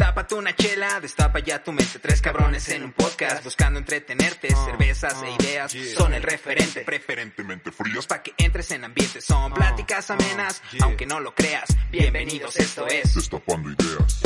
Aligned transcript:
Tápate 0.00 0.34
una 0.34 0.56
chela, 0.56 0.98
destapa 0.98 1.40
ya 1.40 1.62
tu 1.62 1.72
mente. 1.72 1.98
Tres 1.98 2.22
cabrones 2.22 2.66
en 2.70 2.84
un 2.84 2.92
podcast 2.92 3.44
buscando 3.44 3.78
entretenerte. 3.78 4.48
Cervezas 4.48 5.22
e 5.22 5.30
ideas 5.30 5.76
son 5.94 6.14
el 6.14 6.22
referente. 6.22 6.80
Preferentemente 6.80 7.70
frías. 7.70 8.06
Pa' 8.06 8.22
que 8.22 8.32
entres 8.38 8.70
en 8.70 8.84
ambiente. 8.84 9.20
Son 9.20 9.52
pláticas 9.52 10.10
amenas, 10.10 10.62
aunque 10.80 11.04
no 11.04 11.20
lo 11.20 11.34
creas. 11.34 11.68
Bienvenidos, 11.90 12.56
esto 12.56 12.86
es. 12.86 13.14
Destapando 13.14 13.72
ideas. 13.72 14.22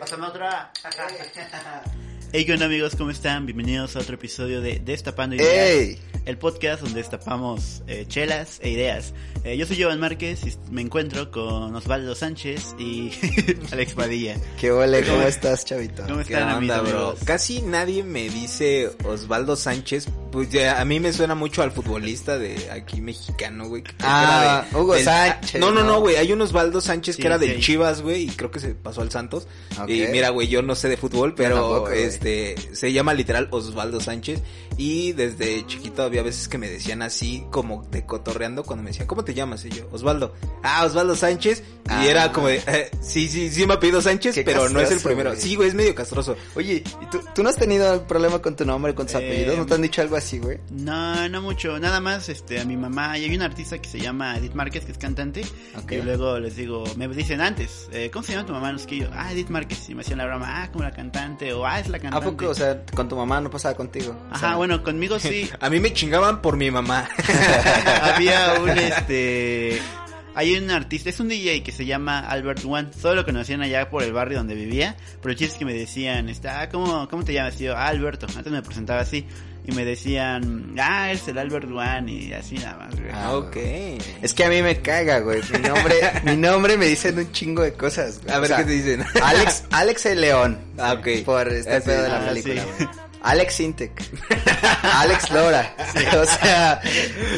Pásame 0.00 0.26
otra. 0.26 0.72
Hey, 2.34 2.46
¿qué 2.46 2.54
onda 2.54 2.64
amigos? 2.64 2.96
¿Cómo 2.96 3.10
están? 3.10 3.44
Bienvenidos 3.44 3.94
a 3.94 3.98
otro 3.98 4.14
episodio 4.14 4.62
de 4.62 4.80
Destapando 4.80 5.36
Ideas. 5.36 5.68
¡Ey! 5.68 5.98
El 6.24 6.38
podcast 6.38 6.80
donde 6.82 7.00
destapamos 7.00 7.82
eh, 7.88 8.06
chelas 8.08 8.58
e 8.62 8.70
ideas. 8.70 9.12
Eh, 9.44 9.56
yo 9.56 9.66
soy 9.66 9.82
Jovan 9.82 9.98
Márquez 10.00 10.40
y 10.46 10.56
me 10.72 10.80
encuentro 10.80 11.30
con 11.32 11.74
Osvaldo 11.74 12.14
Sánchez 12.14 12.76
y 12.78 13.10
Alex 13.72 13.94
Padilla. 13.94 14.36
¿Qué 14.58 14.70
ole? 14.70 15.02
¿Cómo 15.04 15.22
estás, 15.22 15.64
chavito? 15.64 16.04
¿Cómo 16.04 16.18
¿Qué 16.24 16.32
están 16.34 16.54
onda, 16.58 16.78
amigos? 16.78 16.92
bro? 17.18 17.26
Casi 17.26 17.60
nadie 17.60 18.02
me 18.04 18.30
dice 18.30 18.90
Osvaldo 19.04 19.56
Sánchez. 19.56 20.06
Pues 20.30 20.48
ya, 20.48 20.80
a 20.80 20.84
mí 20.86 21.00
me 21.00 21.12
suena 21.12 21.34
mucho 21.34 21.60
al 21.62 21.72
futbolista 21.72 22.38
de 22.38 22.70
aquí 22.70 23.00
mexicano, 23.02 23.68
güey. 23.68 23.82
que 23.82 23.88
creo 23.90 23.98
que 23.98 24.06
Ah, 24.08 24.62
era 24.62 24.70
de- 24.70 24.82
Hugo 24.82 24.94
del- 24.94 25.04
Sánchez, 25.04 25.60
No, 25.60 25.72
no, 25.72 25.80
¿no? 25.82 25.86
no, 25.94 26.00
güey. 26.00 26.16
Hay 26.16 26.32
un 26.32 26.40
Osvaldo 26.40 26.80
Sánchez 26.80 27.16
Sí, 27.16 27.20
que 27.22 27.26
era 27.26 27.38
sí. 27.38 27.46
del 27.48 27.60
Chivas, 27.60 28.00
güey, 28.00 28.22
y 28.22 28.28
creo 28.28 28.50
que 28.50 28.60
se 28.60 28.74
pasó 28.74 29.02
al 29.02 29.10
Santos. 29.10 29.46
Y 29.88 30.02
mira, 30.12 30.30
güey, 30.30 30.46
yo 30.48 30.62
no 30.62 30.74
sé 30.76 30.88
de 30.88 30.96
fútbol, 30.96 31.34
pero 31.34 31.56
tampoco, 31.56 31.80
güey. 31.90 32.04
Este 32.22 32.74
se 32.74 32.92
llama 32.92 33.14
literal 33.14 33.48
Osvaldo 33.50 34.00
Sánchez. 34.00 34.42
Y 34.82 35.12
desde 35.12 35.64
chiquito 35.64 36.02
había 36.02 36.24
veces 36.24 36.48
que 36.48 36.58
me 36.58 36.68
decían 36.68 37.02
así, 37.02 37.44
como 37.52 37.84
de 37.84 38.04
cotorreando, 38.04 38.64
cuando 38.64 38.82
me 38.82 38.90
decían, 38.90 39.06
¿cómo 39.06 39.22
te 39.22 39.32
llamas? 39.32 39.64
Y 39.64 39.68
yo, 39.70 39.88
Osvaldo. 39.92 40.34
Ah, 40.64 40.84
Osvaldo 40.84 41.14
Sánchez. 41.14 41.62
Ah. 41.88 42.04
Y 42.04 42.08
era 42.08 42.32
como 42.32 42.48
de, 42.48 42.56
eh, 42.66 42.90
sí, 43.00 43.28
sí, 43.28 43.48
sí 43.50 43.64
me 43.64 43.74
ha 43.74 43.78
pedido 43.80 44.02
Sánchez, 44.02 44.40
pero 44.44 44.68
no 44.70 44.80
es 44.80 44.90
el 44.90 44.98
primero. 44.98 45.30
güey. 45.30 45.40
Sí, 45.40 45.54
güey, 45.54 45.68
es 45.68 45.74
medio 45.76 45.94
castroso. 45.94 46.36
Oye, 46.56 46.82
¿y 47.00 47.06
tú, 47.12 47.20
tú 47.32 47.44
no 47.44 47.48
has 47.50 47.56
tenido 47.56 48.04
problema 48.08 48.40
con 48.40 48.56
tu 48.56 48.64
nombre, 48.64 48.92
con 48.92 49.06
tus 49.06 49.14
Eh, 49.14 49.18
apellidos? 49.18 49.56
¿No 49.56 49.66
te 49.66 49.74
han 49.74 49.82
dicho 49.82 50.02
algo 50.02 50.16
así, 50.16 50.40
güey? 50.40 50.58
No, 50.70 51.28
no 51.28 51.42
mucho. 51.42 51.78
Nada 51.78 52.00
más, 52.00 52.28
este, 52.28 52.58
a 52.60 52.64
mi 52.64 52.76
mamá. 52.76 53.16
Y 53.18 53.24
hay 53.26 53.36
un 53.36 53.42
artista 53.42 53.78
que 53.78 53.88
se 53.88 54.00
llama 54.00 54.36
Edith 54.36 54.54
Márquez, 54.54 54.84
que 54.84 54.90
es 54.90 54.98
cantante. 54.98 55.42
Y 55.90 55.96
luego 56.02 56.40
les 56.40 56.56
digo, 56.56 56.82
me 56.96 57.06
dicen 57.06 57.40
antes, 57.40 57.88
eh, 57.92 58.10
¿cómo 58.12 58.24
se 58.24 58.32
llama 58.32 58.46
tu 58.46 58.52
mamá? 58.52 58.72
No 58.72 58.80
sé 58.80 58.86
qué. 58.88 58.98
Yo, 58.98 59.08
ah, 59.12 59.32
Edith 59.32 59.48
Márquez. 59.50 59.88
Y 59.88 59.94
me 59.94 60.00
hacían 60.00 60.18
la 60.18 60.26
broma, 60.26 60.64
ah, 60.64 60.72
como 60.72 60.82
la 60.82 60.90
cantante. 60.90 61.52
O 61.52 61.64
ah, 61.64 61.78
es 61.78 61.88
la 61.88 61.98
¿A 61.98 62.00
cantante. 62.00 62.26
poco? 62.30 62.48
O 62.50 62.54
sea, 62.54 62.82
con 62.96 63.08
tu 63.08 63.14
mamá 63.16 63.40
no 63.40 63.48
pasaba 63.48 63.76
contigo. 63.76 64.10
O 64.10 64.34
Ajá, 64.34 64.38
sea, 64.48 64.56
bueno, 64.56 64.71
conmigo 64.82 65.18
sí. 65.18 65.50
A 65.60 65.68
mí 65.70 65.80
me 65.80 65.92
chingaban 65.92 66.40
por 66.42 66.56
mi 66.56 66.70
mamá. 66.70 67.08
había 68.02 68.54
un 68.60 68.70
este 68.78 69.80
hay 70.34 70.56
un 70.56 70.70
artista, 70.70 71.10
es 71.10 71.20
un 71.20 71.28
DJ 71.28 71.62
que 71.62 71.72
se 71.72 71.84
llama 71.84 72.20
Albert 72.20 72.64
One, 72.64 72.88
solo 72.98 73.16
lo 73.16 73.24
conocían 73.26 73.60
allá 73.60 73.90
por 73.90 74.02
el 74.02 74.14
barrio 74.14 74.38
donde 74.38 74.54
vivía, 74.54 74.96
pero 75.20 75.32
el 75.32 75.36
chiste 75.38 75.52
es 75.52 75.58
que 75.58 75.66
me 75.66 75.74
decían, 75.74 76.30
este, 76.30 76.48
ah, 76.48 76.70
¿cómo, 76.70 77.06
¿cómo 77.10 77.22
te 77.22 77.34
llamas? 77.34 77.60
Y 77.60 77.64
yo, 77.64 77.76
ah, 77.76 77.88
Alberto, 77.88 78.26
antes 78.34 78.50
me 78.50 78.62
presentaba 78.62 79.00
así, 79.02 79.26
y 79.66 79.72
me 79.72 79.84
decían, 79.84 80.74
ah, 80.80 81.10
eres 81.10 81.28
el 81.28 81.36
Albert 81.36 81.70
One, 81.70 82.10
y 82.10 82.32
así 82.32 82.54
nada 82.54 82.78
más, 82.78 82.98
güey. 82.98 83.10
Ah, 83.12 83.32
ok. 83.36 83.56
Es 84.22 84.32
que 84.32 84.46
a 84.46 84.48
mí 84.48 84.62
me 84.62 84.80
caga, 84.80 85.18
güey. 85.18 85.42
Mi 85.52 85.68
nombre, 85.68 85.94
mi 86.24 86.36
nombre 86.38 86.78
me 86.78 86.86
dicen 86.86 87.18
un 87.18 87.30
chingo 87.32 87.60
de 87.62 87.74
cosas, 87.74 88.22
güey. 88.22 88.34
A 88.34 88.38
O 88.38 88.40
ver 88.40 88.48
sea, 88.48 88.56
qué 88.56 88.64
te 88.64 88.70
dicen. 88.70 89.04
Alex, 89.22 89.64
Alex 89.70 90.06
el 90.06 90.20
León. 90.22 90.58
Ah, 90.78 90.94
ok. 90.94 91.08
Por 91.26 91.48
este 91.48 91.74
Ah, 91.76 91.80
sí. 91.82 91.86
pedo 91.88 92.02
de 92.04 92.08
la 92.08 92.16
Ah, 92.22 92.28
película, 92.30 92.62
sí. 92.62 92.68
güey. 92.84 92.88
Alex 93.22 93.60
Intec. 93.60 93.92
Alex 94.82 95.30
Lora. 95.30 95.74
O 96.20 96.24
sea, 96.24 96.80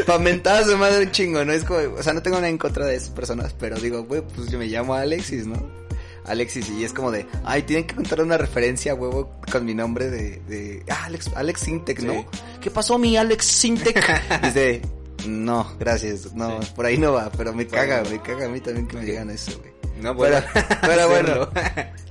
pamentadas 0.06 0.66
de 0.66 0.76
madre 0.76 1.06
un 1.06 1.12
chingo, 1.12 1.44
¿no? 1.44 1.52
Es 1.52 1.64
como, 1.64 1.78
o 1.94 2.02
sea, 2.02 2.12
no 2.12 2.22
tengo 2.22 2.36
nada 2.36 2.48
en 2.48 2.58
contra 2.58 2.86
de 2.86 2.96
esas 2.96 3.10
personas, 3.10 3.54
pero 3.58 3.76
digo, 3.76 4.02
güey, 4.04 4.22
pues 4.22 4.50
yo 4.50 4.58
me 4.58 4.66
llamo 4.66 4.94
Alexis, 4.94 5.46
¿no? 5.46 5.84
Alexis, 6.26 6.70
y 6.70 6.84
es 6.84 6.92
como 6.94 7.10
de, 7.10 7.26
ay, 7.44 7.62
tienen 7.62 7.86
que 7.86 7.94
contar 7.94 8.22
una 8.22 8.38
referencia, 8.38 8.94
huevo, 8.94 9.30
con 9.50 9.64
mi 9.66 9.74
nombre 9.74 10.08
de, 10.08 10.40
de, 10.48 10.82
ah, 10.88 11.04
Alex, 11.04 11.30
Alex 11.34 11.68
Intec, 11.68 12.00
¿no? 12.00 12.12
Sí. 12.14 12.26
¿Qué 12.62 12.70
pasó, 12.70 12.98
mi 12.98 13.16
Alex 13.16 13.64
Intec? 13.64 14.22
Y 14.42 14.46
es 14.46 14.54
de, 14.54 14.82
no, 15.26 15.70
gracias, 15.78 16.32
no, 16.32 16.60
por 16.74 16.86
ahí 16.86 16.96
no 16.96 17.12
va, 17.12 17.30
pero 17.36 17.52
me 17.52 17.66
caga, 17.66 18.02
me 18.10 18.22
caga 18.22 18.46
a 18.46 18.48
mí 18.48 18.60
también 18.60 18.86
que 18.86 18.96
me 18.96 19.04
digan 19.04 19.28
eso, 19.28 19.52
güey. 19.58 19.74
No, 20.00 20.14
bueno. 20.14 20.38
pero 20.80 21.08
bueno. 21.10 21.48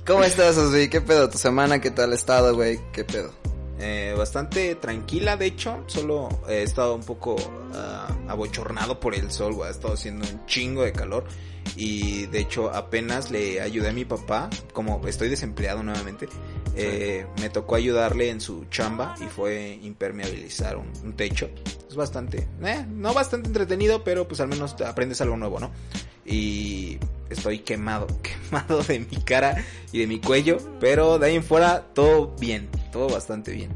¿cómo 0.06 0.24
estás, 0.24 0.56
Osvi? 0.56 0.88
¿Qué 0.88 1.00
pedo 1.00 1.28
tu 1.28 1.38
semana? 1.38 1.80
¿Qué 1.80 1.90
tal 1.90 2.12
ha 2.12 2.14
estado, 2.14 2.54
güey? 2.54 2.80
¿Qué 2.92 3.04
pedo? 3.04 3.32
Eh, 3.78 4.14
bastante 4.16 4.74
tranquila, 4.76 5.36
de 5.36 5.46
hecho. 5.46 5.84
Solo 5.86 6.28
he 6.48 6.62
estado 6.62 6.94
un 6.94 7.02
poco 7.02 7.36
ah, 7.74 8.08
abochornado 8.28 9.00
por 9.00 9.14
el 9.14 9.30
sol. 9.30 9.56
Ha 9.64 9.70
estado 9.70 9.94
haciendo 9.94 10.26
un 10.26 10.46
chingo 10.46 10.82
de 10.82 10.92
calor. 10.92 11.24
Y 11.76 12.26
de 12.26 12.40
hecho, 12.40 12.72
apenas 12.72 13.30
le 13.30 13.60
ayudé 13.60 13.88
a 13.88 13.92
mi 13.92 14.04
papá. 14.04 14.50
Como 14.72 15.06
estoy 15.08 15.28
desempleado 15.28 15.82
nuevamente, 15.82 16.28
eh, 16.76 17.26
me 17.40 17.48
tocó 17.50 17.74
ayudarle 17.74 18.30
en 18.30 18.40
su 18.40 18.66
chamba 18.66 19.14
y 19.20 19.24
fue 19.24 19.78
impermeabilizar 19.82 20.76
un, 20.76 20.90
un 21.02 21.14
techo. 21.14 21.48
Es 21.88 21.96
bastante, 21.96 22.48
eh, 22.62 22.84
no 22.90 23.14
bastante 23.14 23.48
entretenido, 23.48 24.04
pero 24.04 24.26
pues 24.26 24.40
al 24.40 24.48
menos 24.48 24.80
aprendes 24.82 25.20
algo 25.20 25.36
nuevo, 25.36 25.60
¿no? 25.60 25.70
Y 26.24 26.98
estoy 27.34 27.58
quemado, 27.58 28.06
quemado 28.22 28.82
de 28.82 29.00
mi 29.00 29.16
cara 29.22 29.62
y 29.92 30.00
de 30.00 30.06
mi 30.06 30.20
cuello, 30.20 30.58
pero 30.80 31.18
de 31.18 31.26
ahí 31.26 31.36
en 31.36 31.44
fuera 31.44 31.82
todo 31.94 32.34
bien, 32.40 32.68
todo 32.92 33.08
bastante 33.08 33.52
bien. 33.52 33.70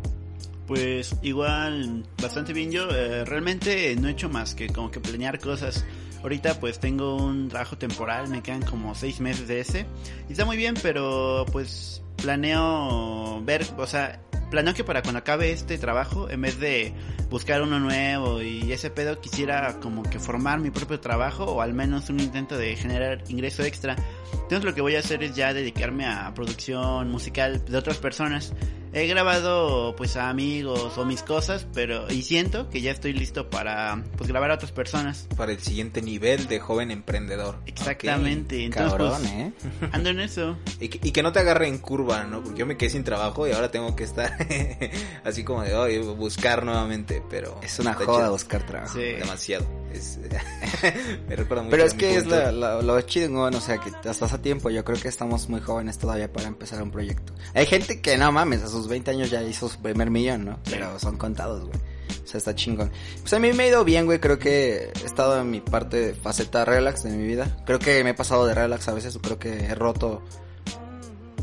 Pues 0.66 1.16
igual, 1.22 2.04
bastante 2.20 2.52
bien 2.52 2.70
yo, 2.70 2.90
eh, 2.90 3.24
realmente 3.24 3.96
no 3.96 4.08
he 4.08 4.12
hecho 4.12 4.28
más 4.28 4.54
que 4.54 4.68
como 4.68 4.90
que 4.90 5.00
planear 5.00 5.38
cosas. 5.38 5.84
Ahorita 6.22 6.60
pues 6.60 6.80
tengo 6.80 7.16
un 7.16 7.48
trabajo 7.48 7.78
temporal, 7.78 8.28
me 8.28 8.42
quedan 8.42 8.62
como 8.62 8.94
seis 8.94 9.20
meses 9.20 9.48
de 9.48 9.60
ese. 9.60 9.86
Y 10.28 10.32
está 10.32 10.44
muy 10.44 10.56
bien, 10.56 10.74
pero 10.82 11.46
pues 11.52 12.02
planeo 12.22 13.40
ver, 13.44 13.66
o 13.76 13.86
sea, 13.86 14.20
planeo 14.50 14.74
que 14.74 14.84
para 14.84 15.02
cuando 15.02 15.18
acabe 15.18 15.52
este 15.52 15.78
trabajo, 15.78 16.28
en 16.30 16.40
vez 16.40 16.58
de 16.58 16.92
buscar 17.30 17.62
uno 17.62 17.78
nuevo 17.78 18.42
y 18.42 18.72
ese 18.72 18.90
pedo, 18.90 19.20
quisiera 19.20 19.78
como 19.80 20.02
que 20.02 20.18
formar 20.18 20.60
mi 20.60 20.70
propio 20.70 21.00
trabajo 21.00 21.44
o 21.44 21.60
al 21.60 21.74
menos 21.74 22.08
un 22.10 22.20
intento 22.20 22.56
de 22.56 22.76
generar 22.76 23.22
ingreso 23.28 23.62
extra. 23.62 23.96
Entonces 24.32 24.64
lo 24.64 24.74
que 24.74 24.80
voy 24.80 24.96
a 24.96 25.00
hacer 25.00 25.22
es 25.22 25.34
ya 25.34 25.52
dedicarme 25.52 26.06
a 26.06 26.32
producción 26.34 27.10
musical 27.10 27.64
de 27.64 27.76
otras 27.76 27.98
personas. 27.98 28.54
He 28.94 29.06
grabado 29.06 29.94
pues 29.96 30.16
a 30.16 30.30
amigos 30.30 30.96
o 30.96 31.04
mis 31.04 31.22
cosas, 31.22 31.66
pero 31.74 32.10
y 32.10 32.22
siento 32.22 32.70
que 32.70 32.80
ya 32.80 32.90
estoy 32.90 33.12
listo 33.12 33.50
para 33.50 34.02
pues 34.16 34.28
grabar 34.28 34.50
a 34.50 34.54
otras 34.54 34.72
personas. 34.72 35.28
Para 35.36 35.52
el 35.52 35.60
siguiente 35.60 36.00
nivel 36.00 36.48
de 36.48 36.58
joven 36.58 36.90
emprendedor. 36.90 37.58
Exactamente. 37.66 38.64
Entonces 38.64 38.90
Cabrón, 38.90 39.18
pues, 39.20 39.32
¿eh? 39.32 39.52
ando 39.92 40.10
en 40.10 40.20
eso. 40.20 40.56
Y, 40.80 40.88
que, 40.88 41.08
y 41.08 41.10
que 41.10 41.22
no 41.24 41.32
te 41.32 41.40
agarre 41.40 41.66
en 41.66 41.78
curva, 41.78 42.07
¿no? 42.30 42.42
Porque 42.42 42.58
yo 42.58 42.66
me 42.66 42.76
quedé 42.76 42.90
sin 42.90 43.04
trabajo 43.04 43.46
y 43.46 43.52
ahora 43.52 43.70
tengo 43.70 43.94
que 43.94 44.04
estar 44.04 44.36
así 45.24 45.44
como 45.44 45.62
de 45.62 45.74
"Ay, 45.74 45.98
buscar 45.98 46.64
nuevamente, 46.64 47.22
pero... 47.30 47.58
Es 47.62 47.78
una 47.78 47.94
joda 47.94 48.18
chido. 48.18 48.32
buscar 48.32 48.66
trabajo. 48.66 48.94
Sí. 48.94 49.02
Demasiado. 49.18 49.66
Es, 49.92 50.18
me 51.28 51.36
recuerda 51.36 51.62
mucho 51.64 51.70
Pero 51.70 51.82
a 51.84 51.86
es 51.86 51.94
que 51.94 52.16
es 52.16 52.26
la, 52.26 52.52
la- 52.52 52.82
lo 52.82 53.00
chingón, 53.02 53.54
o 53.54 53.60
sea, 53.60 53.78
que 53.78 53.90
estás 54.08 54.32
a 54.32 54.40
tiempo. 54.42 54.70
Yo 54.70 54.84
creo 54.84 55.00
que 55.00 55.08
estamos 55.08 55.48
muy 55.48 55.60
jóvenes 55.60 55.98
todavía 55.98 56.32
para 56.32 56.48
empezar 56.48 56.82
un 56.82 56.90
proyecto. 56.90 57.32
Hay 57.54 57.66
gente 57.66 58.00
que, 58.00 58.16
no 58.18 58.30
mames, 58.32 58.62
a 58.62 58.68
sus 58.68 58.88
20 58.88 59.10
años 59.10 59.30
ya 59.30 59.42
hizo 59.42 59.68
su 59.68 59.80
primer 59.80 60.10
millón, 60.10 60.44
¿no? 60.44 60.58
Pero 60.68 60.98
son 60.98 61.16
contados, 61.16 61.64
güey. 61.64 61.78
O 62.24 62.30
sea, 62.30 62.38
está 62.38 62.54
chingón. 62.54 62.90
Pues 63.22 63.32
a 63.32 63.38
mí 63.38 63.50
me 63.54 63.62
ha 63.64 63.68
ido 63.68 63.84
bien, 63.84 64.04
güey. 64.04 64.18
Creo 64.20 64.38
que 64.38 64.92
he 65.02 65.06
estado 65.06 65.40
en 65.40 65.50
mi 65.50 65.60
parte 65.62 65.96
de 65.98 66.14
faceta 66.14 66.62
relax 66.66 67.02
de 67.02 67.10
mi 67.10 67.26
vida. 67.26 67.56
Creo 67.64 67.78
que 67.78 68.04
me 68.04 68.10
he 68.10 68.14
pasado 68.14 68.46
de 68.46 68.52
relax 68.54 68.86
a 68.88 68.92
veces. 68.92 69.18
Creo 69.22 69.38
que 69.38 69.64
he 69.64 69.74
roto, 69.74 70.22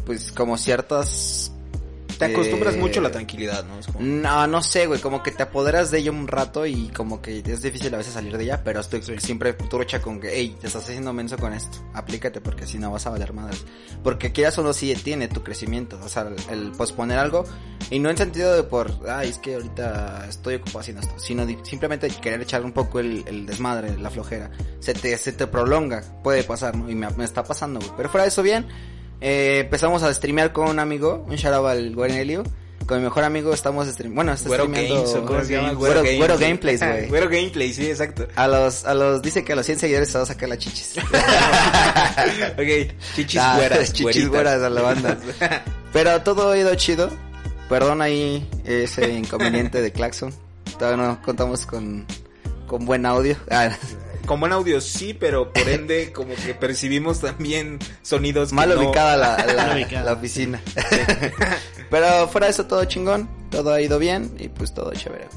pues, 0.05 0.31
como 0.31 0.57
ciertas... 0.57 1.51
Te 2.17 2.23
acostumbras 2.23 2.75
eh, 2.75 2.77
mucho 2.77 3.01
a 3.01 3.03
la 3.03 3.11
tranquilidad, 3.11 3.65
¿no? 3.65 3.77
Es 3.77 3.87
como... 3.87 3.99
No, 3.99 4.47
no 4.47 4.63
sé, 4.63 4.87
güey, 4.87 5.01
como 5.01 5.21
que 5.21 5.31
te 5.31 5.43
apoderas 5.43 5.91
de 5.91 5.97
ella 5.97 6.11
un 6.11 6.29
rato 6.29 6.65
y 6.65 6.87
como 6.95 7.21
que 7.21 7.39
es 7.39 7.61
difícil 7.61 7.93
a 7.93 7.97
veces 7.97 8.13
salir 8.13 8.37
de 8.37 8.45
ella, 8.45 8.63
pero 8.63 8.79
estoy 8.79 9.01
siempre 9.19 9.51
trucha 9.51 10.01
con 10.01 10.21
que, 10.21 10.29
hey, 10.33 10.55
te 10.61 10.67
estás 10.67 10.83
haciendo 10.85 11.11
menso 11.11 11.35
con 11.37 11.51
esto, 11.51 11.77
aplícate 11.93 12.39
porque 12.39 12.65
si 12.67 12.77
no 12.77 12.89
vas 12.89 13.05
a 13.05 13.09
valer 13.09 13.33
madres. 13.33 13.65
Porque 14.01 14.31
quieras 14.31 14.57
o 14.59 14.63
no, 14.63 14.71
sí 14.71 14.95
tiene 15.03 15.27
tu 15.27 15.43
crecimiento, 15.43 15.99
o 16.01 16.07
sea, 16.07 16.21
el, 16.21 16.35
el 16.57 16.71
posponer 16.71 17.19
algo, 17.19 17.43
y 17.91 17.99
no 17.99 18.09
en 18.09 18.15
sentido 18.15 18.55
de 18.55 18.63
por, 18.63 18.93
ay, 19.09 19.27
es 19.27 19.37
que 19.39 19.55
ahorita 19.55 20.25
estoy 20.29 20.55
ocupado 20.55 20.79
haciendo 20.79 21.01
esto, 21.01 21.19
sino 21.19 21.45
de- 21.45 21.59
simplemente 21.63 22.07
querer 22.07 22.39
echar 22.39 22.63
un 22.63 22.71
poco 22.71 23.01
el, 23.01 23.25
el 23.27 23.45
desmadre, 23.45 23.97
la 23.97 24.09
flojera, 24.09 24.51
se 24.79 24.93
te, 24.93 25.17
se 25.17 25.33
te 25.33 25.47
prolonga, 25.47 26.01
puede 26.23 26.45
pasar, 26.45 26.77
¿no? 26.77 26.89
Y 26.89 26.95
me, 26.95 27.09
me 27.09 27.25
está 27.25 27.43
pasando, 27.43 27.81
güey. 27.81 27.91
Pero 27.97 28.07
fuera 28.07 28.23
de 28.23 28.29
eso, 28.29 28.41
bien, 28.41 28.65
eh, 29.27 29.61
empezamos 29.61 30.03
a 30.03 30.13
streamear 30.13 30.53
con 30.53 30.69
un 30.69 30.77
amigo, 30.77 31.25
un 31.27 31.35
shout 31.35 31.55
out 31.55 31.67
al 31.67 31.95
Guarenelio. 31.95 32.43
Con 32.85 32.99
mi 32.99 33.05
mejor 33.05 33.23
amigo 33.23 33.51
estamos 33.51 33.87
stream 33.87 34.13
bueno, 34.13 34.31
está 34.33 34.47
Güero 34.47 34.65
streameando 34.65 34.95
Games, 35.03 35.15
¿o 35.15 35.25
cómo 35.25 35.43
se 35.43 35.53
llama? 35.53 35.71
Güero, 35.73 36.01
Güero 36.03 36.37
Gameplays, 36.37 36.79
güey. 36.81 37.07
Güero 37.07 37.29
Gameplays, 37.29 37.75
sí, 37.75 37.89
exacto. 37.89 38.27
A 38.35 38.47
los, 38.47 38.85
a 38.85 38.93
los, 38.93 39.23
dice 39.23 39.43
que 39.43 39.53
a 39.53 39.55
los 39.55 39.65
100 39.65 39.79
seguidores 39.79 40.09
se 40.09 40.19
va 40.19 40.23
a 40.25 40.27
sacar 40.27 40.49
las 40.49 40.59
chichis. 40.59 40.93
ok, 42.53 42.93
chichis 43.15 43.41
Ah, 43.41 43.55
güeras. 43.57 43.91
chichis 43.93 44.27
güeras 44.27 44.61
a 44.61 44.69
la 44.69 44.81
banda. 44.83 45.17
Pero 45.93 46.21
todo 46.21 46.51
ha 46.51 46.57
ido 46.59 46.75
chido. 46.75 47.09
Perdón 47.67 48.03
ahí 48.03 48.47
ese 48.65 49.09
inconveniente 49.09 49.81
de 49.81 49.91
Claxon. 49.91 50.31
Todavía 50.77 51.03
no 51.03 51.21
contamos 51.23 51.65
con, 51.65 52.05
con 52.67 52.85
buen 52.85 53.07
audio. 53.07 53.35
Ah, 53.49 53.71
Como 54.25 54.45
en 54.47 54.53
audio 54.53 54.81
sí, 54.81 55.13
pero 55.13 55.51
por 55.53 55.67
ende 55.69 56.11
como 56.13 56.33
que 56.35 56.53
percibimos 56.53 57.21
también 57.21 57.79
sonidos 58.01 58.49
que 58.49 58.55
Mal 58.55 58.69
no- 58.69 58.75
ubicada 58.81 59.15
la, 59.17 59.45
la- 59.53 59.67
Mal 59.67 59.75
ubicada. 59.77 60.03
la 60.05 60.13
oficina. 60.13 60.61
Pero 61.89 62.27
fuera 62.27 62.47
de 62.47 62.51
eso, 62.51 62.65
todo 62.65 62.83
chingón. 62.85 63.29
Todo 63.51 63.71
ha 63.73 63.79
ido 63.81 63.99
bien 63.99 64.31
y 64.39 64.49
pues 64.49 64.73
todo 64.73 64.91
chévere. 64.93 65.27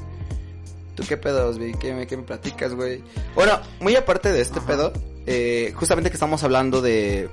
¿Tú 0.95 1.03
qué 1.07 1.15
pedo, 1.15 1.47
Osvi? 1.47 1.73
¿Qué 1.79 1.93
me, 1.93 2.07
qué 2.07 2.17
me 2.17 2.23
platicas, 2.23 2.73
güey? 2.73 3.03
Bueno, 3.35 3.59
muy 3.79 3.95
aparte 3.95 4.31
de 4.33 4.41
este 4.41 4.59
pedo, 4.59 4.91
eh, 5.27 5.71
justamente 5.75 6.09
que 6.09 6.15
estamos 6.15 6.43
hablando 6.43 6.81
de... 6.81 7.29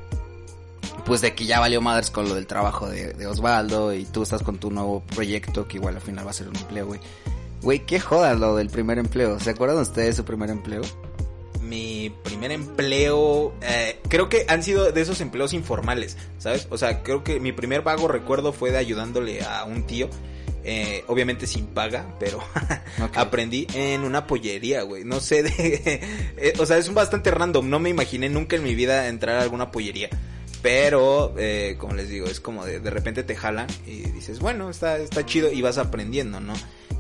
Pues 1.04 1.20
de 1.20 1.34
que 1.34 1.46
ya 1.46 1.60
valió 1.60 1.80
madres 1.80 2.10
con 2.10 2.28
lo 2.28 2.34
del 2.34 2.46
trabajo 2.46 2.88
de, 2.88 3.12
de 3.14 3.26
Osvaldo 3.26 3.94
y 3.94 4.04
tú 4.04 4.22
estás 4.22 4.42
con 4.42 4.58
tu 4.58 4.70
nuevo 4.70 5.02
proyecto 5.14 5.66
que 5.66 5.78
igual 5.78 5.94
al 5.96 6.02
final 6.02 6.26
va 6.26 6.30
a 6.30 6.34
ser 6.34 6.48
un 6.48 6.56
empleo, 6.56 6.86
güey. 6.86 7.00
Güey, 7.62 7.86
qué 7.86 7.98
joda 8.00 8.34
lo 8.34 8.56
del 8.56 8.68
primer 8.70 8.98
empleo. 8.98 9.40
¿Se 9.40 9.50
acuerdan 9.50 9.78
ustedes 9.78 10.08
de 10.08 10.12
su 10.14 10.24
primer 10.24 10.50
empleo? 10.50 10.82
Mi 11.66 12.12
primer 12.22 12.52
empleo, 12.52 13.54
eh, 13.62 13.98
creo 14.08 14.28
que 14.28 14.46
han 14.48 14.62
sido 14.62 14.92
de 14.92 15.00
esos 15.00 15.20
empleos 15.20 15.52
informales, 15.52 16.16
¿sabes? 16.38 16.68
O 16.70 16.78
sea, 16.78 17.02
creo 17.02 17.24
que 17.24 17.40
mi 17.40 17.52
primer 17.52 17.82
vago 17.82 18.08
recuerdo 18.08 18.52
fue 18.52 18.70
de 18.70 18.78
ayudándole 18.78 19.42
a 19.42 19.64
un 19.64 19.84
tío, 19.84 20.08
eh, 20.68 21.04
obviamente 21.06 21.46
sin 21.46 21.66
paga, 21.66 22.16
pero 22.18 22.40
aprendí 23.14 23.68
en 23.72 24.02
una 24.02 24.26
pollería, 24.26 24.82
güey. 24.82 25.04
No 25.04 25.20
sé 25.20 25.44
de... 25.44 25.50
eh, 26.36 26.52
o 26.58 26.66
sea, 26.66 26.76
es 26.76 26.88
un 26.88 26.94
bastante 26.94 27.30
random, 27.30 27.70
no 27.70 27.78
me 27.78 27.88
imaginé 27.88 28.28
nunca 28.28 28.56
en 28.56 28.64
mi 28.64 28.74
vida 28.74 29.06
entrar 29.06 29.36
a 29.36 29.42
alguna 29.42 29.70
pollería. 29.70 30.10
Pero, 30.62 31.34
eh, 31.38 31.76
como 31.78 31.94
les 31.94 32.08
digo, 32.08 32.26
es 32.26 32.40
como 32.40 32.64
de, 32.64 32.80
de 32.80 32.90
repente 32.90 33.22
te 33.22 33.36
jalan 33.36 33.68
y 33.86 34.10
dices, 34.10 34.40
bueno, 34.40 34.68
está, 34.68 34.98
está 34.98 35.24
chido 35.24 35.52
y 35.52 35.62
vas 35.62 35.78
aprendiendo, 35.78 36.40
¿no? 36.40 36.54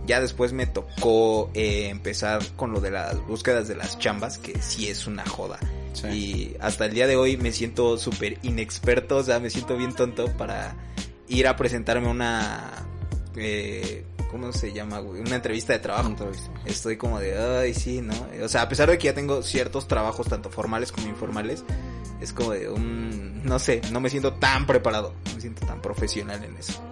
Ya 0.06 0.20
después 0.20 0.52
me 0.52 0.66
tocó 0.66 1.50
eh, 1.54 1.88
empezar 1.88 2.42
con 2.56 2.72
lo 2.72 2.80
de 2.80 2.90
las 2.90 3.24
búsquedas 3.26 3.68
de 3.68 3.74
las 3.74 3.98
chambas, 3.98 4.38
que 4.38 4.60
sí 4.62 4.88
es 4.88 5.06
una 5.06 5.26
joda. 5.26 5.58
Sí. 5.92 6.06
Y 6.08 6.56
hasta 6.60 6.86
el 6.86 6.94
día 6.94 7.06
de 7.06 7.16
hoy 7.16 7.36
me 7.36 7.52
siento 7.52 7.98
súper 7.98 8.38
inexperto, 8.42 9.16
o 9.16 9.22
sea, 9.22 9.40
me 9.40 9.50
siento 9.50 9.76
bien 9.76 9.94
tonto 9.94 10.26
para 10.36 10.76
ir 11.28 11.46
a 11.46 11.56
presentarme 11.56 12.08
una... 12.08 12.86
Eh, 13.36 14.04
¿Cómo 14.30 14.52
se 14.52 14.72
llama, 14.72 14.98
güey? 14.98 15.20
Una 15.20 15.36
entrevista 15.36 15.72
de 15.72 15.78
trabajo. 15.78 16.08
Entrevista. 16.08 16.50
Estoy 16.64 16.96
como 16.96 17.20
de, 17.20 17.38
ay, 17.38 17.74
sí, 17.74 18.02
¿no? 18.02 18.14
O 18.42 18.48
sea, 18.48 18.62
a 18.62 18.68
pesar 18.68 18.90
de 18.90 18.98
que 18.98 19.04
ya 19.04 19.14
tengo 19.14 19.40
ciertos 19.42 19.86
trabajos, 19.86 20.26
tanto 20.28 20.50
formales 20.50 20.90
como 20.90 21.06
informales, 21.06 21.64
es 22.20 22.32
como 22.32 22.52
de 22.52 22.68
un, 22.68 23.44
no 23.44 23.58
sé, 23.58 23.80
no 23.92 24.00
me 24.00 24.10
siento 24.10 24.34
tan 24.34 24.66
preparado, 24.66 25.14
no 25.26 25.34
me 25.34 25.40
siento 25.40 25.64
tan 25.66 25.80
profesional 25.80 26.42
en 26.42 26.56
eso. 26.56 26.82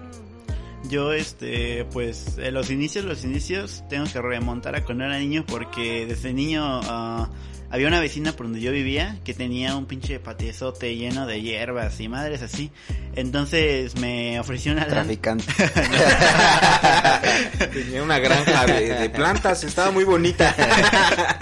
Yo, 0.89 1.13
este, 1.13 1.87
pues, 1.87 2.37
en 2.39 2.53
los 2.55 2.71
inicios, 2.71 3.05
los 3.05 3.25
inicios, 3.25 3.85
tengo 3.89 4.05
que 4.05 4.21
remontar 4.21 4.77
a 4.77 4.85
cuando 4.85 5.05
era 5.05 5.19
niño 5.19 5.45
porque 5.47 6.05
desde 6.07 6.33
niño 6.33 6.63
ah, 6.63 7.31
había 7.75 7.88
una 7.88 7.99
vecina 7.99 8.31
por 8.31 8.47
donde 8.47 8.61
yo 8.61 8.71
vivía 8.71 9.19
que 9.25 9.35
tenía 9.35 9.75
un 9.75 9.87
pinche 9.87 10.21
patiezote 10.21 10.94
lleno 10.94 11.26
de 11.26 11.43
hierbas 11.43 11.99
y 11.99 12.09
madres 12.09 12.41
así. 12.41 12.71
Entonces 13.17 13.97
me 13.97 14.38
ofreció 14.38 14.71
una. 14.71 14.87
Traficante. 14.87 15.53
Tenía 17.73 18.05
una 18.05 18.21
granja 18.21 18.65
de, 18.67 18.94
de 18.94 19.11
plantas, 19.11 19.65
estaba 19.65 19.91
muy 19.91 20.05
bonita. 20.05 20.55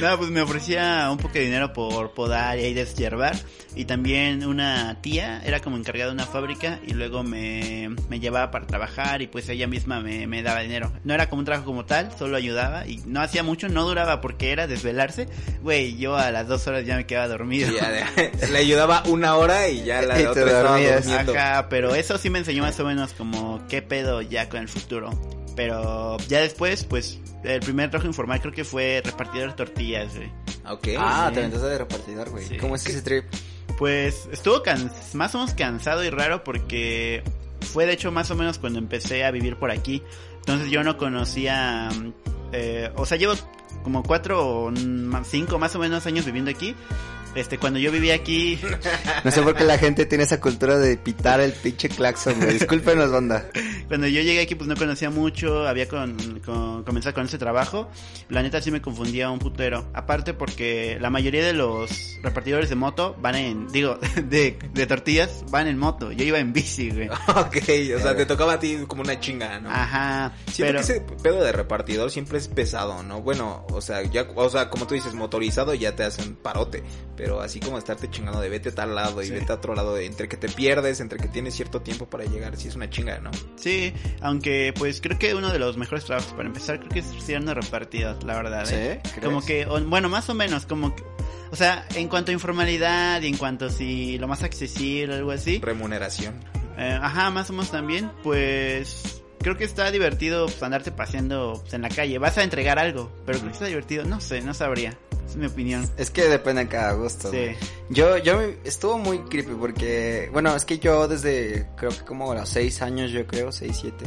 No, 0.00 0.18
pues 0.18 0.30
me 0.30 0.42
ofrecía 0.42 1.08
un 1.10 1.18
poco 1.18 1.34
de 1.34 1.40
dinero 1.40 1.72
por 1.72 2.12
podar 2.12 2.58
y 2.58 2.64
ahí 2.64 2.74
deshiervar. 2.74 3.36
Y 3.74 3.84
también 3.84 4.44
una 4.44 5.00
tía 5.00 5.40
era 5.44 5.60
como 5.60 5.76
encargada 5.76 6.10
de 6.10 6.14
una 6.14 6.26
fábrica 6.26 6.80
y 6.86 6.94
luego 6.94 7.22
me, 7.22 7.94
me 8.08 8.20
llevaba 8.20 8.50
para 8.50 8.66
trabajar 8.66 9.22
y 9.22 9.26
pues 9.26 9.48
ella 9.48 9.66
misma 9.66 10.00
me, 10.00 10.26
me 10.26 10.42
daba 10.42 10.60
dinero. 10.60 10.92
No 11.04 11.14
era 11.14 11.28
como 11.28 11.40
un 11.40 11.44
trabajo 11.44 11.66
como 11.66 11.84
tal, 11.84 12.10
solo 12.18 12.36
ayudaba 12.36 12.86
y 12.86 12.98
no 13.06 13.20
hacía 13.20 13.42
mucho, 13.42 13.68
no 13.68 13.86
duraba 13.86 14.20
porque 14.20 14.52
era 14.52 14.66
desvelarse. 14.66 15.28
Güey, 15.62 15.96
yo 15.96 16.16
a 16.16 16.30
las 16.30 16.46
dos 16.46 16.66
horas 16.66 16.84
ya 16.86 16.96
me 16.96 17.06
quedaba 17.06 17.28
dormido. 17.28 17.70
Ya 17.72 18.12
le 18.50 18.58
ayudaba 18.58 19.02
una 19.06 19.36
hora 19.36 19.68
y 19.68 19.84
ya 19.84 20.02
la 20.02 20.20
Y 20.20 20.24
otra 20.26 20.44
estaba 20.46 20.78
durmiendo. 20.78 21.32
Ajá, 21.36 21.68
pero 21.68 21.94
eso 21.94 22.16
sí 22.18 22.30
me 22.30 22.38
enseñó 22.38 22.62
más 22.62 22.78
o 22.80 22.84
menos 22.84 23.12
como 23.14 23.60
qué 23.68 23.82
pedo 23.82 24.22
ya 24.22 24.48
con 24.48 24.60
el 24.60 24.68
futuro. 24.68 25.10
Pero 25.56 26.16
ya 26.28 26.40
después, 26.40 26.84
pues, 26.84 27.18
el 27.42 27.60
primer 27.60 27.90
trabajo 27.90 28.06
informal 28.06 28.40
creo 28.40 28.52
que 28.52 28.64
fue 28.64 29.02
repartidor 29.04 29.48
de 29.50 29.54
tortillas, 29.56 30.14
güey. 30.14 30.30
Ok. 30.68 30.88
Ah, 30.98 31.30
te 31.32 31.40
aventaste 31.40 31.66
de 31.66 31.78
repartidor, 31.78 32.30
güey. 32.30 32.44
Sí. 32.46 32.56
¿Cómo 32.58 32.76
es 32.76 32.86
ese 32.86 33.02
trip? 33.02 33.24
Pues 33.76 34.28
estuvo 34.32 34.62
can- 34.62 34.92
más 35.14 35.34
o 35.34 35.38
menos 35.38 35.54
cansado 35.54 36.04
y 36.04 36.10
raro 36.10 36.44
porque 36.44 37.22
fue 37.72 37.86
de 37.86 37.92
hecho 37.92 38.12
más 38.12 38.30
o 38.30 38.34
menos 38.36 38.58
cuando 38.58 38.78
empecé 38.78 39.24
a 39.24 39.30
vivir 39.32 39.56
por 39.56 39.70
aquí. 39.72 40.02
Entonces 40.38 40.70
yo 40.70 40.82
no 40.84 40.96
conocía, 40.96 41.88
mm, 41.92 42.12
eh, 42.52 42.90
o 42.96 43.04
sea, 43.06 43.18
llevo 43.18 43.34
como 43.88 44.02
cuatro 44.02 44.66
o 44.66 44.72
cinco 45.24 45.58
más 45.58 45.74
o 45.74 45.78
menos 45.78 46.04
años 46.04 46.26
viviendo 46.26 46.50
aquí. 46.50 46.76
Este, 47.38 47.58
cuando 47.58 47.78
yo 47.78 47.92
vivía 47.92 48.14
aquí, 48.14 48.58
No 49.24 49.30
sé 49.30 49.42
por 49.42 49.54
qué 49.54 49.64
la 49.64 49.78
gente 49.78 50.06
tiene 50.06 50.24
esa 50.24 50.40
cultura 50.40 50.78
de 50.78 50.96
pitar 50.96 51.40
el 51.40 51.52
pinche 51.52 51.88
claxon, 51.88 52.34
güey. 52.38 52.54
Discúlpenos, 52.54 53.10
banda. 53.12 53.48
cuando 53.86 54.06
yo 54.06 54.20
llegué 54.22 54.40
aquí 54.42 54.54
pues 54.54 54.68
no 54.68 54.74
conocía 54.76 55.10
mucho, 55.10 55.66
había 55.66 55.86
con, 55.88 56.16
con- 56.44 56.84
comenzado 56.84 57.14
con 57.14 57.26
ese 57.26 57.38
trabajo. 57.38 57.88
La 58.28 58.42
neta 58.42 58.60
sí 58.60 58.70
me 58.70 58.80
confundía 58.82 59.30
un 59.30 59.38
putero. 59.38 59.86
Aparte 59.94 60.34
porque 60.34 60.98
la 61.00 61.10
mayoría 61.10 61.44
de 61.44 61.52
los 61.52 62.18
repartidores 62.22 62.68
de 62.68 62.74
moto 62.74 63.16
van 63.20 63.34
en, 63.36 63.68
digo, 63.68 63.98
de, 64.24 64.58
de 64.72 64.86
tortillas 64.86 65.44
van 65.50 65.68
en 65.68 65.78
moto. 65.78 66.10
Yo 66.12 66.24
iba 66.24 66.38
en 66.38 66.52
bici, 66.52 66.90
güey. 66.90 67.08
Ok, 67.28 67.56
o 67.96 68.00
sea, 68.00 68.16
te 68.16 68.26
tocaba 68.26 68.54
a 68.54 68.58
ti 68.58 68.78
como 68.88 69.02
una 69.02 69.20
chinga, 69.20 69.60
¿no? 69.60 69.70
Ajá, 69.70 70.32
Siento 70.50 70.72
pero... 70.72 70.86
que 70.86 70.92
ese 70.92 71.00
pedo 71.22 71.44
de 71.44 71.52
repartidor 71.52 72.10
siempre 72.10 72.38
es 72.38 72.48
pesado, 72.48 73.02
¿no? 73.02 73.22
Bueno, 73.22 73.64
o 73.70 73.80
sea, 73.80 74.02
ya, 74.02 74.26
o 74.34 74.48
sea, 74.50 74.70
como 74.70 74.86
tú 74.86 74.94
dices, 74.94 75.14
motorizado 75.14 75.74
ya 75.74 75.94
te 75.94 76.02
hacen 76.04 76.34
parote, 76.34 76.82
pero 77.16 77.27
así 77.40 77.60
como 77.60 77.78
estarte 77.78 78.10
chingando 78.10 78.40
de 78.40 78.48
vete 78.48 78.70
a 78.70 78.74
tal 78.74 78.94
lado 78.94 79.22
y 79.22 79.30
vete 79.30 79.52
a 79.52 79.56
otro 79.56 79.74
lado, 79.74 79.96
entre 79.98 80.28
que 80.28 80.36
te 80.36 80.48
pierdes, 80.48 81.00
entre 81.00 81.18
que 81.18 81.28
tienes 81.28 81.54
cierto 81.54 81.82
tiempo 81.82 82.06
para 82.06 82.24
llegar, 82.24 82.56
sí 82.56 82.68
es 82.68 82.74
una 82.74 82.88
chinga, 82.90 83.18
¿no? 83.18 83.30
Sí, 83.56 83.92
aunque 84.20 84.72
pues 84.76 85.00
creo 85.00 85.18
que 85.18 85.34
uno 85.34 85.52
de 85.52 85.58
los 85.58 85.76
mejores 85.76 86.04
trabajos 86.04 86.32
para 86.32 86.48
empezar 86.48 86.78
creo 86.78 86.90
que 86.90 87.00
es 87.00 87.06
siendo 87.22 87.54
repartido, 87.54 88.18
la 88.24 88.36
verdad. 88.36 88.66
¿eh? 88.70 89.00
¿Sí? 89.04 89.10
¿Crees? 89.10 89.24
Como 89.24 89.44
que, 89.44 89.64
bueno, 89.64 90.08
más 90.08 90.28
o 90.30 90.34
menos, 90.34 90.66
como 90.66 90.94
que, 90.94 91.04
o 91.50 91.56
sea, 91.56 91.86
en 91.94 92.08
cuanto 92.08 92.30
a 92.30 92.34
informalidad 92.34 93.22
y 93.22 93.28
en 93.28 93.36
cuanto 93.36 93.66
a 93.66 93.70
si 93.70 94.18
lo 94.18 94.28
más 94.28 94.42
accesible, 94.42 95.14
algo 95.14 95.30
así. 95.30 95.58
Remuneración. 95.58 96.34
eh, 96.78 96.98
ajá, 97.00 97.30
más 97.30 97.50
o 97.50 97.52
menos 97.52 97.70
también, 97.70 98.10
pues 98.22 99.22
creo 99.40 99.56
que 99.56 99.64
está 99.64 99.90
divertido 99.90 100.46
pues, 100.46 100.62
andarte 100.62 100.92
paseando 100.92 101.58
pues, 101.60 101.74
en 101.74 101.82
la 101.82 101.88
calle. 101.88 102.18
Vas 102.18 102.38
a 102.38 102.42
entregar 102.42 102.78
algo, 102.78 103.12
pero 103.24 103.38
creo 103.38 103.50
que 103.50 103.54
está 103.54 103.66
divertido. 103.66 104.04
No 104.04 104.20
sé, 104.20 104.40
no 104.40 104.54
sabría. 104.54 104.98
Es 105.28 105.36
mi 105.36 105.46
opinión. 105.46 105.88
Es 105.98 106.10
que 106.10 106.24
depende 106.24 106.62
de 106.64 106.68
cada 106.68 106.92
gusto. 106.94 107.30
Sí. 107.30 107.48
Yo, 107.90 108.16
yo 108.18 108.38
me- 108.38 108.56
estuvo 108.64 108.96
muy 108.98 109.18
creepy 109.20 109.52
porque, 109.60 110.30
bueno, 110.32 110.54
es 110.56 110.64
que 110.64 110.78
yo 110.78 111.06
desde 111.06 111.68
creo 111.76 111.90
que 111.90 112.04
como 112.04 112.32
a 112.32 112.34
los 112.34 112.48
seis 112.48 112.80
años, 112.82 113.10
yo 113.10 113.26
creo, 113.26 113.52
seis, 113.52 113.76
siete, 113.80 114.06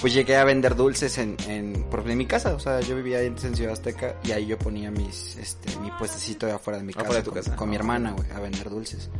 pues 0.00 0.14
llegué 0.14 0.36
a 0.36 0.44
vender 0.44 0.74
dulces 0.76 1.18
en, 1.18 1.36
en, 1.48 1.84
por 1.90 2.08
en 2.08 2.16
mi 2.16 2.24
casa, 2.26 2.54
o 2.54 2.60
sea, 2.60 2.80
yo 2.80 2.94
vivía 2.96 3.18
antes 3.18 3.44
en 3.44 3.56
Ciudad 3.56 3.72
Azteca 3.72 4.16
y 4.24 4.30
ahí 4.32 4.46
yo 4.46 4.56
ponía 4.58 4.90
mis, 4.90 5.36
este, 5.36 5.76
mi 5.80 5.90
puestecito 5.92 6.46
de 6.46 6.52
afuera 6.52 6.78
de 6.78 6.84
mi 6.84 6.92
casa, 6.94 7.04
Afuera 7.04 7.20
de 7.20 7.24
tu 7.24 7.30
con, 7.32 7.42
casa. 7.42 7.56
con 7.56 7.68
mi 7.68 7.76
hermana, 7.76 8.12
güey, 8.12 8.30
a 8.30 8.40
vender 8.40 8.70
dulces. 8.70 9.10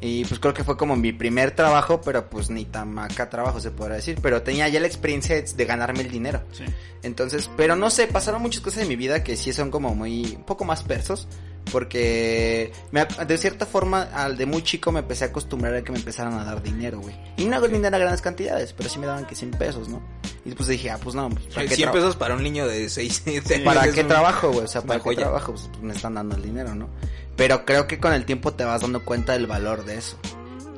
Y 0.00 0.24
pues 0.26 0.38
creo 0.40 0.52
que 0.52 0.62
fue 0.62 0.76
como 0.76 0.94
mi 0.94 1.12
primer 1.12 1.52
trabajo, 1.52 2.00
pero 2.02 2.28
pues 2.28 2.50
ni 2.50 2.66
tan 2.66 2.92
maca 2.92 3.30
trabajo 3.30 3.60
se 3.60 3.70
podrá 3.70 3.94
decir, 3.94 4.18
pero 4.22 4.42
tenía 4.42 4.68
ya 4.68 4.78
la 4.78 4.86
experiencia 4.86 5.40
de 5.40 5.64
ganarme 5.64 6.00
el 6.02 6.10
dinero. 6.10 6.42
Sí. 6.52 6.64
Entonces, 7.02 7.50
pero 7.56 7.76
no 7.76 7.88
sé, 7.90 8.06
pasaron 8.06 8.42
muchas 8.42 8.60
cosas 8.62 8.82
en 8.82 8.88
mi 8.88 8.96
vida 8.96 9.24
que 9.24 9.36
sí 9.36 9.52
son 9.54 9.70
como 9.70 9.94
muy, 9.94 10.34
un 10.36 10.44
poco 10.44 10.64
más 10.64 10.82
persos. 10.82 11.26
Porque 11.72 12.70
me 12.92 13.04
de 13.04 13.38
cierta 13.38 13.66
forma, 13.66 14.02
al 14.14 14.36
de 14.36 14.46
muy 14.46 14.62
chico 14.62 14.92
me 14.92 15.00
empecé 15.00 15.24
a 15.24 15.28
acostumbrar 15.28 15.74
a 15.74 15.82
que 15.82 15.90
me 15.90 15.98
empezaran 15.98 16.34
a 16.34 16.44
dar 16.44 16.62
dinero, 16.62 17.00
güey. 17.00 17.16
Y 17.36 17.44
no 17.46 17.56
hago 17.56 17.66
dinero 17.66 17.96
a 17.96 17.98
grandes 17.98 18.22
cantidades, 18.22 18.72
pero 18.72 18.88
sí 18.88 19.00
me 19.00 19.06
daban 19.06 19.26
que 19.26 19.34
100 19.34 19.50
pesos, 19.52 19.88
¿no? 19.88 20.00
Y 20.44 20.50
después 20.50 20.68
dije, 20.68 20.90
ah, 20.90 20.98
pues 21.02 21.16
no, 21.16 21.28
pues, 21.28 21.44
¿para 21.46 21.66
qué, 21.66 21.74
100 21.74 21.88
tra- 21.88 21.92
pesos 21.92 22.14
para 22.14 22.36
un 22.36 22.44
niño 22.44 22.68
de 22.68 22.88
6 22.88 23.24
¿para 23.64 23.90
qué 23.90 24.04
trabajo, 24.04 24.52
güey? 24.52 24.64
O 24.64 24.68
sea, 24.68 24.82
¿para 24.82 25.00
qué 25.00 25.04
joya. 25.04 25.18
trabajo? 25.22 25.52
Pues, 25.54 25.68
pues, 25.72 25.82
me 25.82 25.92
están 25.92 26.14
dando 26.14 26.36
el 26.36 26.42
dinero, 26.42 26.72
¿no? 26.74 26.88
Pero 27.36 27.64
creo 27.64 27.86
que 27.86 27.98
con 27.98 28.12
el 28.12 28.24
tiempo 28.24 28.54
te 28.54 28.64
vas 28.64 28.80
dando 28.80 29.04
cuenta 29.04 29.34
del 29.34 29.46
valor 29.46 29.84
de 29.84 29.98
eso. 29.98 30.18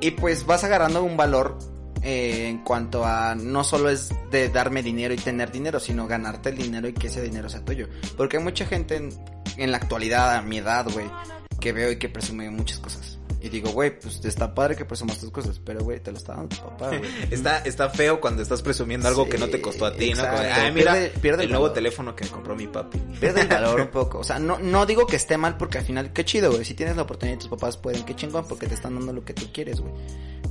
Y 0.01 0.13
pues 0.13 0.47
vas 0.47 0.65
agarrando 0.65 1.03
un 1.03 1.17
valor 1.17 1.59
eh, 2.03 2.49
en 2.49 2.59
cuanto 2.59 3.05
a 3.05 3.35
no 3.35 3.65
solo 3.65 3.91
es 3.91 4.11
de 4.31 4.49
darme 4.49 4.83
dinero 4.83 5.15
y 5.15 5.17
tener 5.17 5.51
dinero, 5.51 5.81
sino 5.81 6.07
ganarte 6.07 6.51
el 6.51 6.59
dinero 6.59 6.89
y 6.89 6.93
que 6.93 7.09
ese 7.09 7.23
dinero 7.23 7.49
sea 7.49 7.65
tuyo. 7.65 7.89
Porque 8.17 8.37
hay 8.37 8.43
mucha 8.43 8.67
gente 8.67 8.97
en, 8.97 9.11
en 9.57 9.71
la 9.71 9.79
actualidad, 9.79 10.37
a 10.37 10.43
mi 10.43 10.59
edad, 10.59 10.87
güey, 10.93 11.11
que 11.61 11.73
veo 11.73 11.91
y 11.91 11.99
que 11.99 12.09
presume 12.09 12.51
muchas 12.51 12.79
cosas. 12.79 13.18
Y 13.41 13.49
digo, 13.51 13.71
güey, 13.71 13.99
pues 13.99 14.25
está 14.25 14.53
padre 14.55 14.75
que 14.75 14.85
presumas 14.85 15.19
tus 15.19 15.31
cosas, 15.31 15.61
pero 15.65 15.81
güey, 15.85 16.01
te 16.01 16.11
lo 16.11 16.19
está 16.19 16.35
dando 16.35 16.57
tu 16.57 16.63
papá, 16.63 16.89
güey. 16.89 17.03
Está, 17.31 17.59
está 17.59 17.89
feo 17.89 18.21
cuando 18.21 18.43
estás 18.43 18.63
presumiendo 18.63 19.07
algo 19.07 19.25
Sí, 19.25 19.31
que 19.31 19.39
no 19.39 19.49
te 19.49 19.61
costó 19.61 19.87
a 19.87 19.95
ti, 19.95 20.13
¿no? 20.13 20.23
Como. 20.25 20.39
Ay, 20.39 20.73
mira, 20.73 20.93
Pierde- 20.95 21.11
pierde 21.21 21.43
el 21.45 21.49
el 21.49 21.53
nuevo 21.53 21.71
teléfono 21.73 22.17
que 22.17 22.25
me 22.25 22.31
compró 22.31 22.57
mi 22.57 22.67
papi. 22.67 22.99
Pierde 23.21 23.43
el 23.43 23.49
valor 23.49 23.81
un 23.81 23.89
poco. 23.89 24.19
O 24.19 24.25
sea, 24.25 24.39
no, 24.39 24.59
no 24.59 24.87
digo 24.87 25.07
que 25.07 25.17
esté 25.17 25.37
mal 25.37 25.57
porque 25.57 25.79
al 25.79 25.85
final, 25.85 26.13
qué 26.13 26.25
chido, 26.25 26.51
güey. 26.51 26.65
Si 26.65 26.75
tienes 26.75 26.97
la 26.97 27.03
oportunidad, 27.03 27.39
tus 27.39 27.49
papás 27.49 27.77
pueden, 27.77 28.05
qué 28.05 28.17
chingón 28.17 28.47
porque 28.49 28.67
te 28.67 28.75
están 28.75 28.95
dando 28.97 29.13
lo 29.13 29.25
que 29.25 29.35
tú 29.35 29.47
quieres, 29.53 29.81
güey. 29.81 29.93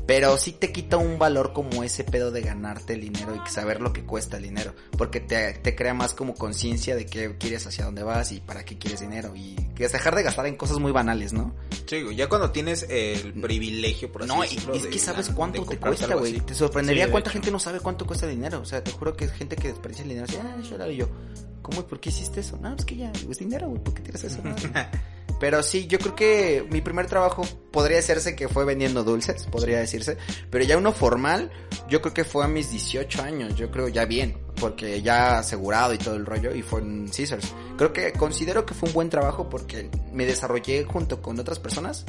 Pero 0.06 0.38
sí 0.38 0.54
te 0.54 0.72
quita 0.72 0.96
un 0.96 1.20
valor 1.20 1.52
como 1.52 1.84
ese 1.84 2.06
pedo 2.06 2.32
de 2.32 2.42
ganarte 2.42 2.94
el 2.94 3.02
dinero 3.02 3.36
y 3.46 3.50
saber 3.50 3.82
lo 3.82 3.92
que 3.92 4.06
cuesta 4.06 4.38
el 4.38 4.44
dinero. 4.44 4.74
Porque 4.98 5.20
te, 5.20 5.52
te 5.56 5.76
crea 5.76 5.94
más 5.94 6.14
como 6.14 6.34
conciencia 6.34 6.96
de 6.96 7.06
qué 7.06 7.36
quieres, 7.38 7.68
hacia 7.68 7.84
dónde 7.84 8.04
vas 8.04 8.32
y 8.32 8.40
para 8.40 8.64
qué 8.64 8.78
quieres 8.78 9.02
dinero. 9.02 9.36
Y 9.36 9.56
dejar 9.76 10.16
de 10.16 10.24
gastar 10.24 10.46
en 10.48 10.56
cosas 10.56 10.80
muy 10.80 10.94
banales, 10.94 11.34
¿no? 11.34 11.54
Sí, 11.88 12.06
ya 12.16 12.30
cuando 12.30 12.52
tienes 12.52 12.77
el 12.84 13.34
privilegio, 13.34 14.12
por 14.12 14.24
así 14.24 14.30
No, 14.30 14.44
y, 14.44 14.48
decirlo, 14.50 14.74
y 14.74 14.78
es 14.78 14.84
de 14.84 14.90
que 14.90 15.00
sabes 15.00 15.30
cuánto 15.30 15.64
te 15.66 15.78
cuesta, 15.78 16.16
güey. 16.16 16.40
Te 16.42 16.54
sorprendería 16.54 17.06
Sí, 17.06 17.12
cuánta 17.12 17.30
hecho. 17.30 17.34
gente 17.40 17.52
no 17.52 17.60
sabe 17.60 17.80
cuánto 17.80 18.06
cuesta 18.06 18.28
dinero. 18.28 18.62
O 18.62 18.66
sea, 18.66 18.84
te 18.84 18.92
juro 18.92 19.16
que 19.16 19.26
es 19.26 19.32
gente 19.32 19.56
que 19.56 19.70
desperdicia 19.70 20.04
el 20.04 20.10
dinero 20.10 20.28
así, 20.30 20.38
ah, 20.42 20.58
yo, 20.62 20.92
y 20.92 20.96
yo, 20.98 21.10
¿cómo 21.62 21.86
por 21.86 22.00
qué 22.00 22.10
hiciste 22.10 22.42
eso? 22.42 22.58
No, 22.62 22.76
es 22.76 22.86
que 22.86 22.96
ya, 22.96 23.12
es 23.12 23.38
dinero, 23.38 23.70
güey, 23.70 23.84
¿por 23.84 23.94
qué 23.94 24.02
tiras 24.02 24.24
eso? 24.24 24.42
No. 24.44 24.56
Pero 25.40 25.62
sí, 25.62 25.86
yo 25.88 26.00
creo 26.00 26.16
que 26.16 26.68
mi 26.72 26.82
primer 26.82 27.06
trabajo 27.06 27.44
podría 27.72 28.00
hacerse 28.00 28.36
que 28.36 28.48
fue 28.48 28.66
vendiendo 28.66 29.04
dulces, 29.04 29.46
podría 29.46 29.80
decirse. 29.80 30.18
Pero 30.50 30.64
ya 30.64 30.78
uno 30.78 30.92
formal, 30.92 31.52
yo 31.88 32.02
creo 32.02 32.14
que 32.14 32.24
fue 32.24 32.44
a 32.44 32.48
mis 32.48 32.72
18 32.72 33.22
años, 33.22 33.56
yo 33.56 33.70
creo 33.70 33.88
ya 33.88 34.06
bien. 34.06 34.38
Porque 34.60 35.04
ya 35.04 35.38
asegurado 35.38 35.94
y 35.94 36.00
todo 36.00 36.16
el 36.16 36.26
rollo, 36.26 36.56
y 36.56 36.64
fue 36.64 36.82
en 36.82 37.08
Caesars. 37.08 37.54
Creo 37.78 37.94
que 37.94 38.12
considero 38.14 38.66
que 38.66 38.74
fue 38.74 38.90
un 38.90 38.96
buen 38.96 39.10
trabajo 39.10 39.48
porque 39.50 39.92
me 40.12 40.26
desarrollé 40.26 40.84
junto 40.84 41.22
con 41.22 41.40
otras 41.40 41.60
personas. 41.60 42.06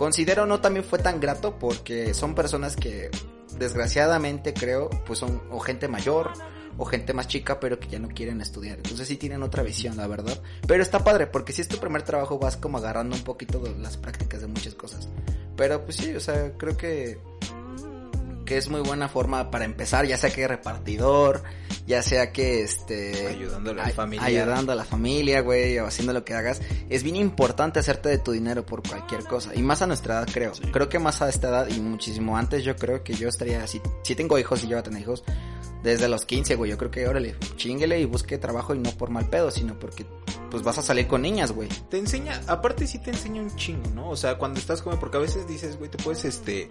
Considero 0.00 0.46
no 0.46 0.62
también 0.62 0.82
fue 0.82 0.98
tan 0.98 1.20
grato 1.20 1.58
porque 1.58 2.14
son 2.14 2.34
personas 2.34 2.74
que 2.74 3.10
desgraciadamente 3.58 4.54
creo 4.54 4.88
pues 5.04 5.18
son 5.18 5.42
o 5.50 5.60
gente 5.60 5.88
mayor 5.88 6.32
o 6.78 6.86
gente 6.86 7.12
más 7.12 7.28
chica 7.28 7.60
pero 7.60 7.78
que 7.78 7.86
ya 7.88 7.98
no 7.98 8.08
quieren 8.08 8.40
estudiar. 8.40 8.78
Entonces 8.78 9.06
sí 9.06 9.18
tienen 9.18 9.42
otra 9.42 9.62
visión, 9.62 9.98
la 9.98 10.06
verdad. 10.06 10.40
Pero 10.66 10.82
está 10.82 11.04
padre 11.04 11.26
porque 11.26 11.52
si 11.52 11.60
es 11.60 11.68
tu 11.68 11.76
primer 11.76 12.00
trabajo 12.00 12.38
vas 12.38 12.56
como 12.56 12.78
agarrando 12.78 13.14
un 13.14 13.22
poquito 13.24 13.62
las 13.78 13.98
prácticas 13.98 14.40
de 14.40 14.46
muchas 14.46 14.74
cosas. 14.74 15.06
Pero 15.54 15.84
pues 15.84 15.98
sí, 15.98 16.14
o 16.14 16.20
sea, 16.20 16.56
creo 16.56 16.78
que 16.78 17.18
que 18.50 18.56
es 18.56 18.68
muy 18.68 18.80
buena 18.80 19.08
forma 19.08 19.48
para 19.48 19.64
empezar, 19.64 20.06
ya 20.06 20.16
sea 20.16 20.28
que 20.30 20.48
repartidor, 20.48 21.44
ya 21.86 22.02
sea 22.02 22.32
que 22.32 22.62
este 22.64 23.28
Ayudándole 23.28 23.80
al 23.80 23.86
ay- 23.86 23.92
familiar. 23.92 24.26
ayudando 24.26 24.72
a 24.72 24.74
la 24.74 24.84
familia, 24.84 25.40
güey, 25.40 25.78
o 25.78 25.86
haciendo 25.86 26.12
lo 26.12 26.24
que 26.24 26.34
hagas. 26.34 26.60
Es 26.88 27.04
bien 27.04 27.14
importante 27.14 27.78
hacerte 27.78 28.08
de 28.08 28.18
tu 28.18 28.32
dinero 28.32 28.66
por 28.66 28.82
cualquier 28.82 29.22
cosa. 29.22 29.54
Y 29.54 29.62
más 29.62 29.82
a 29.82 29.86
nuestra 29.86 30.14
edad, 30.18 30.28
creo. 30.34 30.52
Sí. 30.56 30.62
Creo 30.72 30.88
que 30.88 30.98
más 30.98 31.22
a 31.22 31.28
esta 31.28 31.48
edad 31.48 31.68
y 31.68 31.78
muchísimo 31.80 32.36
antes, 32.36 32.64
yo 32.64 32.74
creo 32.74 33.04
que 33.04 33.14
yo 33.14 33.28
estaría 33.28 33.62
así. 33.62 33.80
Si 34.02 34.16
tengo 34.16 34.36
hijos 34.36 34.64
y 34.64 34.66
yo 34.66 34.70
voy 34.70 34.80
a 34.80 34.82
tener 34.82 35.00
hijos, 35.02 35.22
desde 35.84 36.08
los 36.08 36.24
15, 36.24 36.56
güey. 36.56 36.72
Yo 36.72 36.76
creo 36.76 36.90
que, 36.90 37.06
órale, 37.06 37.36
chinguele 37.56 38.00
y 38.00 38.04
busque 38.04 38.36
trabajo 38.36 38.74
y 38.74 38.80
no 38.80 38.90
por 38.90 39.10
mal 39.10 39.28
pedo, 39.30 39.52
sino 39.52 39.78
porque, 39.78 40.04
pues 40.50 40.64
vas 40.64 40.76
a 40.78 40.82
salir 40.82 41.06
con 41.06 41.22
niñas, 41.22 41.52
güey. 41.52 41.68
Te 41.88 41.98
enseña, 41.98 42.40
aparte 42.48 42.88
sí 42.88 42.98
te 42.98 43.10
enseña 43.10 43.42
un 43.42 43.54
chingo, 43.54 43.88
¿no? 43.94 44.10
O 44.10 44.16
sea, 44.16 44.38
cuando 44.38 44.58
estás 44.58 44.82
como, 44.82 44.98
porque 44.98 45.18
a 45.18 45.20
veces 45.20 45.46
dices, 45.46 45.78
güey, 45.78 45.88
te 45.88 46.02
puedes, 46.02 46.24
este, 46.24 46.66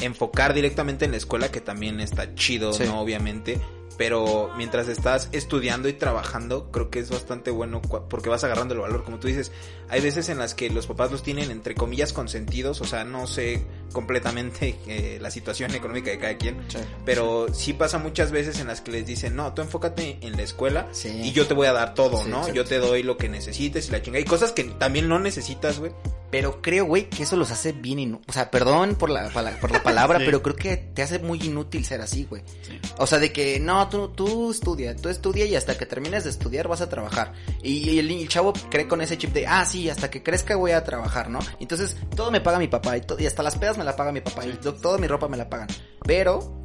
enfocar 0.00 0.54
directamente 0.54 1.04
en 1.04 1.10
la 1.12 1.16
escuela, 1.16 1.50
que 1.50 1.60
también 1.60 2.00
está 2.00 2.34
chido, 2.34 2.72
Sí. 2.72 2.84
¿no? 2.84 3.00
Obviamente. 3.00 3.58
Pero 3.98 4.50
mientras 4.56 4.88
estás 4.88 5.28
estudiando 5.32 5.88
y 5.88 5.92
trabajando, 5.94 6.70
creo 6.70 6.90
que 6.90 6.98
es 6.98 7.10
bastante 7.10 7.50
bueno 7.50 7.80
cua- 7.82 8.06
porque 8.08 8.28
vas 8.28 8.44
agarrando 8.44 8.74
el 8.74 8.80
valor. 8.80 9.04
Como 9.04 9.18
tú 9.18 9.28
dices, 9.28 9.52
hay 9.88 10.00
veces 10.00 10.28
en 10.28 10.38
las 10.38 10.54
que 10.54 10.68
los 10.70 10.86
papás 10.86 11.10
los 11.12 11.22
tienen 11.22 11.50
entre 11.50 11.74
comillas 11.74 12.12
consentidos, 12.12 12.80
o 12.80 12.84
sea, 12.84 13.04
no 13.04 13.26
sé 13.26 13.64
completamente 13.92 14.78
eh, 14.86 15.18
la 15.20 15.30
situación 15.30 15.74
económica 15.74 16.10
de 16.10 16.18
cada 16.18 16.36
quien, 16.36 16.58
pero 17.04 17.46
sí 17.52 17.72
pasa 17.72 17.98
muchas 17.98 18.30
veces 18.30 18.60
en 18.60 18.66
las 18.68 18.80
que 18.80 18.90
les 18.92 19.06
dicen, 19.06 19.34
no, 19.34 19.54
tú 19.54 19.62
enfócate 19.62 20.18
en 20.20 20.36
la 20.36 20.42
escuela 20.42 20.88
Sí. 20.92 21.08
y 21.24 21.32
yo 21.32 21.46
te 21.46 21.54
voy 21.54 21.66
a 21.66 21.72
dar 21.72 21.94
todo, 21.94 22.18
Sí, 22.22 22.28
¿no? 22.28 22.38
exacto. 22.38 22.54
Yo 22.54 22.64
te 22.64 22.78
doy 22.78 23.02
lo 23.02 23.16
que 23.16 23.28
necesites 23.28 23.88
y 23.88 23.92
la 23.92 24.02
chingada. 24.02 24.20
Y 24.20 24.24
cosas 24.24 24.52
que 24.52 24.64
también 24.64 25.08
no 25.08 25.18
necesitas, 25.18 25.78
güey. 25.78 25.92
Pero 26.30 26.60
creo, 26.60 26.84
güey, 26.84 27.08
que 27.08 27.22
eso 27.22 27.36
los 27.36 27.50
hace 27.52 27.72
bien 27.72 27.98
inútil. 28.00 28.26
O 28.28 28.32
sea, 28.32 28.50
perdón 28.50 28.96
por 28.96 29.10
la, 29.10 29.28
por 29.30 29.42
la, 29.44 29.58
por 29.60 29.70
la 29.70 29.82
palabra, 29.82 30.18
Sí. 30.18 30.24
pero 30.26 30.42
creo 30.42 30.56
que 30.56 30.76
te 30.76 31.02
hace 31.02 31.18
muy 31.20 31.40
inútil 31.40 31.84
ser 31.84 32.00
así, 32.00 32.24
güey. 32.28 32.42
Sí. 32.62 32.78
O 32.98 33.06
sea, 33.06 33.18
de 33.18 33.32
que, 33.32 33.60
no, 33.60 33.85
tú, 33.88 34.08
tú 34.08 34.50
estudia, 34.50 34.94
tú 34.96 35.08
estudia 35.08 35.44
y 35.46 35.54
hasta 35.56 35.76
que 35.78 35.86
termines 35.86 36.24
de 36.24 36.30
estudiar 36.30 36.68
vas 36.68 36.80
a 36.80 36.88
trabajar. 36.88 37.32
Y, 37.62 37.90
y 37.90 37.98
el, 37.98 38.10
el 38.10 38.28
chavo 38.28 38.52
cree 38.70 38.86
con 38.88 39.00
ese 39.00 39.18
chip 39.18 39.32
de, 39.32 39.46
ah, 39.46 39.64
sí, 39.64 39.88
hasta 39.90 40.10
que 40.10 40.22
crezca 40.22 40.56
voy 40.56 40.72
a 40.72 40.84
trabajar, 40.84 41.30
¿no? 41.30 41.38
Entonces, 41.60 41.96
todo 42.14 42.30
me 42.30 42.40
paga 42.40 42.58
mi 42.58 42.68
papá 42.68 42.96
y, 42.96 43.02
y 43.18 43.26
hasta 43.26 43.42
las 43.42 43.56
pedas 43.56 43.78
me 43.78 43.84
la 43.84 43.96
paga 43.96 44.12
mi 44.12 44.20
papá 44.20 44.46
y 44.46 44.52
to- 44.52 44.74
toda 44.74 44.98
mi 44.98 45.06
ropa 45.06 45.28
me 45.28 45.36
la 45.36 45.48
pagan. 45.48 45.68
Pero, 46.04 46.62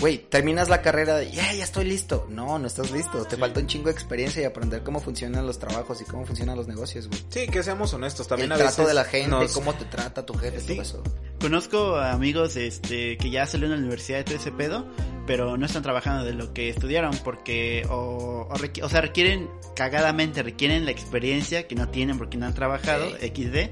güey, 0.00 0.18
terminas 0.28 0.68
la 0.68 0.82
carrera 0.82 1.22
y, 1.22 1.32
ya, 1.32 1.52
ya 1.52 1.64
estoy 1.64 1.84
listo. 1.84 2.26
No, 2.28 2.58
no 2.58 2.66
estás 2.66 2.90
listo. 2.90 3.24
Te 3.24 3.36
falta 3.36 3.60
un 3.60 3.66
chingo 3.66 3.86
de 3.86 3.92
experiencia 3.92 4.42
y 4.42 4.44
aprender 4.44 4.82
cómo 4.82 5.00
funcionan 5.00 5.46
los 5.46 5.58
trabajos 5.58 6.00
y 6.00 6.04
cómo 6.04 6.26
funcionan 6.26 6.56
los 6.56 6.66
negocios, 6.68 7.08
güey. 7.08 7.20
Sí, 7.28 7.46
que 7.46 7.62
seamos 7.62 7.92
honestos, 7.94 8.26
también 8.28 8.50
el 8.50 8.54
a 8.54 8.58
trato 8.58 8.82
veces 8.82 8.88
de 8.88 8.94
la 8.94 9.04
gente, 9.04 9.30
nos- 9.30 9.52
cómo 9.52 9.74
te 9.74 9.84
trata 9.86 10.26
tu 10.26 10.34
jefe, 10.34 10.60
Sí. 10.60 10.66
todo 10.74 10.82
eso. 10.82 11.02
Conozco 11.40 11.96
a 11.96 12.12
amigos 12.12 12.54
este 12.56 13.16
que 13.16 13.30
ya 13.30 13.46
salieron 13.46 13.70
de 13.72 13.76
la 13.78 13.82
universidad 13.82 14.20
y 14.20 14.24
todo 14.24 14.36
ese 14.36 14.52
pedo, 14.52 14.86
pero 15.26 15.56
no 15.56 15.66
están 15.66 15.82
trabajando 15.82 16.24
de 16.24 16.34
lo 16.34 16.52
que 16.52 16.68
estudiaron 16.68 17.16
porque 17.24 17.86
o, 17.90 18.48
o, 18.50 18.84
o 18.84 18.88
sea, 18.88 19.00
requieren 19.00 19.48
cagadamente, 19.74 20.42
requieren 20.42 20.84
la 20.84 20.90
experiencia 20.90 21.66
que 21.66 21.74
no 21.74 21.88
tienen 21.88 22.18
porque 22.18 22.36
no 22.36 22.46
han 22.46 22.54
trabajado. 22.54 23.10
XD. 23.10 23.70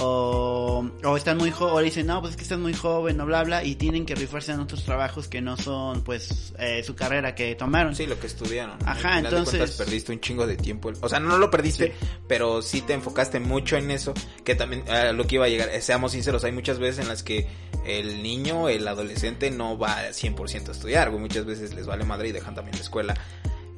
O, 0.00 0.84
o 1.04 1.16
están 1.16 1.38
muy 1.38 1.50
jóvenes, 1.50 1.78
o 1.78 1.82
dicen, 1.82 2.06
no, 2.06 2.20
pues 2.20 2.32
es 2.32 2.36
que 2.36 2.42
están 2.42 2.60
muy 2.62 2.74
joven, 2.74 3.20
o 3.20 3.26
bla, 3.26 3.44
bla, 3.44 3.62
y 3.64 3.76
tienen 3.76 4.04
que 4.06 4.14
rifarse 4.14 4.52
en 4.52 4.60
otros 4.60 4.84
trabajos 4.84 5.28
que 5.28 5.40
no 5.40 5.56
son, 5.56 6.02
pues, 6.02 6.54
eh, 6.58 6.82
su 6.84 6.94
carrera 6.96 7.34
que 7.34 7.54
tomaron. 7.54 7.94
Sí, 7.94 8.06
lo 8.06 8.18
que 8.18 8.26
estudiaron. 8.26 8.78
Ajá, 8.84 8.90
Al 8.90 8.96
final 8.98 9.22
de 9.22 9.28
entonces- 9.28 9.58
cuentas 9.58 9.76
perdiste 9.76 10.12
un 10.12 10.20
chingo 10.20 10.46
de 10.46 10.56
tiempo. 10.56 10.90
O 11.00 11.08
sea, 11.08 11.20
no 11.20 11.38
lo 11.38 11.50
perdiste, 11.50 11.88
Sí. 12.00 12.06
pero 12.26 12.62
sí 12.62 12.80
te 12.80 12.94
enfocaste 12.94 13.38
mucho 13.38 13.76
en 13.76 13.90
eso. 13.90 14.12
Que 14.44 14.54
también, 14.54 14.88
a 14.90 15.12
lo 15.12 15.26
que 15.26 15.36
iba 15.36 15.44
a 15.44 15.48
llegar, 15.48 15.68
eh, 15.68 15.80
seamos 15.80 16.12
sinceros, 16.12 16.42
hay 16.44 16.52
muchas 16.52 16.78
veces 16.78 17.00
en 17.00 17.08
las 17.08 17.22
que 17.22 17.46
el 17.86 18.22
niño, 18.22 18.68
el 18.68 18.86
adolescente 18.88 19.50
no 19.50 19.78
va 19.78 19.98
al 19.98 20.14
100% 20.14 20.70
a 20.70 20.74
estudiar, 20.74 21.10
güey. 21.10 21.20
Muchas 21.20 21.44
veces 21.44 21.74
les 21.74 21.86
vale 21.86 22.04
madre 22.04 22.28
y 22.28 22.32
dejan 22.32 22.54
también 22.54 22.76
la 22.76 22.82
escuela. 22.82 23.14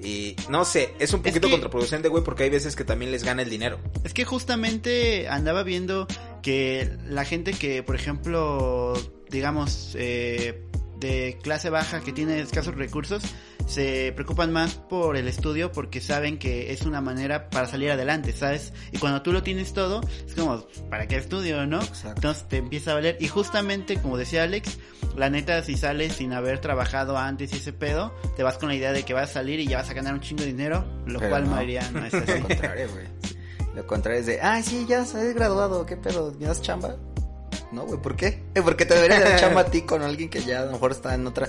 Y 0.04 0.36
no 0.50 0.64
sé, 0.66 0.94
es 0.98 1.12
un 1.14 1.20
Es 1.20 1.26
poquito 1.28 1.46
que- 1.48 1.52
contraproducente, 1.52 2.08
güey, 2.08 2.22
porque 2.22 2.42
hay 2.44 2.50
veces 2.50 2.76
que 2.76 2.84
también 2.84 3.10
les 3.10 3.24
gana 3.24 3.42
el 3.42 3.48
dinero. 3.50 3.80
Es 4.04 4.12
que 4.12 4.24
justamente 4.24 5.28
andaba 5.28 5.62
viendo 5.62 6.06
que 6.42 6.90
la 7.08 7.24
gente 7.24 7.52
que, 7.52 7.82
por 7.82 7.96
ejemplo, 7.96 8.92
digamos, 9.30 9.92
eh, 9.98 10.62
de 11.00 11.38
clase 11.42 11.70
baja 11.70 12.00
que 12.00 12.12
tiene 12.12 12.38
escasos 12.40 12.74
recursos, 12.74 13.22
se 13.66 14.12
preocupan 14.14 14.52
más 14.52 14.74
por 14.74 15.16
el 15.16 15.26
estudio 15.26 15.72
porque 15.72 16.00
saben 16.02 16.38
que 16.38 16.72
es 16.72 16.82
una 16.82 17.00
manera 17.00 17.48
para 17.48 17.66
salir 17.66 17.90
adelante, 17.90 18.32
¿sabes? 18.32 18.74
Y 18.92 18.98
cuando 18.98 19.22
tú 19.22 19.32
lo 19.32 19.42
tienes 19.42 19.72
todo, 19.72 20.02
es 20.26 20.34
como, 20.34 20.66
¿para 20.90 21.08
qué 21.08 21.16
estudio, 21.16 21.66
no? 21.66 21.80
Exacto. 21.82 22.10
Entonces 22.16 22.48
te 22.48 22.58
empieza 22.58 22.92
a 22.92 22.94
valer. 22.96 23.16
Y 23.20 23.28
justamente, 23.28 23.96
como 23.96 24.18
decía 24.18 24.42
Alex, 24.42 24.78
la 25.16 25.30
neta, 25.30 25.62
si 25.62 25.76
sales 25.76 26.14
sin 26.14 26.32
haber 26.32 26.60
trabajado 26.60 27.16
antes 27.18 27.52
y 27.52 27.56
ese 27.56 27.72
pedo, 27.72 28.14
te 28.36 28.42
vas 28.42 28.58
con 28.58 28.68
la 28.68 28.74
idea 28.74 28.92
de 28.92 29.04
que 29.04 29.14
vas 29.14 29.30
a 29.30 29.32
salir 29.34 29.60
y 29.60 29.66
ya 29.66 29.78
vas 29.78 29.90
a 29.90 29.94
ganar 29.94 30.14
un 30.14 30.20
chingo 30.20 30.42
de 30.42 30.48
dinero, 30.48 30.84
lo 31.06 31.18
Pero 31.18 31.30
cual 31.30 31.44
no. 31.44 31.50
María 31.50 31.88
no 31.92 32.04
es 32.04 32.14
así. 32.14 32.32
Lo 32.32 32.48
contrario, 32.48 32.88
güey. 32.92 33.06
Lo 33.74 33.86
contrario 33.86 34.20
es 34.20 34.26
de, 34.26 34.40
ah, 34.40 34.62
sí, 34.62 34.86
ya 34.88 35.02
has 35.02 35.14
graduado, 35.34 35.84
¿qué 35.86 35.96
pedo? 35.96 36.32
¿Me 36.38 36.46
das 36.46 36.62
chamba? 36.62 36.96
No, 37.72 37.84
güey, 37.86 38.00
¿por 38.00 38.14
qué? 38.16 38.42
Porque 38.64 38.86
te 38.86 38.94
debería 38.94 39.20
dar 39.20 39.38
chamba 39.38 39.62
a 39.62 39.64
ti 39.66 39.82
con 39.82 40.02
alguien 40.02 40.28
que 40.30 40.42
ya 40.44 40.60
a 40.60 40.66
lo 40.66 40.72
mejor 40.72 40.92
está 40.92 41.14
en 41.14 41.26
otra. 41.26 41.48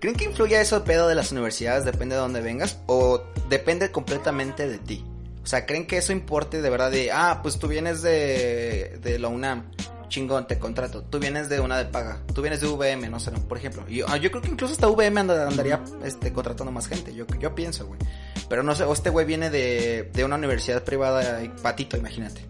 ¿Creen 0.00 0.16
que 0.16 0.24
influye 0.24 0.60
eso 0.60 0.76
el 0.76 0.82
pedo 0.82 1.08
de 1.08 1.14
las 1.14 1.32
universidades? 1.32 1.84
Depende 1.84 2.14
de 2.14 2.20
dónde 2.20 2.40
vengas. 2.40 2.78
¿O 2.86 3.22
depende 3.48 3.90
completamente 3.90 4.68
de 4.68 4.78
ti? 4.78 5.04
O 5.42 5.46
sea, 5.46 5.64
¿creen 5.66 5.86
que 5.86 5.96
eso 5.96 6.12
importe 6.12 6.60
de 6.60 6.70
verdad 6.70 6.90
de, 6.90 7.10
ah, 7.10 7.40
pues 7.42 7.58
tú 7.58 7.68
vienes 7.68 8.02
de, 8.02 8.98
de 9.02 9.18
la 9.18 9.28
UNAM? 9.28 9.70
Chingón, 10.12 10.46
te 10.46 10.58
contrato. 10.58 11.02
Tú 11.04 11.18
vienes 11.18 11.48
de 11.48 11.58
una 11.58 11.78
de 11.78 11.86
paga. 11.86 12.20
Tú 12.34 12.42
vienes 12.42 12.60
de 12.60 12.66
VM, 12.68 13.08
no 13.08 13.18
sé, 13.18 13.30
por 13.30 13.56
ejemplo. 13.56 13.82
Y, 13.88 14.02
ah, 14.02 14.18
yo 14.18 14.30
creo 14.30 14.42
que 14.42 14.48
incluso 14.48 14.74
hasta 14.74 14.86
VM 14.88 15.18
anda- 15.20 15.48
andaría 15.48 15.82
este, 16.04 16.34
contratando 16.34 16.70
más 16.70 16.86
gente. 16.86 17.14
Yo, 17.14 17.24
yo 17.40 17.54
pienso, 17.54 17.86
güey. 17.86 17.98
Pero 18.46 18.62
no 18.62 18.74
sé, 18.74 18.84
o 18.84 18.92
este 18.92 19.08
güey 19.08 19.24
viene 19.24 19.48
de, 19.48 20.10
de 20.12 20.24
una 20.24 20.36
universidad 20.36 20.84
privada, 20.84 21.40
patito, 21.62 21.96
imagínate. 21.96 22.44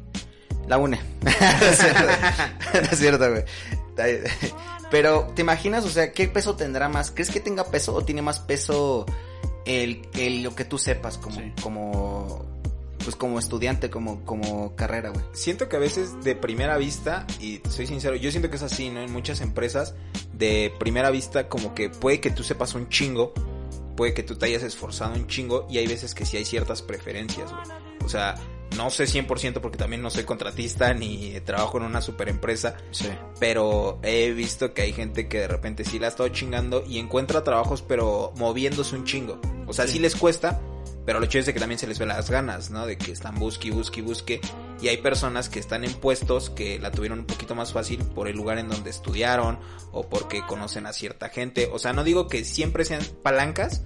La 0.66 0.76
UNE. 0.78 1.00
no 1.23 2.81
es 2.90 2.99
cierto, 2.99 3.31
güey. 3.31 3.45
Pero, 4.90 5.31
¿te 5.35 5.42
imaginas? 5.42 5.85
O 5.85 5.88
sea, 5.88 6.12
¿qué 6.12 6.26
peso 6.28 6.57
tendrá 6.57 6.88
más? 6.88 7.12
¿Crees 7.12 7.31
que 7.31 7.38
tenga 7.40 7.64
peso 7.64 7.95
o 7.95 8.04
tiene 8.04 8.23
más 8.23 8.40
peso 8.40 9.07
el, 9.66 10.02
el 10.14 10.42
lo 10.42 10.54
que 10.57 10.64
tú 10.64 10.78
sepas 10.78 11.16
como, 11.19 11.37
Sí. 11.40 11.52
como, 11.62 12.45
pues 13.02 13.16
como 13.16 13.38
estudiante, 13.38 13.90
como, 13.90 14.25
como 14.25 14.75
carrera, 14.76 15.11
güey? 15.11 15.25
siento 15.32 15.68
que 15.68 15.76
a 15.76 15.78
veces 15.80 16.23
de 16.23 16.35
primera 16.35 16.76
vista, 16.78 17.26
y 17.40 17.61
soy 17.68 17.87
sincero, 17.87 18.16
yo 18.16 18.30
siento 18.30 18.50
que 18.50 18.56
es 18.56 18.62
así, 18.62 18.90
¿no? 18.90 19.00
En 19.00 19.12
muchas 19.12 19.40
empresas, 19.40 19.94
de 20.32 20.73
primera 20.78 21.11
vista, 21.11 21.49
como 21.49 21.75
que 21.75 21.90
puede 21.90 22.21
que 22.21 22.30
tú 22.30 22.42
sepas 22.42 22.75
un 22.75 22.88
chingo, 22.88 23.32
puede 23.97 24.14
que 24.14 24.23
tú 24.23 24.37
te 24.37 24.47
hayas 24.47 24.62
esforzado 24.62 25.14
un 25.14 25.26
chingo, 25.26 25.66
y 25.71 25.78
hay 25.78 25.87
veces 25.87 26.14
que 26.14 26.25
sí 26.25 26.37
hay 26.37 26.44
ciertas 26.44 26.82
preferencias, 26.82 27.50
güey. 27.52 27.62
O 28.04 28.09
sea, 28.09 28.35
no 28.76 28.88
sé 28.90 29.04
100% 29.04 29.61
porque 29.61 29.76
también 29.76 30.00
no 30.00 30.09
soy 30.09 30.25
contratista 30.25 30.94
ni 30.94 31.38
trabajo 31.44 31.76
en 31.78 31.85
una 31.85 32.00
super 32.00 32.28
empresa, 32.30 32.75
Sí. 32.90 33.09
pero 33.38 33.99
he 34.02 34.32
visto 34.32 34.73
que 34.73 34.80
hay 34.82 34.92
gente 34.94 35.28
que 35.28 35.40
de 35.40 35.49
repente 35.49 35.85
sí 35.85 35.99
la 35.99 36.06
ha 36.06 36.09
estado 36.09 36.28
chingando 36.30 36.82
y 36.88 36.99
encuentra 36.99 37.44
trabajos, 37.44 37.82
pero 37.82 38.32
moviéndose 38.37 38.97
un 38.97 39.04
chingo. 39.04 39.38
O 39.66 39.73
sea, 39.75 39.87
sí, 39.87 39.94
Sí. 39.94 39.99
les 39.99 40.16
cuesta, 40.16 40.61
pero 41.04 41.21
lo 41.21 41.26
chido 41.26 41.40
es 41.40 41.47
de 41.47 41.54
que 41.54 41.61
también 41.61 41.78
se 41.78 41.87
les 41.87 41.99
ve 41.99 42.06
las 42.06 42.30
ganas, 42.30 42.71
¿no? 42.71 42.87
De 42.87 42.97
que 42.97 43.12
están 43.12 43.35
busque, 43.37 43.71
busque, 43.71 44.02
busque. 44.02 44.40
y 44.80 44.88
hay 44.88 44.97
personas 44.99 45.49
que 45.49 45.59
están 45.59 45.85
en 45.85 45.92
puestos 45.94 46.50
que 46.50 46.78
la 46.78 46.90
tuvieron 46.90 47.21
un 47.21 47.26
poquito 47.26 47.54
más 47.54 47.73
fácil 47.73 48.02
por 48.04 48.28
el 48.28 48.37
lugar 48.37 48.59
en 48.59 48.68
donde 48.68 48.90
estudiaron 48.90 49.59
o 49.92 50.09
porque 50.09 50.42
conocen 50.47 50.87
a 50.87 50.92
cierta 50.92 51.28
gente. 51.28 51.68
O 51.73 51.78
sea, 51.78 51.92
no 51.92 52.04
digo 52.04 52.28
que 52.28 52.44
siempre 52.44 52.85
sean 52.85 53.02
palancas, 53.23 53.82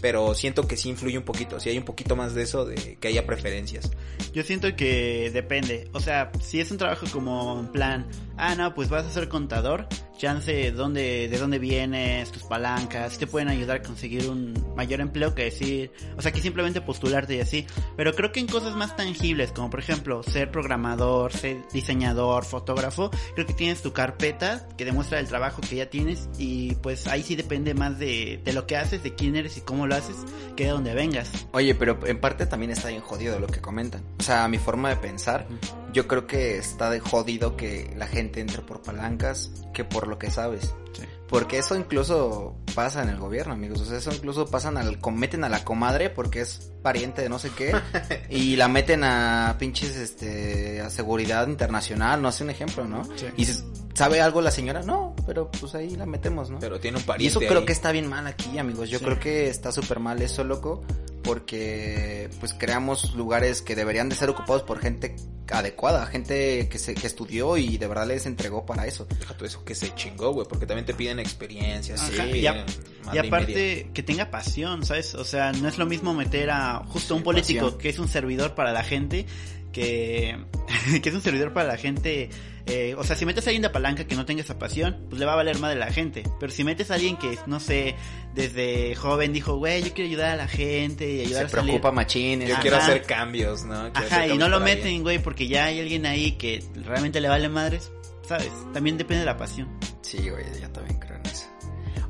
pero 0.00 0.34
siento 0.34 0.66
que 0.66 0.76
sí 0.76 0.88
influye 0.88 1.18
un 1.18 1.24
poquito, 1.24 1.60
si 1.60 1.68
hay 1.68 1.78
un 1.78 1.84
poquito 1.84 2.16
más 2.16 2.34
de 2.34 2.42
eso, 2.42 2.64
de 2.64 2.96
que 2.96 3.08
haya 3.08 3.26
preferencias. 3.26 3.90
Yo 4.32 4.42
siento 4.42 4.74
que 4.76 5.30
depende, 5.32 5.88
o 5.92 6.00
sea, 6.00 6.30
si 6.40 6.60
es 6.60 6.70
un 6.70 6.78
trabajo 6.78 7.06
como 7.12 7.60
en 7.60 7.68
plan, 7.68 8.06
ah, 8.40 8.54
no, 8.54 8.74
pues 8.74 8.88
vas 8.88 9.04
a 9.04 9.10
ser 9.10 9.28
contador, 9.28 9.86
chance 10.16 10.72
dónde, 10.72 11.28
de 11.28 11.38
dónde 11.38 11.58
vienes, 11.58 12.30
tus 12.30 12.42
palancas, 12.42 13.18
te 13.18 13.26
pueden 13.26 13.48
ayudar 13.48 13.78
a 13.78 13.82
conseguir 13.82 14.28
un 14.28 14.54
mayor 14.76 15.00
empleo 15.00 15.34
que 15.34 15.44
decir, 15.44 15.92
o 16.16 16.22
sea, 16.22 16.32
que 16.32 16.40
simplemente 16.40 16.80
postularte 16.80 17.36
y 17.36 17.40
así, 17.40 17.66
pero 17.96 18.14
creo 18.14 18.32
que 18.32 18.40
en 18.40 18.46
cosas 18.46 18.74
más 18.76 18.96
tangibles, 18.96 19.52
como 19.52 19.70
por 19.70 19.80
ejemplo 19.80 20.22
ser 20.22 20.50
programador, 20.50 21.32
ser 21.32 21.58
diseñador, 21.72 22.44
fotógrafo, 22.44 23.10
creo 23.34 23.46
que 23.46 23.54
tienes 23.54 23.82
tu 23.82 23.92
carpeta 23.92 24.68
que 24.76 24.84
demuestra 24.84 25.20
el 25.20 25.28
trabajo 25.28 25.60
que 25.62 25.76
ya 25.76 25.90
tienes 25.90 26.28
y 26.38 26.74
pues 26.76 27.06
ahí 27.06 27.22
sí 27.22 27.36
depende 27.36 27.74
más 27.74 27.98
de, 27.98 28.40
de 28.44 28.52
lo 28.52 28.66
que 28.66 28.76
haces, 28.76 29.02
de 29.02 29.14
quién 29.14 29.36
eres 29.36 29.56
y 29.56 29.60
cómo 29.62 29.86
lo 29.86 29.94
haces, 29.94 30.16
que 30.56 30.64
de 30.64 30.70
donde 30.70 30.94
vengas. 30.94 31.30
Oye, 31.52 31.74
pero 31.74 31.98
en 32.06 32.20
parte 32.20 32.46
también 32.46 32.72
está 32.72 32.88
bien 32.88 33.00
jodido 33.00 33.38
lo 33.38 33.46
que 33.46 33.60
comentan. 33.60 34.02
O 34.18 34.22
sea, 34.22 34.48
mi 34.48 34.58
forma 34.58 34.90
de 34.90 34.96
pensar, 34.96 35.46
yo 35.92 36.06
creo 36.08 36.26
que 36.26 36.58
está 36.58 36.90
de 36.90 37.00
jodido 37.00 37.56
que 37.56 37.92
la 37.96 38.06
gente 38.06 38.40
entre 38.40 38.62
por 38.62 38.82
palancas 38.82 39.50
que 39.72 39.84
por 39.84 40.08
lo 40.08 40.18
que 40.18 40.30
sabes. 40.30 40.74
Sí. 40.92 41.02
Porque 41.28 41.58
eso 41.58 41.76
incluso 41.76 42.56
pasa 42.74 43.02
en 43.02 43.08
el 43.08 43.18
gobierno, 43.18 43.52
amigos. 43.54 43.80
O 43.80 43.84
sea, 43.84 43.98
eso 43.98 44.12
incluso 44.12 44.46
pasan 44.46 44.76
al, 44.76 44.98
meten 45.12 45.44
a 45.44 45.48
la 45.48 45.62
comadre 45.64 46.10
porque 46.10 46.40
es 46.40 46.72
pariente 46.82 47.22
de 47.22 47.28
no 47.28 47.38
sé 47.38 47.50
qué. 47.50 47.72
y 48.30 48.56
la 48.56 48.66
meten 48.68 49.04
a 49.04 49.54
pinches, 49.58 49.96
este, 49.96 50.80
a 50.80 50.90
seguridad 50.90 51.46
internacional, 51.46 52.20
no 52.20 52.32
sé 52.32 52.42
un 52.44 52.50
ejemplo, 52.50 52.84
¿no? 52.84 53.04
Sí. 53.16 53.26
Y 53.36 53.46
dices, 53.46 53.64
¿sabe 53.94 54.20
algo 54.20 54.40
la 54.40 54.50
señora? 54.50 54.82
No, 54.82 55.14
pero 55.24 55.50
pues 55.52 55.74
ahí 55.76 55.90
la 55.96 56.04
metemos, 56.06 56.50
¿no? 56.50 56.58
Pero 56.58 56.80
tiene 56.80 56.96
un 56.96 57.04
y 57.04 57.06
pariente 57.06 57.38
eso 57.38 57.48
creo 57.48 57.64
que 57.64 57.72
está 57.72 57.92
bien 57.92 58.08
mal 58.08 58.26
aquí, 58.26 58.58
amigos. 58.58 58.90
Yo 58.90 58.98
Sí. 58.98 59.04
creo 59.04 59.20
que 59.20 59.48
está 59.48 59.70
súper 59.70 60.00
mal 60.00 60.20
eso, 60.22 60.42
loco. 60.42 60.82
Porque 61.22 62.28
pues 62.40 62.54
creamos 62.54 63.14
lugares 63.14 63.62
que 63.62 63.74
deberían 63.76 64.08
de 64.08 64.16
ser 64.16 64.30
ocupados 64.30 64.62
por 64.62 64.78
gente 64.80 65.16
adecuada, 65.52 66.06
gente 66.06 66.68
que 66.68 66.78
se 66.78 66.94
que 66.94 67.06
estudió 67.08 67.56
y 67.56 67.76
de 67.76 67.88
verdad 67.88 68.06
les 68.06 68.24
entregó 68.26 68.64
para 68.64 68.86
eso. 68.86 69.06
Deja 69.18 69.34
todo 69.34 69.46
eso 69.46 69.64
que 69.64 69.74
se 69.74 69.92
chingó, 69.94 70.32
güey, 70.32 70.46
porque 70.48 70.64
también 70.66 70.86
te 70.86 70.94
piden 70.94 71.18
experiencias. 71.18 72.00
Sí, 72.00 72.14
y, 72.14 72.46
a- 72.46 72.54
y 72.56 73.06
media. 73.06 73.22
aparte 73.26 73.90
que 73.92 74.02
tenga 74.02 74.30
pasión, 74.30 74.84
¿sabes? 74.86 75.14
O 75.14 75.24
sea, 75.24 75.52
no 75.52 75.68
es 75.68 75.76
lo 75.76 75.86
mismo 75.86 76.14
meter 76.14 76.50
a 76.50 76.84
justo 76.86 77.16
un 77.16 77.22
político 77.24 77.64
pasión. 77.64 77.80
que 77.80 77.88
es 77.88 77.98
un 77.98 78.08
servidor 78.08 78.54
para 78.54 78.72
la 78.72 78.84
gente 78.84 79.26
que, 79.72 80.36
que 81.02 81.08
es 81.08 81.14
un 81.14 81.22
servidor 81.22 81.52
para 81.52 81.68
la 81.68 81.76
gente. 81.76 82.30
Eh, 82.66 82.94
o 82.96 83.04
sea, 83.04 83.16
si 83.16 83.26
metes 83.26 83.46
a 83.46 83.50
alguien 83.50 83.62
de 83.62 83.70
palanca 83.70 84.04
que 84.06 84.14
no 84.14 84.24
tenga 84.26 84.42
esa 84.42 84.58
pasión, 84.58 85.06
pues 85.08 85.18
le 85.18 85.26
va 85.26 85.32
a 85.32 85.36
valer 85.36 85.58
más 85.58 85.70
de 85.70 85.76
la 85.78 85.92
gente. 85.92 86.22
Pero 86.38 86.52
si 86.52 86.62
metes 86.64 86.90
a 86.90 86.94
alguien 86.94 87.16
que, 87.16 87.38
no 87.46 87.60
sé, 87.60 87.94
desde 88.34 88.94
joven 88.94 89.32
dijo, 89.32 89.56
güey, 89.56 89.82
yo 89.82 89.92
quiero 89.92 90.08
ayudar 90.08 90.30
a 90.30 90.36
la 90.36 90.48
gente 90.48 91.10
y 91.10 91.20
ayudar 91.22 91.42
Se 91.42 91.46
a 91.46 91.48
salir. 91.48 91.64
preocupa 91.72 91.92
machín. 91.92 92.40
Yo 92.42 92.54
Ajá. 92.54 92.62
quiero 92.62 92.76
hacer 92.76 93.02
cambios, 93.02 93.64
¿no? 93.64 93.92
Quiero 93.92 94.06
Ajá, 94.06 94.26
y 94.26 94.38
no 94.38 94.48
lo 94.48 94.60
bien. 94.60 94.76
meten, 94.78 95.02
güey, 95.02 95.18
porque 95.18 95.48
ya 95.48 95.66
hay 95.66 95.80
alguien 95.80 96.06
ahí 96.06 96.32
que 96.32 96.62
realmente 96.74 97.20
le 97.20 97.28
vale 97.28 97.48
madres, 97.48 97.90
¿sabes? 98.28 98.50
También 98.72 98.96
depende 98.98 99.20
de 99.20 99.26
la 99.26 99.36
pasión. 99.36 99.68
Sí, 100.02 100.28
güey, 100.28 100.44
yo 100.60 100.68
también 100.70 100.98
creo 100.98 101.16
en 101.16 101.26
eso. 101.26 101.46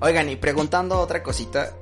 Oigan, 0.00 0.28
y 0.30 0.37
preguntando 0.37 0.99
otra 0.99 1.23
cosita, 1.23 1.75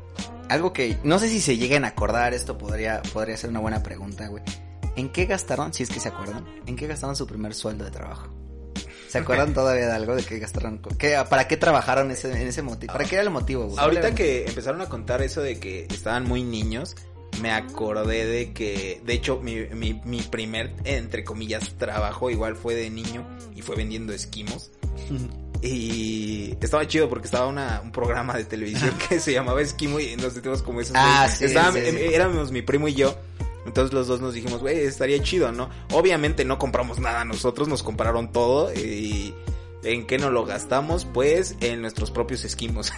algo 0.49 0.73
que 0.73 0.99
no 1.05 1.19
sé 1.19 1.29
si 1.29 1.41
se 1.41 1.57
lleguen 1.57 1.85
a 1.85 1.89
acordar, 1.89 2.35
esto 2.35 2.59
podría, 2.59 3.01
podría 3.13 3.37
ser 3.37 3.51
una 3.51 3.61
buena 3.61 3.83
pregunta, 3.83 4.27
güey. 4.29 4.43
¿En 4.97 5.11
qué 5.11 5.27
gastaron, 5.27 5.73
si 5.73 5.85
es 5.85 5.91
que 5.91 6.01
se 6.01 6.09
acuerdan, 6.09 6.45
en 6.67 6.75
qué 6.75 6.89
gastaron 6.89 7.15
su 7.15 7.27
primer 7.27 7.55
sueldo 7.55 7.85
de 7.85 7.91
trabajo? 7.93 8.29
¿Se 9.09 9.19
acuerdan 9.19 9.55
todavía 9.55 9.87
de 9.87 9.93
algo 9.93 10.15
de 10.15 10.23
qué 10.25 10.39
gastaron? 10.39 10.81
¿Qué, 10.99 11.17
¿Para 11.29 11.49
qué 11.49 11.57
trabajaron 11.57 12.11
ese, 12.11 12.31
en 12.31 12.49
ese 12.49 12.63
motivo? 12.63 12.93
¿Para 12.93 13.05
qué 13.05 13.17
era 13.17 13.25
el 13.25 13.31
motivo, 13.31 13.65
güey? 13.67 13.79
Ahorita 13.79 14.15
que 14.15 14.47
empezaron 14.47 14.81
a 14.81 14.87
contar 14.89 15.23
eso 15.23 15.41
de 15.41 15.59
que 15.59 15.87
estaban 15.91 16.25
muy 16.25 16.43
niños, 16.43 16.95
me 17.41 17.51
acordé 17.53 18.27
de 18.27 18.53
que, 18.53 19.01
de 19.05 19.13
hecho, 19.15 19.41
mi, 19.41 19.57
mi, 19.75 20.01
mi 20.05 20.23
primer, 20.23 20.75
entre 20.85 21.25
comillas, 21.25 21.75
trabajo 21.79 22.31
igual 22.31 22.57
fue 22.57 22.75
de 22.75 22.91
niño 22.91 23.27
y 23.55 23.63
fue 23.63 23.77
vendiendo 23.77 24.13
esquimos. 24.13 24.71
Y 25.61 26.57
estaba 26.61 26.87
chido 26.87 27.09
porque 27.09 27.27
estaba 27.27 27.49
una, 27.49 27.81
un 27.83 27.91
programa 27.91 28.35
de 28.37 28.45
televisión 28.45 28.93
que 29.09 29.19
se 29.19 29.33
llamaba 29.33 29.61
Esquimo 29.61 29.99
y 29.99 30.15
nos 30.17 30.33
sentimos 30.35 30.63
como 30.63 30.81
esos. 30.81 30.95
Ah, 30.97 31.29
sí, 31.29 31.49
sí, 31.49 31.55
sí. 31.55 31.79
eh, 31.79 32.15
Éramos 32.15 32.53
mi 32.53 32.63
primo 32.63 32.87
y 32.87 32.95
yo. 32.95 33.17
Entonces 33.69 33.95
los 33.95 34.09
dos 34.09 34.21
nos 34.21 34.35
dijimos, 34.35 34.61
güey, 34.61 34.81
estaría 34.81 35.23
chido, 35.23 35.53
¿no? 35.53 35.71
Obviamente 35.93 36.45
no 36.45 36.59
compramos 36.59 36.99
nada 36.99 37.25
nosotros, 37.25 37.69
nos 37.69 37.83
compraron 37.83 38.33
todo 38.33 38.73
y... 38.75 39.35
¿En 39.85 40.09
qué 40.09 40.19
nos 40.19 40.33
lo 40.33 40.45
gastamos? 40.45 41.05
Pues 41.05 41.57
en 41.61 41.81
nuestros 41.81 42.11
propios 42.11 42.45
esquimos. 42.45 42.93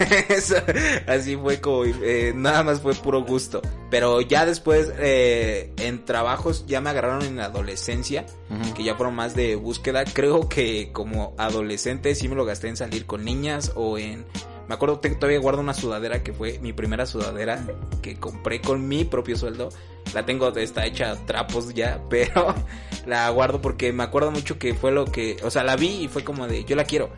Así 1.06 1.36
fue 1.36 1.60
como, 1.60 1.84
eh, 1.84 2.32
nada 2.34 2.62
más 2.62 2.80
fue 2.80 2.94
puro 2.94 3.22
gusto. 3.22 3.60
Pero 3.90 4.22
ya 4.22 4.46
después, 4.46 4.90
eh, 4.98 5.74
en 5.76 6.04
trabajos, 6.06 6.64
ya 6.66 6.80
me 6.80 6.88
agarraron 6.88 7.22
en 7.22 7.36
la 7.36 7.44
adolescencia, 7.46 8.24
que 8.74 8.82
ya 8.82 8.94
fueron 8.94 9.14
más 9.14 9.34
de 9.36 9.56
búsqueda. 9.56 10.04
Creo 10.04 10.48
que 10.48 10.90
como 10.92 11.34
adolescente 11.36 12.14
sí 12.14 12.28
me 12.28 12.34
lo 12.34 12.46
gasté 12.46 12.68
en 12.68 12.76
salir 12.76 13.04
con 13.04 13.24
niñas 13.24 13.72
o 13.74 13.98
en... 13.98 14.24
Me 14.70 14.74
acuerdo 14.74 15.00
que 15.00 15.10
todavía 15.10 15.40
guardo 15.40 15.60
una 15.60 15.74
sudadera 15.74 16.22
que 16.22 16.32
fue 16.32 16.60
mi 16.60 16.72
primera 16.72 17.04
sudadera 17.04 17.66
que 18.02 18.20
compré 18.20 18.60
con 18.60 18.86
mi 18.86 19.04
propio 19.04 19.36
sueldo. 19.36 19.70
La 20.14 20.24
tengo, 20.24 20.56
está 20.56 20.86
hecha 20.86 21.16
trapos 21.26 21.74
ya, 21.74 22.00
pero 22.08 22.54
la 23.04 23.28
guardo 23.30 23.60
porque 23.60 23.92
me 23.92 24.04
acuerdo 24.04 24.30
mucho 24.30 24.60
que 24.60 24.72
fue 24.74 24.92
lo 24.92 25.06
que, 25.06 25.38
o 25.42 25.50
sea, 25.50 25.64
la 25.64 25.74
vi 25.74 26.04
y 26.04 26.08
fue 26.08 26.22
como 26.22 26.46
de, 26.46 26.64
yo 26.64 26.76
la 26.76 26.84
quiero. 26.84 27.10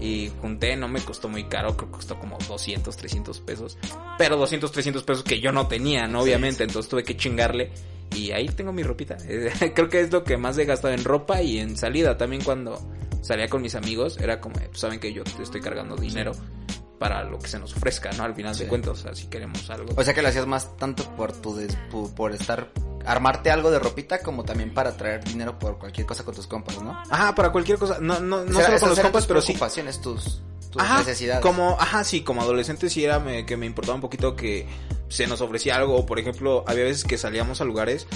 Y 0.00 0.30
junté, 0.40 0.76
no 0.76 0.88
me 0.88 0.98
costó 1.02 1.28
muy 1.28 1.44
caro, 1.44 1.76
creo 1.76 1.90
que 1.90 1.96
costó 1.96 2.18
como 2.18 2.38
200, 2.48 2.96
300 2.96 3.38
pesos. 3.40 3.76
Pero 4.16 4.38
200, 4.38 4.72
300 4.72 5.02
pesos 5.02 5.24
que 5.24 5.40
yo 5.40 5.52
no 5.52 5.68
tenía, 5.68 6.06
¿no? 6.06 6.22
Obviamente, 6.22 6.64
entonces 6.64 6.88
tuve 6.88 7.04
que 7.04 7.18
chingarle. 7.18 7.70
Y 8.16 8.30
ahí 8.30 8.48
tengo 8.48 8.72
mi 8.72 8.82
ropita. 8.82 9.18
Creo 9.74 9.90
que 9.90 10.00
es 10.00 10.10
lo 10.10 10.24
que 10.24 10.38
más 10.38 10.56
he 10.56 10.64
gastado 10.64 10.94
en 10.94 11.04
ropa 11.04 11.42
y 11.42 11.58
en 11.58 11.76
salida. 11.76 12.16
También 12.16 12.42
cuando 12.42 12.80
salía 13.20 13.48
con 13.48 13.60
mis 13.60 13.74
amigos, 13.74 14.16
era 14.18 14.40
como, 14.40 14.54
pues, 14.54 14.80
saben 14.80 15.00
que 15.00 15.12
yo 15.12 15.22
te 15.22 15.42
estoy 15.42 15.60
cargando 15.60 15.96
dinero 15.96 16.32
para 16.98 17.24
lo 17.24 17.38
que 17.38 17.48
se 17.48 17.58
nos 17.58 17.74
ofrezca, 17.76 18.10
¿no? 18.12 18.24
Al 18.24 18.34
final 18.34 18.54
Sí. 18.54 18.62
de 18.64 18.68
cuentas, 18.68 18.92
o 18.92 18.96
sea, 19.02 19.14
si 19.14 19.26
queremos 19.26 19.68
algo. 19.70 19.92
O 19.96 20.02
sea 20.04 20.14
que 20.14 20.22
lo 20.22 20.28
hacías 20.28 20.46
más 20.46 20.76
tanto 20.76 21.04
por 21.16 21.32
tu 21.32 21.54
des- 21.56 21.76
por, 21.90 22.14
por 22.14 22.32
estar 22.32 22.70
armarte 23.06 23.50
algo 23.50 23.70
de 23.70 23.78
ropita 23.78 24.20
como 24.20 24.44
también 24.44 24.72
para 24.72 24.96
traer 24.96 25.22
dinero 25.24 25.58
por 25.58 25.78
cualquier 25.78 26.06
cosa 26.06 26.24
con 26.24 26.34
tus 26.34 26.46
compas, 26.46 26.80
¿no? 26.82 26.98
Ajá, 27.10 27.34
para 27.34 27.52
cualquier 27.52 27.76
cosa. 27.78 27.98
No, 28.00 28.18
no, 28.20 28.44
no 28.44 28.60
solo 28.62 28.78
con 28.80 28.88
los 28.90 29.00
compas, 29.00 29.22
tus 29.22 29.26
pero 29.28 29.40
sí. 29.42 29.46
preocupaciones, 29.48 30.00
tus, 30.00 30.40
tus 30.70 30.80
Ajá, 30.80 30.98
necesidades. 31.00 31.42
Como, 31.42 31.76
ajá, 31.78 32.02
sí, 32.04 32.22
como 32.22 32.40
adolescente 32.40 32.88
sí 32.88 33.04
era 33.04 33.18
me- 33.18 33.44
que 33.44 33.56
me 33.58 33.66
importaba 33.66 33.96
un 33.96 34.00
poquito 34.00 34.34
que 34.36 34.66
se 35.08 35.26
nos 35.26 35.40
ofrecía 35.42 35.76
algo. 35.76 36.06
Por 36.06 36.18
ejemplo, 36.18 36.64
había 36.66 36.84
veces 36.84 37.04
que 37.04 37.18
salíamos 37.18 37.60
a 37.60 37.64
lugares 37.64 38.06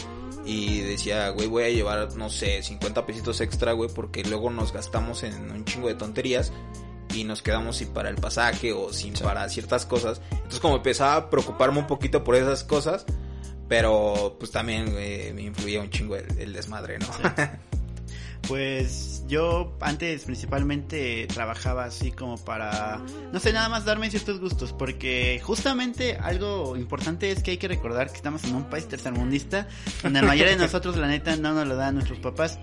y 0.46 0.80
decía, 0.80 1.28
güey, 1.30 1.46
voy 1.48 1.64
a 1.64 1.68
llevar, 1.68 2.14
no 2.16 2.30
sé, 2.30 2.62
50 2.62 3.04
pesitos 3.04 3.42
extra, 3.42 3.72
güey, 3.72 3.90
porque 3.92 4.24
luego 4.24 4.48
nos 4.48 4.72
gastamos 4.72 5.22
en 5.22 5.50
un 5.50 5.66
chingo 5.66 5.88
de 5.88 5.96
tonterías 5.96 6.50
y 7.14 7.24
nos 7.24 7.42
quedamos 7.42 7.76
sin 7.76 7.88
para 7.88 8.08
el 8.08 8.16
pasaje 8.16 8.72
o 8.72 8.92
sin 8.92 9.14
para 9.14 9.48
ciertas 9.48 9.86
cosas. 9.86 10.20
Entonces 10.30 10.60
como 10.60 10.76
empezaba 10.76 11.16
a 11.16 11.30
preocuparme 11.30 11.78
un 11.78 11.86
poquito 11.86 12.24
por 12.24 12.36
esas 12.36 12.64
cosas, 12.64 13.04
pero 13.68 14.36
pues 14.38 14.50
también 14.50 14.94
eh, 14.96 15.32
me 15.34 15.42
influía 15.42 15.80
un 15.80 15.90
chingo 15.90 16.16
el, 16.16 16.26
el 16.38 16.52
desmadre, 16.52 16.98
¿no? 16.98 17.06
Pues 18.46 19.24
yo 19.28 19.76
antes 19.80 20.24
principalmente 20.24 21.26
trabajaba 21.26 21.84
así 21.84 22.12
como 22.12 22.38
para, 22.38 22.98
no 23.30 23.40
sé, 23.40 23.52
nada 23.52 23.68
más 23.68 23.84
darme 23.84 24.10
ciertos 24.10 24.40
gustos, 24.40 24.72
porque 24.72 25.38
justamente 25.44 26.16
algo 26.16 26.76
importante 26.76 27.30
es 27.30 27.42
que 27.42 27.52
hay 27.52 27.58
que 27.58 27.68
recordar 27.68 28.08
que 28.08 28.16
estamos 28.16 28.44
en 28.44 28.54
un 28.54 28.64
país 28.64 28.88
tercermundista, 28.88 29.68
donde 30.02 30.22
la 30.22 30.28
mayoría 30.28 30.52
de 30.52 30.58
nosotros 30.64 30.96
la 30.96 31.08
neta 31.08 31.36
no 31.36 31.52
nos 31.52 31.66
lo 31.66 31.76
dan 31.76 31.96
nuestros 31.96 32.20
papás. 32.20 32.58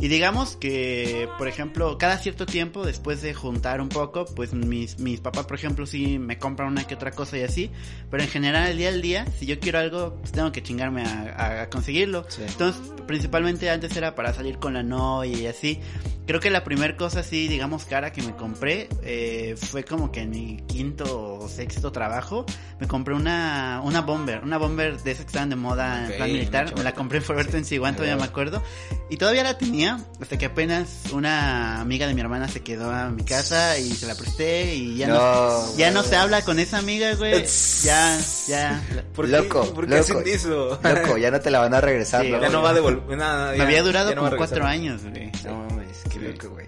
Y 0.00 0.06
digamos 0.08 0.56
que, 0.56 1.28
por 1.38 1.48
ejemplo, 1.48 1.98
cada 1.98 2.18
cierto 2.18 2.46
tiempo, 2.46 2.86
después 2.86 3.20
de 3.20 3.34
juntar 3.34 3.80
un 3.80 3.88
poco, 3.88 4.26
pues 4.26 4.52
mis, 4.52 5.00
mis 5.00 5.18
papás, 5.20 5.46
por 5.46 5.56
ejemplo, 5.56 5.86
sí 5.86 6.20
me 6.20 6.38
compran 6.38 6.68
una 6.68 6.84
que 6.86 6.94
otra 6.94 7.10
cosa 7.10 7.36
y 7.36 7.42
así, 7.42 7.70
pero 8.10 8.22
en 8.22 8.28
general, 8.28 8.68
el 8.68 8.78
día 8.78 8.88
al 8.90 9.02
día, 9.02 9.26
si 9.38 9.46
yo 9.46 9.58
quiero 9.58 9.80
algo, 9.80 10.14
pues 10.20 10.30
tengo 10.30 10.52
que 10.52 10.62
chingarme 10.62 11.02
a, 11.02 11.62
a- 11.62 11.68
conseguirlo. 11.70 12.24
Sí. 12.28 12.42
Entonces, 12.46 12.80
principalmente 13.08 13.70
antes 13.70 13.96
era 13.96 14.14
para 14.14 14.32
salir 14.34 14.58
con 14.58 14.74
la 14.74 14.84
novia 14.84 15.36
y 15.36 15.46
así. 15.46 15.80
Creo 16.28 16.40
que 16.40 16.50
la 16.50 16.62
primera 16.62 16.94
cosa 16.96 17.20
así, 17.20 17.48
digamos, 17.48 17.86
cara 17.86 18.12
que 18.12 18.20
me 18.22 18.36
compré 18.36 18.88
eh, 19.02 19.54
fue 19.56 19.82
como 19.82 20.12
que 20.12 20.20
en 20.20 20.30
mi 20.30 20.58
quinto 20.66 21.38
o 21.40 21.48
sexto 21.48 21.90
trabajo 21.90 22.44
me 22.78 22.86
compré 22.86 23.14
una, 23.14 23.80
una 23.82 24.02
bomber, 24.02 24.44
una 24.44 24.58
bomber 24.58 25.02
de 25.02 25.10
esas 25.12 25.24
que 25.24 25.28
estaban 25.30 25.48
de 25.48 25.56
moda 25.56 26.04
en 26.04 26.10
Ok, 26.10 26.16
plan 26.18 26.30
militar. 26.32 26.74
Me 26.76 26.82
la 26.84 26.92
compré 26.92 27.18
en 27.18 27.24
Forever 27.24 27.46
Sí. 27.46 27.52
21, 27.52 27.92
todavía 27.94 28.14
Ah, 28.14 28.18
me 28.18 28.24
acuerdo. 28.24 28.62
Y 29.08 29.16
todavía 29.16 29.42
la 29.42 29.56
tenía 29.56 29.87
tenía, 29.96 30.06
hasta 30.20 30.36
que 30.38 30.46
apenas 30.46 30.88
una 31.12 31.80
amiga 31.80 32.06
de 32.06 32.14
mi 32.14 32.20
hermana 32.20 32.48
se 32.48 32.60
quedó 32.62 32.90
a 32.90 33.08
mi 33.10 33.24
casa 33.24 33.78
y 33.78 33.90
se 33.94 34.06
la 34.06 34.14
presté 34.14 34.74
y 34.74 34.96
ya 34.96 35.08
no, 35.08 35.14
No, 35.14 35.76
ya 35.76 35.90
no 35.90 36.02
se 36.02 36.16
habla 36.16 36.42
con 36.42 36.58
esa 36.58 36.78
amiga, 36.78 37.14
güey. 37.14 37.44
Ya, 37.82 38.18
ya. 38.46 38.82
¿Por 39.14 39.26
qué- 39.26 39.32
Loco, 39.32 39.74
¿Por 39.74 39.86
qué 39.86 39.96
loco. 39.96 40.00
hacen 40.18 40.22
eso? 40.26 40.78
Loco, 40.82 41.16
ya 41.18 41.30
no 41.30 41.40
te 41.40 41.50
la 41.50 41.60
van 41.60 41.74
a 41.74 41.80
regresar, 41.80 42.24
Sí, 42.24 42.30
¿no? 42.32 42.40
Ya 42.40 42.48
no 42.48 42.62
va 42.62 42.70
a 42.70 42.74
devolver 42.74 43.16
nada. 43.18 43.52
Me 43.52 43.62
había 43.62 43.82
durado 43.82 44.14
como 44.14 44.36
cuatro 44.36 44.64
años, 44.64 45.02
güey. 45.02 45.30
No 45.44 45.64
mames, 45.70 45.98
qué 46.04 46.18
Sí. 46.18 46.18
loco, 46.20 46.50
güey. 46.50 46.66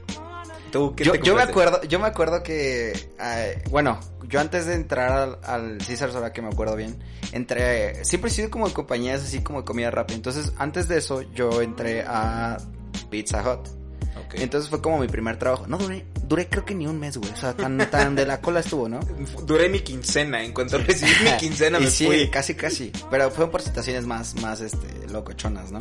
¿Tú 0.72 0.94
qué 0.94 1.02
Yo, 1.02 1.12
te 1.12 1.22
yo 1.22 1.34
me 1.34 1.42
acuerdo, 1.42 1.82
yo 1.82 1.98
me 1.98 2.06
acuerdo 2.06 2.44
que, 2.44 2.92
eh, 3.20 3.62
bueno, 3.70 3.98
yo 4.28 4.38
antes 4.38 4.66
de 4.66 4.74
entrar 4.74 5.10
al, 5.10 5.38
al 5.42 5.78
Caesars, 5.78 6.14
ahora 6.14 6.32
que 6.32 6.40
me 6.42 6.48
acuerdo 6.48 6.76
bien, 6.76 6.96
entré, 7.32 8.04
siempre 8.04 8.30
he 8.30 8.32
sido 8.34 8.50
como 8.50 8.68
de 8.68 8.72
compañías 8.74 9.20
así 9.20 9.40
como 9.40 9.62
de 9.62 9.64
comida 9.64 9.90
rápida, 9.90 10.14
entonces 10.14 10.52
antes 10.58 10.86
de 10.86 10.98
eso 10.98 11.22
yo 11.34 11.60
entré 11.60 12.04
a 12.06 12.56
Pizza 13.10 13.40
Hut, 13.42 13.68
Ok. 14.26 14.34
entonces 14.36 14.70
fue 14.70 14.80
como 14.80 14.98
mi 14.98 15.08
primer 15.08 15.38
trabajo, 15.38 15.66
no 15.66 15.76
duré, 15.78 16.04
duré 16.24 16.48
creo 16.48 16.64
que 16.64 16.74
ni 16.74 16.86
un 16.86 16.98
mes, 16.98 17.16
güey, 17.16 17.30
o 17.32 17.36
sea, 17.36 17.54
tan, 17.54 17.78
tan 17.90 18.14
de 18.16 18.24
la 18.26 18.40
cola 18.40 18.60
estuvo, 18.60 18.88
¿no? 18.88 19.00
Duré 19.46 19.68
mi 19.68 19.80
quincena. 19.80 20.42
En 20.42 20.52
cuanto 20.52 20.78
recibí 20.78 21.10
mi 21.24 21.36
quincena 21.38 21.78
me 21.80 21.90
sí, 21.90 22.06
fui. 22.06 22.28
casi, 22.30 22.54
casi. 22.54 22.92
Pero 23.10 23.30
fueron 23.30 23.50
por 23.50 23.62
situaciones 23.62 24.06
más, 24.06 24.34
más, 24.40 24.60
este, 24.60 25.08
locochonas, 25.08 25.70
¿no? 25.72 25.78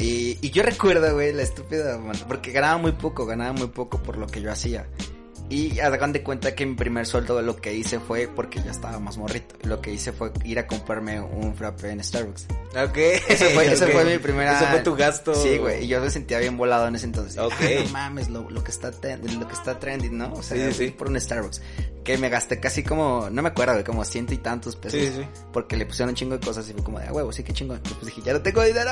Y, 0.00 0.38
y 0.40 0.50
yo 0.50 0.62
recuerdo, 0.62 1.12
güey, 1.14 1.32
la 1.32 1.42
estúpida, 1.42 1.98
porque 2.28 2.52
ganaba 2.52 2.78
muy 2.78 2.92
poco, 2.92 3.26
ganaba 3.26 3.52
muy 3.52 3.66
poco 3.68 4.00
por 4.02 4.16
lo 4.16 4.26
que 4.28 4.40
yo 4.40 4.52
hacía. 4.52 4.86
Y 5.50 5.80
hagan 5.80 6.12
de 6.12 6.22
cuenta 6.22 6.54
que 6.54 6.66
mi 6.66 6.74
primer 6.74 7.06
sueldo 7.06 7.40
lo 7.40 7.56
que 7.56 7.72
hice 7.72 8.00
fue, 8.00 8.28
porque 8.28 8.60
ya 8.62 8.70
estaba 8.70 8.98
más 8.98 9.16
morrito, 9.16 9.54
lo 9.62 9.80
que 9.80 9.92
hice 9.92 10.12
fue 10.12 10.30
ir 10.44 10.58
a 10.58 10.66
comprarme 10.66 11.20
un 11.20 11.54
frappe 11.54 11.90
en 11.90 12.04
Starbucks. 12.04 12.46
Ok. 12.76 12.96
Ese 13.28 13.50
fue, 13.50 13.72
ese 13.72 13.86
fue 13.86 14.04
mi 14.04 14.18
primera... 14.18 14.56
Ese 14.56 14.66
fue 14.66 14.80
tu 14.80 14.94
gasto. 14.94 15.34
Sí, 15.34 15.56
güey, 15.56 15.84
y 15.84 15.88
yo 15.88 16.00
me 16.00 16.10
sentía 16.10 16.38
bien 16.38 16.58
volado 16.58 16.86
en 16.86 16.96
ese 16.96 17.06
entonces. 17.06 17.38
Ok. 17.38 17.54
Ah, 17.60 17.82
no 17.84 17.90
mames, 17.90 18.28
lo, 18.28 18.50
lo 18.50 18.62
que 18.62 18.70
está 18.70 18.90
lo 18.90 19.48
que 19.48 19.54
está 19.54 19.78
trending, 19.78 20.18
¿no? 20.18 20.34
O 20.34 20.42
sea, 20.42 20.70
Sí, 20.70 20.86
sí, 20.86 20.90
por 20.90 21.08
un 21.08 21.18
Starbucks. 21.18 21.62
Que 22.04 22.18
me 22.18 22.28
gasté 22.28 22.60
casi 22.60 22.82
como, 22.82 23.28
no 23.30 23.42
me 23.42 23.48
acuerdo, 23.48 23.72
güey, 23.72 23.84
como 23.84 24.04
ciento 24.04 24.34
y 24.34 24.38
tantos 24.38 24.76
pesos. 24.76 25.00
Sí, 25.00 25.12
sí. 25.14 25.26
Porque 25.52 25.76
le 25.76 25.86
pusieron 25.86 26.10
un 26.10 26.14
chingo 26.14 26.36
de 26.36 26.44
cosas 26.44 26.68
y 26.68 26.74
fue 26.74 26.82
como 26.82 26.98
de, 26.98 27.06
a 27.06 27.12
huevo, 27.12 27.32
sí, 27.32 27.42
qué 27.42 27.54
chingón. 27.54 27.80
Pues 27.82 28.04
dije, 28.06 28.20
ya 28.22 28.34
no 28.34 28.42
tengo 28.42 28.62
dinero. 28.62 28.90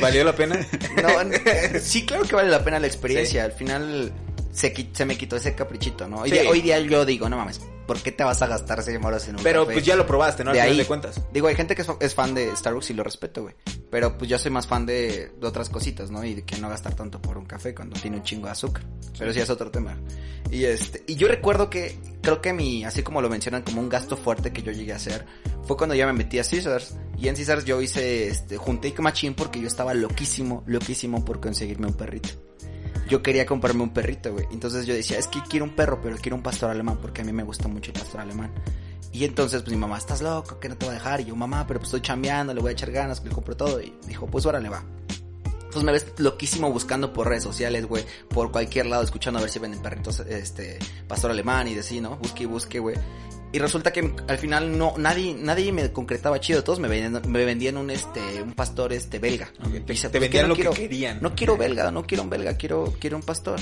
¿Valió 0.00 0.22
la 0.22 0.34
pena? 0.34 0.54
no, 1.02 1.24
no, 1.24 1.34
sí, 1.80 2.06
claro 2.06 2.24
que 2.24 2.36
vale 2.36 2.48
la 2.48 2.62
pena 2.62 2.78
la 2.78 2.86
experiencia. 2.86 3.44
Al 3.44 3.52
final 3.52 4.12
se, 4.58 4.88
se 4.92 5.04
me 5.04 5.16
quitó 5.16 5.36
ese 5.36 5.54
caprichito, 5.54 6.08
¿no? 6.08 6.18
Hoy, 6.20 6.30
Sí. 6.30 6.38
día, 6.38 6.50
hoy 6.50 6.60
día 6.60 6.80
yo 6.80 7.04
digo, 7.04 7.28
no 7.28 7.36
mames, 7.36 7.60
¿por 7.86 8.00
qué 8.00 8.12
te 8.12 8.24
vas 8.24 8.42
a 8.42 8.46
gastar 8.46 8.82
100 8.82 9.00
moros 9.00 9.26
en 9.28 9.36
un 9.36 9.42
Pero 9.42 9.62
café? 9.62 9.74
pues 9.74 9.84
ya 9.86 9.94
lo 9.96 10.06
probaste, 10.06 10.44
¿no? 10.44 10.50
Al 10.50 10.56
De 10.56 10.60
final 10.62 10.72
ahí. 10.74 10.78
de 10.78 10.86
cuentas. 10.86 11.20
Digo, 11.32 11.46
hay 11.48 11.54
gente 11.54 11.74
que 11.74 11.82
es, 11.82 11.88
es 12.00 12.14
fan 12.14 12.34
de 12.34 12.54
Starbucks 12.56 12.90
y 12.90 12.94
lo 12.94 13.04
respeto, 13.04 13.42
güey. 13.42 13.54
Pero 13.90 14.18
pues 14.18 14.28
yo 14.28 14.38
soy 14.38 14.50
más 14.50 14.66
fan 14.66 14.84
de, 14.84 15.30
de 15.40 15.46
otras 15.46 15.68
cositas, 15.70 16.10
¿no? 16.10 16.24
Y 16.24 16.34
de 16.34 16.42
que 16.44 16.58
no 16.58 16.68
gastar 16.68 16.94
tanto 16.94 17.22
por 17.22 17.38
un 17.38 17.46
café 17.46 17.74
cuando 17.74 17.98
tiene 17.98 18.18
un 18.18 18.22
chingo 18.24 18.46
de 18.46 18.52
azúcar. 18.52 18.84
Pero 19.18 19.32
sí 19.32 19.40
es 19.40 19.48
otro 19.48 19.70
tema. 19.70 19.96
Y 20.50 20.64
este, 20.64 21.04
y 21.06 21.14
yo 21.14 21.28
recuerdo 21.28 21.70
que 21.70 21.98
creo 22.22 22.42
que 22.42 22.52
mi, 22.52 22.84
así 22.84 23.02
como 23.02 23.22
lo 23.22 23.28
mencionan 23.30 23.62
como 23.62 23.80
un 23.80 23.88
gasto 23.88 24.16
fuerte 24.16 24.52
que 24.52 24.62
yo 24.62 24.72
llegué 24.72 24.92
a 24.92 24.96
hacer, 24.96 25.24
fue 25.64 25.76
cuando 25.76 25.94
ya 25.94 26.06
me 26.06 26.12
metí 26.12 26.38
a 26.38 26.42
Caesars. 26.44 26.96
Y 27.16 27.28
en 27.28 27.34
Caesars 27.36 27.64
yo 27.64 27.80
hice, 27.80 28.28
este, 28.28 28.56
junté 28.56 28.92
machín 28.98 29.34
porque 29.34 29.60
yo 29.60 29.66
estaba 29.66 29.94
loquísimo, 29.94 30.62
loquísimo 30.66 31.24
por 31.24 31.40
conseguirme 31.40 31.86
un 31.86 31.94
perrito. 31.94 32.28
Yo 33.08 33.22
quería 33.22 33.46
comprarme 33.46 33.82
un 33.82 33.90
perrito, 33.90 34.32
güey. 34.32 34.46
Entonces 34.50 34.86
yo 34.86 34.94
decía, 34.94 35.18
es 35.18 35.26
que 35.26 35.40
quiero 35.48 35.64
un 35.64 35.74
perro, 35.74 36.00
pero 36.02 36.16
quiero 36.16 36.36
un 36.36 36.42
pastor 36.42 36.70
alemán 36.70 36.98
porque 37.00 37.22
a 37.22 37.24
mí 37.24 37.32
me 37.32 37.42
gusta 37.42 37.68
mucho 37.68 37.90
el 37.90 37.98
pastor 37.98 38.20
alemán. 38.20 38.52
Y 39.12 39.24
entonces, 39.24 39.62
pues 39.62 39.72
mi 39.72 39.80
mamá, 39.80 39.96
estás 39.96 40.20
loco, 40.20 40.60
que 40.60 40.68
no 40.68 40.76
te 40.76 40.86
va 40.86 40.92
a 40.92 40.94
dejar. 40.94 41.20
Y 41.20 41.26
yo, 41.26 41.36
mamá, 41.36 41.66
pero 41.66 41.80
pues 41.80 41.88
estoy 41.88 42.02
chambeando, 42.02 42.52
le 42.52 42.60
voy 42.60 42.70
a 42.70 42.72
echar 42.72 42.90
ganas, 42.90 43.20
que 43.20 43.28
le 43.28 43.34
compro 43.34 43.56
todo. 43.56 43.80
Y 43.80 43.94
dijo, 44.06 44.26
pues 44.26 44.44
órale, 44.46 44.68
va. 44.68 44.84
Entonces 45.68 45.82
me 45.82 45.92
ves 45.92 46.06
loquísimo 46.18 46.72
buscando 46.72 47.12
por 47.12 47.28
redes 47.28 47.42
sociales, 47.42 47.86
güey, 47.86 48.04
por 48.30 48.50
cualquier 48.50 48.86
lado, 48.86 49.02
escuchando 49.02 49.38
a 49.38 49.42
ver 49.42 49.50
si 49.50 49.58
venden 49.58 49.82
perritos, 49.82 50.20
este, 50.20 50.78
pastor 51.06 51.30
alemán 51.30 51.68
y 51.68 51.74
de 51.74 52.00
¿no? 52.00 52.16
Busque 52.16 52.44
y 52.44 52.46
busque, 52.46 52.78
güey. 52.78 52.96
Y 53.50 53.58
resulta 53.60 53.92
que 53.92 54.14
al 54.28 54.38
final 54.38 54.76
no, 54.76 54.94
nadie, 54.98 55.34
nadie 55.34 55.72
me 55.72 55.90
concretaba 55.92 56.38
chido, 56.38 56.62
todos 56.62 56.80
me 56.80 56.88
vendían, 56.88 57.22
me 57.30 57.44
vendían 57.46 57.78
un, 57.78 57.90
este, 57.90 58.42
un 58.42 58.52
pastor, 58.52 58.92
este, 58.92 59.18
belga. 59.18 59.50
Ok, 59.60 59.68
Y 59.74 59.80
te- 59.80 59.92
dice, 59.94 60.08
te 60.08 60.18
pues, 60.18 60.22
vendían 60.22 60.42
no 60.44 60.48
lo 60.48 60.54
que 60.54 60.60
quiero- 60.62 60.74
querían. 60.76 61.18
No 61.22 61.34
quiero 61.34 61.56
belga, 61.56 61.90
no 61.90 62.02
quiero 62.06 62.24
un 62.24 62.30
belga, 62.30 62.54
quiero, 62.58 62.92
quiero 63.00 63.16
un 63.16 63.22
pastor. 63.22 63.58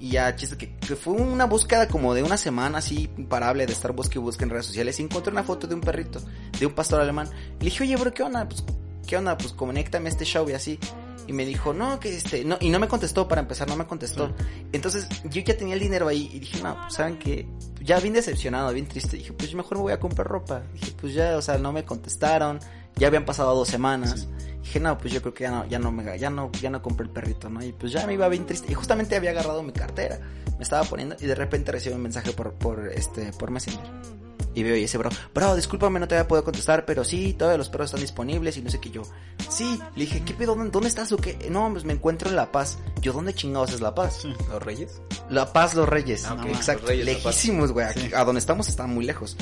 Y 0.00 0.10
ya, 0.12 0.34
chiste, 0.34 0.56
que, 0.56 0.74
que 0.76 0.96
fue 0.96 1.12
una 1.12 1.44
búsqueda 1.44 1.86
como 1.86 2.14
de 2.14 2.22
una 2.22 2.36
semana 2.38 2.78
así 2.78 3.08
imparable 3.18 3.66
de 3.66 3.72
estar 3.72 3.92
busque 3.92 4.18
y 4.18 4.22
busque 4.22 4.42
en 4.44 4.50
redes 4.50 4.66
sociales. 4.66 4.98
Y 4.98 5.02
encontré 5.04 5.30
una 5.30 5.44
foto 5.44 5.66
de 5.68 5.74
un 5.74 5.80
perrito, 5.82 6.20
de 6.58 6.66
un 6.66 6.72
pastor 6.72 7.00
alemán. 7.00 7.28
Y 7.60 7.64
le 7.64 7.70
dije, 7.70 7.84
oye, 7.84 7.96
bro, 7.96 8.12
¿qué 8.12 8.22
onda? 8.22 8.48
Pues, 8.48 8.64
¿qué 9.06 9.16
onda? 9.16 9.36
Pues 9.38 9.52
conéctame 9.52 10.08
a 10.08 10.12
este 10.12 10.24
show 10.24 10.48
y 10.48 10.54
así. 10.54 10.78
Y 11.26 11.32
me 11.32 11.44
dijo, 11.44 11.72
no, 11.72 12.00
que 12.00 12.16
este, 12.16 12.44
no, 12.44 12.56
y 12.60 12.70
no 12.70 12.78
me 12.78 12.88
contestó 12.88 13.28
para 13.28 13.40
empezar, 13.40 13.68
no 13.68 13.76
me 13.76 13.86
contestó. 13.86 14.34
Entonces, 14.72 15.06
yo 15.24 15.42
ya 15.42 15.56
tenía 15.56 15.74
el 15.74 15.80
dinero 15.80 16.08
ahí 16.08 16.30
y 16.32 16.40
dije, 16.40 16.62
no, 16.62 16.76
pues, 16.76 16.94
¿saben 16.94 17.18
qué? 17.18 17.46
Ya 17.82 18.00
bien 18.00 18.14
decepcionado, 18.14 18.72
bien 18.72 18.86
triste. 18.86 19.16
Dije, 19.16 19.32
pues 19.32 19.54
mejor 19.54 19.78
me 19.78 19.82
voy 19.82 19.92
a 19.92 20.00
comprar 20.00 20.26
ropa. 20.26 20.62
Dije, 20.72 20.92
pues 21.00 21.14
ya, 21.14 21.36
o 21.36 21.42
sea, 21.42 21.58
no 21.58 21.72
me 21.72 21.84
contestaron. 21.84 22.58
Ya 22.96 23.06
habían 23.06 23.24
pasado 23.24 23.54
dos 23.54 23.68
semanas. 23.68 24.28
Dije, 24.62 24.80
no, 24.80 24.98
pues 24.98 25.12
yo 25.12 25.22
creo 25.22 25.34
que 25.34 25.44
ya 25.44 25.50
no, 25.50 25.66
ya 25.66 25.78
no 25.78 25.92
me, 25.92 26.18
ya 26.18 26.30
no, 26.30 26.50
ya 26.60 26.70
no 26.70 26.82
compré 26.82 27.06
el 27.06 27.12
perrito, 27.12 27.48
¿no? 27.48 27.64
Y 27.64 27.72
pues 27.72 27.92
ya 27.92 28.06
me 28.06 28.14
iba 28.14 28.28
bien 28.28 28.46
triste. 28.46 28.70
Y 28.70 28.74
justamente 28.74 29.16
había 29.16 29.30
agarrado 29.30 29.62
mi 29.62 29.72
cartera. 29.72 30.18
Me 30.58 30.64
estaba 30.64 30.84
poniendo 30.84 31.16
y 31.18 31.26
de 31.26 31.34
repente 31.34 31.72
recibo 31.72 31.96
un 31.96 32.02
mensaje 32.02 32.32
por, 32.32 32.52
por, 32.54 32.88
este, 32.92 33.32
por 33.32 33.50
Messenger. 33.50 34.19
Y 34.54 34.62
veo 34.62 34.76
y 34.76 34.84
ese 34.84 34.98
bro, 34.98 35.10
bro, 35.32 35.54
discúlpame, 35.54 36.00
no 36.00 36.08
te 36.08 36.16
había 36.16 36.26
podido 36.26 36.44
contestar, 36.44 36.84
pero 36.84 37.04
sí, 37.04 37.34
todos 37.34 37.56
los 37.56 37.68
perros 37.68 37.86
están 37.86 38.00
disponibles 38.00 38.56
y 38.56 38.62
no 38.62 38.70
sé 38.70 38.80
qué 38.80 38.90
yo. 38.90 39.02
Sí, 39.48 39.78
le 39.94 40.04
dije, 40.04 40.22
¿qué 40.24 40.34
pedo? 40.34 40.54
¿Dónde, 40.54 40.88
estás 40.88 41.12
o 41.12 41.16
qué? 41.16 41.48
No, 41.50 41.70
pues 41.70 41.84
me 41.84 41.92
encuentro 41.92 42.28
en 42.28 42.36
La 42.36 42.50
Paz. 42.50 42.78
Yo, 43.00 43.12
¿dónde 43.12 43.32
chingados 43.34 43.72
es 43.72 43.80
La 43.80 43.94
Paz? 43.94 44.24
¿Los 44.24 44.62
Reyes? 44.62 45.00
La 45.28 45.52
Paz, 45.52 45.74
Los 45.74 45.88
Reyes. 45.88 46.24
Ah, 46.26 46.36
Exacto. 46.48 46.82
Los 46.82 46.90
Reyes. 46.90 47.06
Lejísimos, 47.06 47.72
güey. 47.72 47.86
Sí. 47.94 48.10
A 48.14 48.24
donde 48.24 48.40
estamos 48.40 48.68
está 48.68 48.86
muy 48.86 49.04
lejos. 49.04 49.36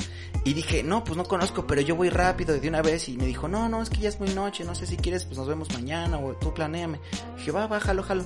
Y 0.45 0.53
dije, 0.53 0.83
no, 0.83 1.03
pues 1.03 1.17
no 1.17 1.25
conozco, 1.25 1.67
pero 1.67 1.81
yo 1.81 1.95
voy 1.95 2.09
rápido 2.09 2.57
de 2.57 2.67
una 2.67 2.81
vez. 2.81 3.09
Y 3.09 3.17
me 3.17 3.25
dijo, 3.25 3.47
no, 3.47 3.67
no, 3.69 3.81
es 3.81 3.89
que 3.89 3.97
ya 3.97 4.09
es 4.09 4.19
muy 4.19 4.29
noche. 4.29 4.63
No 4.63 4.73
sé 4.73 4.85
si 4.87 4.95
quieres, 4.97 5.25
pues 5.25 5.37
nos 5.37 5.47
vemos 5.47 5.71
mañana 5.73 6.17
o 6.17 6.33
tú 6.35 6.53
planéame. 6.53 6.99
Dije, 7.37 7.51
va, 7.51 7.67
va, 7.67 7.79
jalo, 7.79 8.03
jalo. 8.03 8.25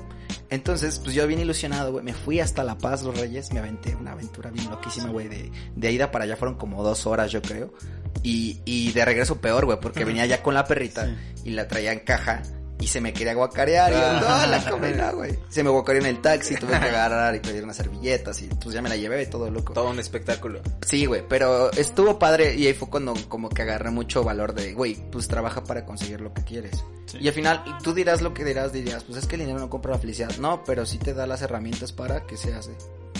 Entonces, 0.50 1.00
pues 1.00 1.16
yo 1.16 1.26
bien 1.28 1.40
ilusionado, 1.40 1.92
güey. 1.92 2.04
Me 2.04 2.14
fui 2.14 2.40
hasta 2.40 2.64
La 2.64 2.78
Paz, 2.78 3.02
Los 3.04 3.20
Reyes. 3.20 3.52
Me 3.52 3.60
aventé 3.60 3.96
una 3.96 4.12
aventura 4.12 4.52
bien 4.52 4.70
loquísima, 4.70 5.10
güey. 5.10 5.28
De, 5.28 5.52
de 5.76 5.92
ida 5.92 6.12
para 6.12 6.26
allá 6.26 6.36
fueron 6.38 6.56
como 6.56 6.84
dos 6.84 7.08
horas, 7.08 7.32
yo 7.32 7.42
creo. 7.42 7.74
Y, 8.22 8.62
y 8.64 8.92
de 8.92 9.04
regreso 9.06 9.42
peor, 9.42 9.66
güey, 9.66 9.80
porque 9.82 10.06
venía 10.06 10.26
ya 10.26 10.42
con 10.44 10.54
la 10.54 10.66
perrita 10.66 11.06
Sí. 11.08 11.42
y 11.46 11.50
la 11.52 11.68
traía 11.68 11.92
en 11.92 12.00
caja 12.00 12.44
y 12.84 12.88
se 12.88 13.00
me 13.02 13.14
quería 13.14 13.34
guacarear. 13.34 13.92
Y 13.92 13.96
yo, 13.96 14.02
Ah. 14.04 14.46
no, 14.46 14.52
la 14.52 14.70
comida, 14.70 15.12
güey. 15.12 15.40
Se 15.50 15.64
me 15.64 15.70
guacareó 15.70 16.02
en 16.02 16.08
el 16.08 16.22
taxi, 16.22 16.56
tuve 16.56 16.72
que 16.72 16.76
agarrar 16.86 17.34
y 17.36 17.40
pedir 17.40 17.64
unas 17.64 17.78
servilletas 17.78 18.42
y 18.42 18.48
pues 18.48 18.76
ya 18.76 18.82
me 18.82 18.90
la 18.90 18.96
llevé 18.98 19.26
todo 19.26 19.50
loco. 19.50 19.74
Todo 19.74 19.90
un 19.90 20.00
espectáculo. 20.00 20.60
Sí, 20.86 21.06
güey, 21.06 21.24
pero 21.28 21.72
estuvo 21.72 22.20
padre 22.20 22.56
y 22.56 22.68
ahí 22.68 22.74
fue 22.74 22.90
cuando 22.90 23.14
como 23.30 23.50
que 23.50 23.62
agarré 23.62 23.90
mucho 23.92 24.24
valor 24.24 24.54
de, 24.54 24.74
güey, 24.74 24.96
pues 25.12 25.28
trabaja 25.28 25.64
para 25.64 25.86
conseguir 25.86 26.22
lo 26.22 26.34
que 26.34 26.44
quieres. 26.44 26.84
Sí. 27.06 27.18
Y 27.22 27.28
al 27.28 27.34
final, 27.34 27.64
tú 27.84 27.94
dirás 27.94 28.22
lo 28.22 28.34
que 28.34 28.44
dirás, 28.44 28.74
dirías, 28.74 29.04
pues 29.04 29.18
es 29.18 29.28
que 29.28 29.36
el 29.36 29.42
dinero 29.42 29.60
no 29.60 29.70
compra 29.70 29.92
la 29.94 30.00
felicidad. 30.00 30.32
No, 30.40 30.64
pero 30.66 30.86
sí 30.86 30.98
te 30.98 31.14
da 31.14 31.28
las 31.28 31.42
herramientas 31.42 31.92
para 31.92 32.26
que 32.26 32.38
se 32.38 32.54
hace. 32.54 32.72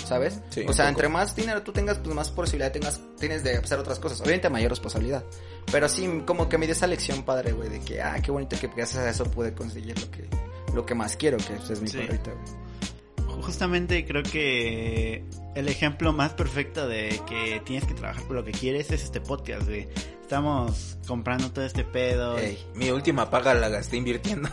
¿Sabes? 0.06 0.40
Sí, 0.50 0.64
o 0.68 0.72
sea, 0.72 0.88
entre 0.88 1.08
más 1.08 1.34
dinero 1.34 1.62
tú 1.62 1.72
tengas, 1.72 1.98
pues 1.98 2.14
más 2.14 2.30
posibilidad 2.30 2.70
tengas, 2.72 3.00
tienes 3.18 3.42
de 3.42 3.56
hacer 3.56 3.78
otras 3.78 3.98
cosas. 3.98 4.20
Obviamente 4.20 4.50
mayor 4.50 4.70
responsabilidad. 4.70 5.24
Pero 5.72 5.88
sí, 5.88 6.22
como 6.26 6.48
que 6.48 6.58
me 6.58 6.66
dio 6.66 6.74
esa 6.74 6.86
lección 6.86 7.22
padre, 7.22 7.52
güey, 7.52 7.68
de 7.70 7.80
que, 7.80 8.02
ah, 8.02 8.16
qué 8.22 8.30
bonito 8.30 8.56
que 8.60 8.66
gracias 8.68 8.96
a 9.02 9.08
eso 9.10 9.24
pude 9.30 9.54
conseguir 9.54 9.98
lo 9.98 10.10
que, 10.10 10.28
lo 10.74 10.84
que 10.84 10.94
más 10.94 11.16
quiero, 11.16 11.38
que 11.38 11.54
es 11.72 11.80
mi 11.80 11.88
Sí. 11.88 11.96
perrito, 11.98 12.30
güey. 12.32 13.42
Justamente 13.42 14.06
creo 14.06 14.22
que 14.22 15.24
el 15.54 15.68
ejemplo 15.68 16.12
más 16.12 16.32
perfecto 16.34 16.86
de 16.88 17.20
que 17.26 17.60
tienes 17.64 17.84
que 17.86 17.94
trabajar 17.94 18.22
por 18.24 18.36
lo 18.36 18.44
que 18.44 18.52
quieres 18.52 18.90
es 18.90 19.02
este 19.02 19.20
podcast, 19.20 19.66
güey. 19.66 19.88
Estamos 20.34 20.98
comprando 21.06 21.52
todo 21.52 21.64
este 21.64 21.84
pedo. 21.84 22.36
Ey. 22.36 22.58
Mi 22.74 22.90
última 22.90 23.30
paga 23.30 23.54
la 23.54 23.68
gasté 23.68 23.98
invirtiendo 23.98 24.48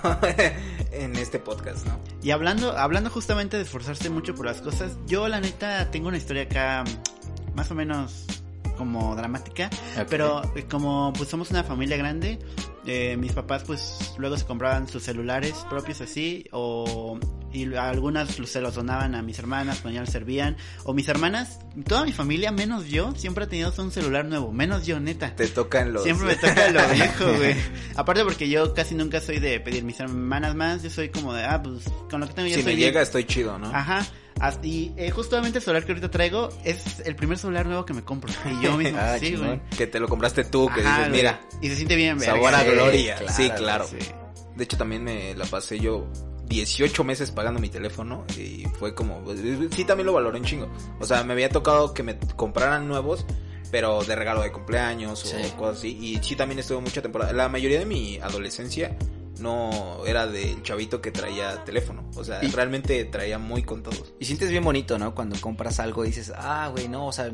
en 0.91 1.15
este 1.15 1.39
podcast, 1.39 1.87
¿no? 1.87 1.99
Y 2.21 2.29
hablando, 2.29 2.77
hablando 2.77 3.09
justamente 3.09 3.57
de 3.57 3.63
esforzarse 3.63 4.11
mucho 4.11 4.35
por 4.35 4.45
las 4.45 4.61
cosas, 4.61 4.95
yo 5.07 5.27
la 5.27 5.39
neta 5.39 5.89
tengo 5.89 6.09
una 6.09 6.17
historia 6.17 6.43
acá 6.43 6.83
más 7.55 7.71
o 7.71 7.73
menos 7.73 8.27
como 8.77 9.15
dramática, 9.15 9.71
pero 10.07 10.43
eh, 10.55 10.67
como 10.69 11.13
pues 11.17 11.29
somos 11.29 11.49
una 11.49 11.63
familia 11.63 11.97
grande, 11.97 12.37
eh, 12.85 13.17
mis 13.17 13.31
papás 13.31 13.63
pues 13.63 14.13
luego 14.19 14.37
se 14.37 14.45
compraban 14.45 14.87
sus 14.87 15.01
celulares 15.01 15.65
propios 15.67 15.99
así, 16.01 16.45
o 16.51 17.17
y 17.53 17.73
algunas 17.75 18.29
se 18.29 18.61
los 18.61 18.75
donaban 18.75 19.15
a 19.15 19.21
mis 19.21 19.37
hermanas 19.39 19.79
cuando 19.81 19.95
ya 19.95 20.01
les 20.01 20.11
servían, 20.11 20.57
o 20.83 20.93
mis 20.93 21.07
hermanas, 21.07 21.59
toda 21.87 22.05
mi 22.05 22.11
familia 22.13 22.51
menos 22.51 22.87
yo, 22.87 23.13
siempre 23.15 23.45
ha 23.45 23.47
tenido 23.47 23.73
un 23.77 23.91
celular 23.91 24.25
nuevo, 24.25 24.51
menos 24.51 24.85
yo, 24.85 24.99
neta. 24.99 25.35
Te 25.35 25.47
tocan 25.47 25.93
los... 25.93 26.03
Siempre 26.03 26.27
me 26.27 26.35
toca 26.35 26.69
lo 26.69 26.87
viejo, 26.93 27.25
güey. 27.37 27.55
Aparte 27.95 28.23
porque 28.23 28.49
yo 28.49 28.73
casi 28.73 28.95
nunca 28.95 29.19
soy 29.21 29.39
de 29.39 29.59
pedir 29.59 29.83
mis 29.83 29.99
hermanas 29.99 30.55
más, 30.55 30.83
yo 30.83 30.89
soy 30.89 31.09
como 31.09 31.33
de, 31.33 31.43
ah, 31.43 31.61
pues 31.61 31.83
con 32.09 32.21
lo 32.21 32.27
que 32.27 32.33
tengo 32.33 32.47
yo 32.47 32.55
Si 32.57 32.63
me 32.63 32.75
llega 32.75 33.01
estoy 33.01 33.25
chido, 33.25 33.57
¿no? 33.59 33.67
Ajá. 33.73 34.05
Y 34.63 34.91
eh, 34.97 35.11
justamente 35.11 35.59
el 35.59 35.63
celular 35.63 35.85
que 35.85 35.91
ahorita 35.91 36.09
traigo 36.09 36.49
es 36.63 36.99
el 37.05 37.15
primer 37.15 37.37
celular 37.37 37.67
nuevo 37.67 37.85
que 37.85 37.93
me 37.93 38.03
compro. 38.03 38.31
Y 38.59 38.63
yo 38.63 38.75
mismo, 38.77 38.97
Ah, 38.99 39.17
sí, 39.19 39.35
güey. 39.35 39.61
Que 39.77 39.85
te 39.85 39.99
lo 39.99 40.07
compraste 40.07 40.43
tú, 40.45 40.67
que 40.73 40.81
Ajá, 40.81 40.89
dices, 41.05 41.09
güey. 41.09 41.21
mira, 41.21 41.41
Y 41.61 41.67
se 41.69 41.75
siente 41.75 41.95
bien, 41.95 42.17
verga. 42.17 42.33
sabor 42.33 42.55
a 42.55 42.63
Sí, 42.63 42.69
gloria. 42.71 43.15
claro, 43.17 43.33
sí, 43.35 43.49
claro. 43.55 43.87
Sí. 43.87 43.97
De 44.55 44.63
hecho, 44.63 44.77
también 44.77 45.03
me 45.03 45.35
la 45.35 45.45
pasé 45.45 45.79
yo 45.79 46.07
18 46.51 47.03
meses 47.03 47.31
pagando 47.31 47.59
mi 47.59 47.69
teléfono 47.69 48.25
y 48.37 48.65
fue 48.77 48.93
como, 48.93 49.23
sí 49.73 49.85
también 49.85 50.05
lo 50.05 50.13
valoré 50.13 50.37
un 50.39 50.45
chingo. 50.45 50.69
O 50.99 51.05
sea, 51.05 51.23
me 51.23 51.33
había 51.33 51.49
tocado 51.49 51.93
que 51.93 52.03
me 52.03 52.17
compraran 52.35 52.87
nuevos, 52.87 53.25
pero 53.71 54.03
de 54.03 54.15
regalo 54.15 54.41
de 54.41 54.51
cumpleaños 54.51 55.23
o 55.23 55.27
Sí. 55.27 55.51
cosas 55.57 55.77
así. 55.79 55.97
Y 55.99 56.19
sí 56.23 56.35
también 56.35 56.59
estuve 56.59 56.81
mucha 56.81 57.01
temporada. 57.01 57.31
La 57.31 57.47
mayoría 57.49 57.79
de 57.79 57.85
mi 57.85 58.17
adolescencia 58.19 58.97
no 59.39 60.05
era 60.05 60.27
del 60.27 60.61
chavito 60.61 61.01
que 61.01 61.09
traía 61.11 61.63
teléfono. 61.63 62.03
O 62.15 62.23
sea, 62.23 62.43
Y- 62.43 62.49
realmente 62.51 63.03
traía 63.05 63.39
muy 63.39 63.63
con 63.63 63.81
todos. 63.81 64.13
Y 64.19 64.25
sientes 64.25 64.51
bien 64.51 64.63
bonito, 64.63 64.99
¿no? 64.99 65.15
Cuando 65.15 65.39
compras 65.39 65.79
algo 65.79 66.03
y 66.03 66.09
dices, 66.09 66.31
ah, 66.35 66.67
güey, 66.71 66.87
no, 66.89 67.07
o 67.07 67.11
sea, 67.11 67.31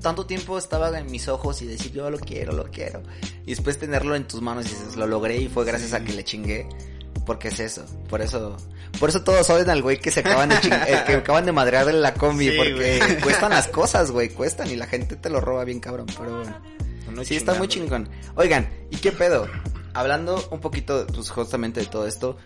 tanto 0.00 0.24
tiempo 0.26 0.56
estaba 0.58 0.96
en 0.96 1.10
mis 1.10 1.26
ojos 1.26 1.60
y 1.62 1.66
decir, 1.66 1.90
yo 1.92 2.10
lo 2.10 2.18
quiero, 2.18 2.52
lo 2.52 2.64
quiero. 2.70 3.02
Y 3.44 3.50
después 3.50 3.78
tenerlo 3.78 4.14
en 4.14 4.28
tus 4.28 4.40
manos 4.42 4.66
y 4.66 4.68
dices, 4.68 4.94
lo 4.96 5.06
logré 5.06 5.38
y 5.38 5.48
fue 5.48 5.64
gracias 5.64 5.94
a 5.94 6.04
que 6.04 6.12
le 6.12 6.22
chingué. 6.22 6.68
Porque 7.28 7.48
es 7.48 7.60
eso, 7.60 7.84
por 8.08 8.22
eso, 8.22 8.56
por 8.98 9.10
eso 9.10 9.22
todos 9.22 9.48
odian 9.50 9.68
al 9.70 9.82
güey 9.82 10.00
que 10.00 10.10
se 10.10 10.20
acaban 10.20 10.48
de 10.48 10.56
ching- 10.56 10.86
el 10.88 11.04
que 11.04 11.14
acaban 11.16 11.44
de 11.44 11.52
madrear 11.52 11.86
en 11.90 12.00
la 12.02 12.14
combi, 12.14 12.48
Sí, 12.50 12.56
porque 12.56 12.98
güey. 12.98 13.20
cuestan 13.22 13.50
las 13.50 13.68
cosas, 13.68 14.10
güey, 14.10 14.30
cuestan 14.30 14.70
y 14.70 14.76
la 14.76 14.86
gente 14.86 15.14
te 15.14 15.28
lo 15.28 15.40
roba 15.40 15.62
bien 15.64 15.78
cabrón, 15.78 16.06
pero 16.18 16.38
bueno. 16.38 17.24
Sí, 17.24 17.36
está 17.36 17.52
muy 17.54 17.68
chingón. 17.68 18.08
Oigan, 18.34 18.68
¿y 18.90 18.96
qué 18.96 19.12
pedo? 19.12 19.46
Hablando 19.92 20.42
un 20.50 20.60
poquito, 20.60 21.06
pues 21.14 21.28
justamente 21.30 21.80
de 21.80 21.86
todo 21.86 22.06
esto, 22.06 22.38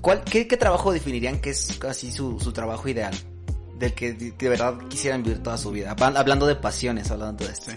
¿cuál, 0.00 0.22
qué, 0.24 0.48
qué 0.48 0.56
trabajo 0.56 0.92
definirían 0.92 1.38
que 1.40 1.50
es 1.50 1.76
casi 1.78 2.10
su, 2.10 2.40
su 2.40 2.52
trabajo 2.52 2.88
ideal? 2.88 3.14
Del 3.78 3.92
que 3.94 4.14
de, 4.14 4.30
de 4.32 4.48
verdad 4.48 4.78
quisieran 4.88 5.22
vivir 5.22 5.42
toda 5.42 5.58
su 5.58 5.70
vida. 5.72 5.94
Hablan- 5.94 6.16
Hablando 6.16 6.46
de 6.46 6.56
pasiones, 6.56 7.10
hablando 7.10 7.44
de 7.44 7.52
esto. 7.52 7.70
Sí. 7.70 7.76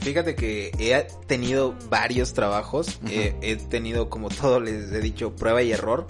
Fíjate 0.00 0.34
que 0.34 0.70
he 0.78 1.06
tenido 1.26 1.74
varios 1.88 2.32
trabajos, 2.32 3.00
eh, 3.08 3.34
he 3.42 3.56
tenido 3.56 4.08
como 4.08 4.28
todo 4.28 4.60
les 4.60 4.92
he 4.92 5.00
dicho 5.00 5.34
prueba 5.34 5.62
y 5.62 5.72
error 5.72 6.06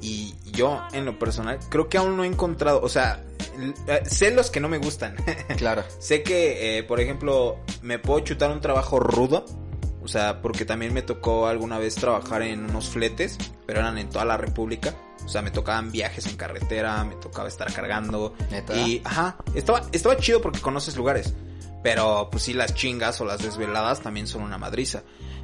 y 0.00 0.34
yo 0.52 0.80
en 0.92 1.04
lo 1.04 1.18
personal 1.18 1.58
creo 1.68 1.88
que 1.88 1.98
aún 1.98 2.16
no 2.16 2.24
he 2.24 2.26
encontrado, 2.26 2.80
o 2.82 2.88
sea, 2.88 3.24
eh, 3.88 4.02
sé 4.06 4.30
los 4.30 4.50
que 4.50 4.60
no 4.60 4.68
me 4.68 4.78
gustan, 4.78 5.16
Claro. 5.56 5.82
sé 5.98 6.22
que 6.22 6.78
eh, 6.78 6.82
por 6.84 7.00
ejemplo 7.00 7.58
me 7.82 7.98
puedo 7.98 8.20
chutar 8.20 8.50
un 8.50 8.60
trabajo 8.60 9.00
rudo, 9.00 9.44
o 10.02 10.08
sea, 10.08 10.40
porque 10.40 10.64
también 10.64 10.94
me 10.94 11.02
tocó 11.02 11.48
alguna 11.48 11.78
vez 11.78 11.94
trabajar 11.96 12.40
en 12.42 12.64
unos 12.64 12.88
fletes, 12.88 13.36
pero 13.66 13.80
eran 13.80 13.98
en 13.98 14.08
toda 14.08 14.24
la 14.24 14.38
república. 14.38 14.94
O 15.22 15.28
sea, 15.28 15.42
me 15.42 15.50
tocaban 15.50 15.92
viajes 15.92 16.24
en 16.26 16.36
carretera, 16.36 17.04
me 17.04 17.14
tocaba 17.16 17.46
estar 17.46 17.70
cargando. 17.70 18.34
¿Neta? 18.50 18.74
Y, 18.74 19.02
ajá, 19.04 19.36
estaba, 19.54 19.82
estaba 19.92 20.16
chido 20.16 20.40
porque 20.40 20.60
conoces 20.60 20.96
lugares. 20.96 21.34
Pero, 21.82 22.28
pues 22.30 22.42
sí, 22.42 22.54
las 22.54 22.74
chingas 22.74 23.20
o 23.20 23.24
las 23.24 23.42
desveladas 23.42 24.00
también 24.00 24.26
son 24.26 24.42
una 24.42 24.58
madriza. 24.58 25.02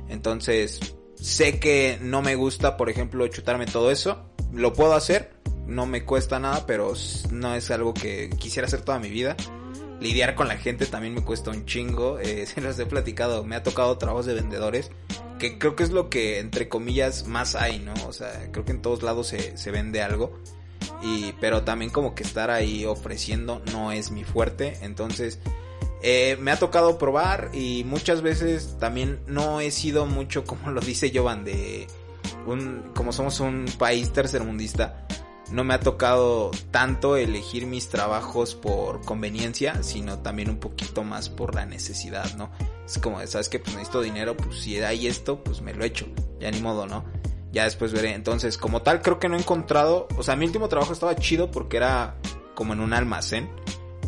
Entonces, 0.08 0.96
sé 1.14 1.58
que 1.60 1.98
no 2.00 2.22
me 2.22 2.34
gusta, 2.34 2.76
por 2.76 2.90
ejemplo, 2.90 3.26
chutarme 3.28 3.66
todo 3.66 3.90
eso. 3.90 4.30
Lo 4.52 4.72
puedo 4.72 4.94
hacer, 4.94 5.34
no 5.66 5.86
me 5.86 6.04
cuesta 6.04 6.38
nada, 6.38 6.66
pero 6.66 6.92
no 7.30 7.54
es 7.54 7.70
algo 7.70 7.94
que 7.94 8.30
quisiera 8.38 8.66
hacer 8.66 8.82
toda 8.82 8.98
mi 8.98 9.10
vida. 9.10 9.36
Lidiar 10.00 10.34
con 10.34 10.48
la 10.48 10.56
gente 10.56 10.86
también 10.86 11.14
me 11.14 11.24
cuesta 11.24 11.50
un 11.50 11.64
chingo. 11.66 12.18
Eh, 12.18 12.46
se 12.54 12.60
los 12.60 12.78
he 12.78 12.86
platicado, 12.86 13.44
me 13.44 13.56
ha 13.56 13.62
tocado 13.62 13.96
trabajos 13.98 14.26
de 14.26 14.34
vendedores. 14.34 14.90
Que 15.38 15.58
creo 15.58 15.74
que 15.76 15.82
es 15.82 15.90
lo 15.90 16.10
que, 16.10 16.38
entre 16.38 16.68
comillas, 16.68 17.26
más 17.26 17.54
hay, 17.54 17.78
¿no? 17.78 17.94
O 18.06 18.12
sea, 18.12 18.50
creo 18.52 18.64
que 18.64 18.72
en 18.72 18.82
todos 18.82 19.02
lados 19.02 19.28
se, 19.28 19.56
se 19.56 19.70
vende 19.70 20.02
algo. 20.02 20.38
Y, 21.02 21.32
pero 21.40 21.64
también 21.64 21.90
como 21.90 22.14
que 22.14 22.22
estar 22.22 22.50
ahí 22.50 22.84
ofreciendo 22.84 23.62
no 23.72 23.92
es 23.92 24.10
mi 24.10 24.24
fuerte. 24.24 24.78
Entonces, 24.82 25.40
eh, 26.06 26.36
me 26.38 26.50
ha 26.50 26.58
tocado 26.58 26.98
probar 26.98 27.48
y 27.54 27.82
muchas 27.84 28.20
veces 28.20 28.76
también 28.78 29.20
no 29.26 29.60
he 29.60 29.70
sido 29.70 30.04
mucho, 30.04 30.44
como 30.44 30.70
lo 30.70 30.82
dice 30.82 31.10
Jovan, 31.14 31.44
de 31.44 31.86
un, 32.46 32.90
como 32.94 33.10
somos 33.10 33.40
un 33.40 33.64
país 33.78 34.12
tercermundista, 34.12 35.06
no 35.50 35.64
me 35.64 35.72
ha 35.72 35.80
tocado 35.80 36.50
tanto 36.70 37.16
elegir 37.16 37.66
mis 37.66 37.88
trabajos 37.88 38.54
por 38.54 39.00
conveniencia, 39.00 39.82
sino 39.82 40.18
también 40.18 40.50
un 40.50 40.58
poquito 40.58 41.04
más 41.04 41.30
por 41.30 41.54
la 41.54 41.64
necesidad, 41.64 42.34
¿no? 42.36 42.50
Es 42.84 42.98
como, 42.98 43.26
sabes 43.26 43.48
que 43.48 43.58
pues 43.58 43.74
necesito 43.74 44.02
dinero, 44.02 44.36
pues 44.36 44.60
si 44.60 44.78
hay 44.80 45.06
esto, 45.06 45.42
pues 45.42 45.62
me 45.62 45.72
lo 45.72 45.86
echo, 45.86 46.06
ya 46.38 46.50
ni 46.50 46.60
modo, 46.60 46.86
¿no? 46.86 47.06
Ya 47.50 47.64
después 47.64 47.94
veré. 47.94 48.12
Entonces, 48.12 48.58
como 48.58 48.82
tal, 48.82 49.00
creo 49.00 49.18
que 49.18 49.30
no 49.30 49.36
he 49.36 49.40
encontrado, 49.40 50.06
o 50.18 50.22
sea, 50.22 50.36
mi 50.36 50.44
último 50.44 50.68
trabajo 50.68 50.92
estaba 50.92 51.16
chido 51.16 51.50
porque 51.50 51.78
era 51.78 52.16
como 52.54 52.74
en 52.74 52.80
un 52.80 52.92
almacén. 52.92 53.48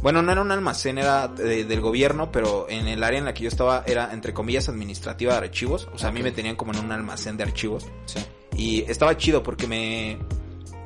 Bueno, 0.06 0.22
no 0.22 0.30
era 0.30 0.40
un 0.40 0.52
almacén, 0.52 0.98
era 0.98 1.26
de- 1.26 1.64
del 1.64 1.80
gobierno, 1.80 2.30
pero 2.30 2.68
en 2.70 2.86
el 2.86 3.02
área 3.02 3.18
en 3.18 3.24
la 3.24 3.34
que 3.34 3.42
yo 3.42 3.48
estaba 3.48 3.82
era, 3.88 4.12
entre 4.12 4.32
comillas, 4.32 4.68
administrativa 4.68 5.32
de 5.32 5.38
archivos. 5.38 5.88
O 5.92 5.98
sea, 5.98 6.10
a 6.10 6.12
mí 6.12 6.22
me 6.22 6.30
tenían 6.30 6.54
como 6.54 6.72
en 6.72 6.78
un 6.78 6.92
almacén 6.92 7.36
de 7.36 7.42
archivos. 7.42 7.88
Sí. 8.04 8.20
Y 8.56 8.88
estaba 8.88 9.16
chido 9.16 9.42
porque 9.42 9.66
me, 9.66 10.16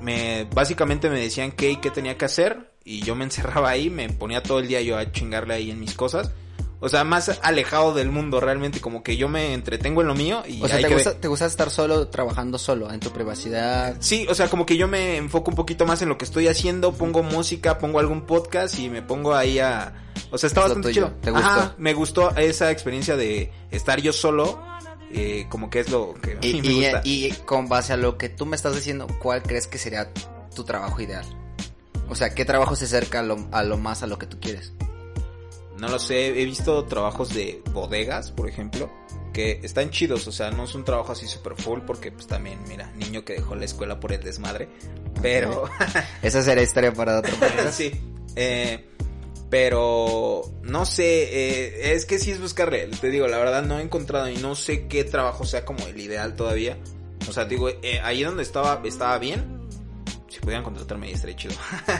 me, 0.01 0.49
básicamente 0.55 1.11
me 1.11 1.21
decían 1.21 1.53
qué 1.53 1.73
y 1.73 1.77
qué 1.77 1.91
tenía 1.91 2.17
que 2.17 2.25
hacer. 2.25 2.71
Y 2.83 3.03
yo 3.03 3.15
me 3.15 3.25
encerraba 3.25 3.69
ahí, 3.69 3.91
me 3.91 4.09
ponía 4.09 4.43
todo 4.43 4.59
el 4.61 4.69
día 4.69 4.81
yo 4.81 4.97
a 4.97 5.13
chingarle 5.13 5.53
ahí 5.53 5.71
en 5.71 5.81
mis 5.81 5.93
cosas. 5.93 6.33
O 6.83 6.89
sea, 6.89 7.05
más 7.05 7.39
alejado 7.43 7.93
del 7.93 8.11
mundo 8.11 8.41
realmente, 8.41 8.81
como 8.81 9.03
que 9.03 9.19
yo 9.19 9.29
me 9.29 9.53
entretengo 9.53 10.01
en 10.01 10.09
lo 10.09 10.15
mío 10.15 10.43
y 10.49 10.63
O 10.63 10.69
sea, 10.69 10.79
¿te 10.81 10.89
gusta, 10.89 11.13
¿te 11.21 11.29
gusta 11.29 11.45
estar 11.45 11.71
solo, 11.71 12.09
trabajando 12.09 12.57
solo, 12.59 12.91
en 12.91 13.01
tu 13.01 13.11
privacidad? 13.11 13.97
Sí, 14.01 14.27
o 14.31 14.35
sea, 14.35 14.49
como 14.49 14.65
que 14.65 14.79
yo 14.79 14.89
me 14.89 15.19
enfoco 15.19 15.51
un 15.51 15.57
poquito 15.57 15.85
más 15.85 16.01
en 16.01 16.09
lo 16.09 16.17
que 16.17 16.25
estoy 16.25 16.49
haciendo, 16.49 16.93
pongo 16.93 17.23
música, 17.23 17.77
pongo 17.79 17.99
algún 17.99 18.23
podcast 18.23 18.79
y 18.79 18.89
me 18.89 19.03
pongo 19.03 19.35
ahí 19.35 19.59
a... 19.59 19.93
O 20.31 20.39
sea, 20.39 20.47
está 20.49 20.61
Es 20.63 20.69
lo 20.69 20.75
bastante 20.77 20.89
tuyo, 20.89 21.07
chido. 21.09 21.19
¿te 21.21 21.31
gustó? 21.31 21.47
Ajá, 21.47 21.75
me 21.77 21.93
gustó 21.93 22.35
esa 22.37 22.71
experiencia 22.71 23.15
de 23.17 23.53
estar 23.71 24.01
yo 24.01 24.13
solo, 24.15 24.63
eh, 25.13 25.47
como 25.51 25.69
que 25.69 25.81
es 25.81 25.91
lo 25.91 26.15
que 26.15 26.33
a 26.33 26.35
mí 26.37 26.49
Y, 26.49 26.63
me 26.63 26.69
y, 26.69 26.83
gusta. 26.85 27.01
y 27.05 27.33
con 27.45 27.69
base 27.69 27.93
a 27.93 27.97
lo 27.99 28.17
que 28.17 28.31
tú 28.31 28.47
me 28.47 28.57
estás 28.57 28.75
diciendo, 28.75 29.07
¿cuál 29.21 29.43
crees 29.43 29.67
que 29.67 29.77
sería 29.77 30.11
tu 30.55 30.65
trabajo 30.65 30.99
ideal? 31.03 31.27
O 32.09 32.15
sea, 32.15 32.35
¿qué 32.35 32.45
trabajo 32.47 32.75
se 32.75 32.87
acerca 32.87 33.21
a 33.21 33.23
lo, 33.23 33.37
a 33.53 33.63
lo 33.65 33.77
más 33.77 34.03
a 34.03 34.07
lo 34.07 34.19
que 34.19 34.27
tú 34.27 34.39
quieres? 34.41 34.73
No 35.81 35.89
lo 35.89 35.99
sé, 35.99 36.29
he 36.29 36.45
visto 36.45 36.85
trabajos 36.85 37.33
de 37.33 37.63
bodegas, 37.73 38.33
por 38.33 38.49
ejemplo, 38.49 38.91
que 39.33 39.61
están 39.63 39.89
chidos, 39.89 40.27
o 40.27 40.33
sea, 40.33 40.51
no 40.51 40.65
es 40.65 40.75
un 40.75 40.85
trabajo 40.85 41.13
así 41.13 41.27
super 41.27 41.55
full 41.57 41.81
porque 41.87 42.13
pues 42.13 42.27
también, 42.27 42.59
mira, 42.69 42.93
niño 42.97 43.25
que 43.25 43.33
dejó 43.33 43.55
la 43.55 43.65
escuela 43.65 43.99
por 43.99 44.13
el 44.13 44.23
desmadre, 44.23 44.69
pero... 45.23 45.65
Esa 46.23 46.43
sería 46.43 46.63
historia 46.63 46.93
para 46.93 47.21
otro 47.21 47.35
podcast. 47.41 47.73
sí. 47.73 47.93
Eh, 48.37 48.91
pero 49.49 50.43
no 50.63 50.85
sé, 50.85 51.05
eh, 51.05 51.95
es 51.95 52.05
que 52.05 52.19
sí 52.19 52.31
es 52.31 52.41
buscarle. 52.41 52.87
Te 52.87 53.09
digo, 53.09 53.27
la 53.27 53.39
verdad 53.39 53.63
no 53.63 53.79
he 53.79 53.83
encontrado 53.83 54.29
y 54.29 54.37
no 54.37 54.55
sé 54.55 54.87
qué 54.87 55.03
trabajo 55.03 55.45
sea 55.45 55.65
como 55.65 55.87
el 55.87 55.99
ideal 55.99 56.37
todavía. 56.37 56.77
O 57.29 57.33
sea, 57.33 57.47
digo, 57.47 57.69
eh, 57.69 58.01
ahí 58.05 58.23
donde 58.23 58.43
estaba, 58.43 58.81
estaba 58.85 59.19
bien. 59.19 59.69
Si 60.29 60.39
pudieran 60.41 60.63
contratarme 60.63 61.09
ahí 61.09 61.15
estaría 61.15 61.37
chido. 61.37 61.55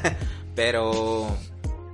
pero 0.55 1.37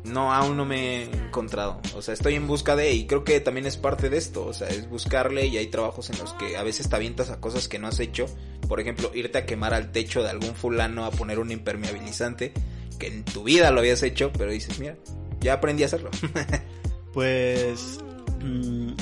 no, 0.07 0.33
aún 0.33 0.57
no 0.57 0.64
me 0.64 1.03
he 1.03 1.03
encontrado. 1.05 1.81
O 1.95 2.03
sea, 2.03 2.14
estoy 2.14 2.35
en 2.35 2.47
busca 2.47 2.77
de, 2.77 2.92
y 2.92 3.07
creo 3.07 3.25
que 3.25 3.40
también 3.40 3.66
es 3.66 3.77
parte 3.77 4.09
de 4.09 4.16
esto. 4.16 4.47
O 4.47 4.53
sea, 4.53 4.69
es 4.69 4.88
buscarle 4.88 5.47
y 5.47 5.57
hay 5.57 5.66
trabajos 5.66 6.11
en 6.11 6.19
los 6.19 6.33
que 6.35 6.57
a 6.57 6.62
veces 6.62 6.88
te 6.88 6.97
avientas 6.97 7.31
a 7.31 7.40
cosas 7.40 7.69
que 7.69 7.79
no 7.79 7.88
has 7.88 8.01
hecho. 8.01 8.27
Por 8.69 8.81
ejemplo, 8.81 9.11
irte 9.14 9.38
a 9.38 9.47
quemar 9.47 9.75
al 9.75 9.92
techo 9.92 10.23
de 10.23 10.31
algún 10.31 10.55
fulano 10.55 11.05
a 11.05 11.11
poner 11.11 11.38
un 11.38 11.51
impermeabilizante 11.51 12.53
que 12.99 13.09
en 13.09 13.25
tu 13.25 13.45
vida 13.45 13.71
lo 13.71 13.81
habías 13.81 14.03
hecho, 14.03 14.33
pero 14.37 14.51
dices, 14.51 14.79
mira, 14.79 14.97
ya 15.40 15.55
aprendí 15.55 15.83
a 15.83 15.87
hacerlo. 15.87 16.11
Pues. 17.12 18.01
mm, 18.42 18.92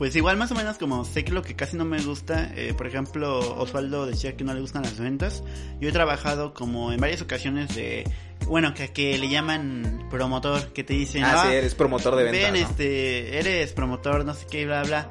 pues 0.00 0.16
igual 0.16 0.38
más 0.38 0.50
o 0.50 0.54
menos 0.54 0.78
como 0.78 1.04
sé 1.04 1.26
que 1.26 1.32
lo 1.32 1.42
que 1.42 1.54
casi 1.54 1.76
no 1.76 1.84
me 1.84 2.00
gusta, 2.00 2.50
eh, 2.56 2.72
por 2.74 2.86
ejemplo, 2.86 3.38
Osvaldo 3.60 4.06
decía 4.06 4.34
que 4.34 4.44
no 4.44 4.54
le 4.54 4.62
gustan 4.62 4.80
las 4.82 4.98
ventas. 4.98 5.42
Yo 5.78 5.90
he 5.90 5.92
trabajado 5.92 6.54
como 6.54 6.90
en 6.90 6.98
varias 6.98 7.20
ocasiones 7.20 7.76
de, 7.76 8.10
bueno, 8.46 8.72
que, 8.72 8.88
que 8.94 9.18
le 9.18 9.28
llaman 9.28 10.06
promotor, 10.08 10.72
que 10.72 10.84
te 10.84 10.94
dicen, 10.94 11.22
ah, 11.24 11.42
"Ah, 11.42 11.46
sí, 11.50 11.54
eres 11.54 11.74
promotor 11.74 12.16
de 12.16 12.22
ventas. 12.24 12.50
ven, 12.50 12.62
¿no? 12.62 12.66
este, 12.70 13.38
eres 13.40 13.72
promotor, 13.74 14.24
no 14.24 14.32
sé 14.32 14.46
qué, 14.50 14.64
bla, 14.64 14.84
bla. 14.84 15.10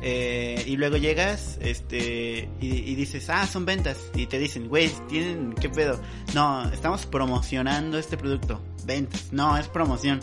Eh, 0.00 0.62
y 0.64 0.76
luego 0.76 0.96
llegas, 0.96 1.58
este, 1.60 2.48
y, 2.60 2.68
y 2.68 2.94
dices, 2.94 3.28
ah, 3.30 3.48
son 3.48 3.66
ventas. 3.66 3.98
Y 4.14 4.26
te 4.26 4.38
dicen, 4.38 4.68
güey, 4.68 4.92
tienen, 5.08 5.54
¿qué 5.54 5.68
pedo? 5.68 6.00
No, 6.34 6.70
estamos 6.70 7.04
promocionando 7.04 7.98
este 7.98 8.16
producto. 8.16 8.62
Ventas. 8.84 9.32
No, 9.32 9.56
es 9.58 9.66
promoción. 9.66 10.20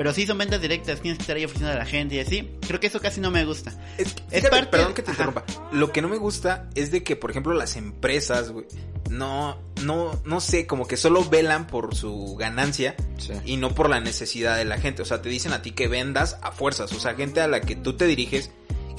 Pero 0.00 0.14
sí 0.14 0.26
son 0.26 0.38
ventas 0.38 0.62
directas, 0.62 0.98
tienes 1.02 1.18
que 1.18 1.24
estar 1.24 1.36
ahí 1.36 1.44
ofreciendo 1.44 1.74
a 1.74 1.78
la 1.78 1.84
gente 1.84 2.14
y 2.14 2.20
así. 2.20 2.50
Creo 2.66 2.80
que 2.80 2.86
eso 2.86 3.00
casi 3.00 3.20
no 3.20 3.30
me 3.30 3.44
gusta. 3.44 3.70
Es, 3.98 4.06
Es 4.08 4.14
fíjate, 4.30 4.48
parte- 4.48 4.66
perdón 4.68 4.94
que 4.94 5.02
te 5.02 5.10
ajá. 5.10 5.24
interrumpa. 5.24 5.68
Lo 5.72 5.92
que 5.92 6.00
no 6.00 6.08
me 6.08 6.16
gusta 6.16 6.70
es 6.74 6.90
de 6.90 7.02
que, 7.02 7.16
por 7.16 7.30
ejemplo, 7.30 7.52
las 7.52 7.76
empresas, 7.76 8.50
güey, 8.50 8.64
no, 9.10 9.58
no, 9.82 10.18
no 10.24 10.40
sé, 10.40 10.66
como 10.66 10.86
que 10.86 10.96
solo 10.96 11.28
velan 11.28 11.66
por 11.66 11.94
su 11.94 12.34
ganancia 12.36 12.96
Sí. 13.18 13.34
y 13.44 13.56
no 13.58 13.74
por 13.74 13.90
la 13.90 14.00
necesidad 14.00 14.56
de 14.56 14.64
la 14.64 14.78
gente. 14.78 15.02
O 15.02 15.04
sea, 15.04 15.20
te 15.20 15.28
dicen 15.28 15.52
a 15.52 15.60
ti 15.60 15.72
que 15.72 15.86
vendas 15.86 16.38
a 16.40 16.50
fuerzas. 16.50 16.92
O 16.94 16.98
sea, 16.98 17.14
gente 17.14 17.42
a 17.42 17.46
la 17.46 17.60
que 17.60 17.76
tú 17.76 17.94
te 17.98 18.06
diriges, 18.06 18.50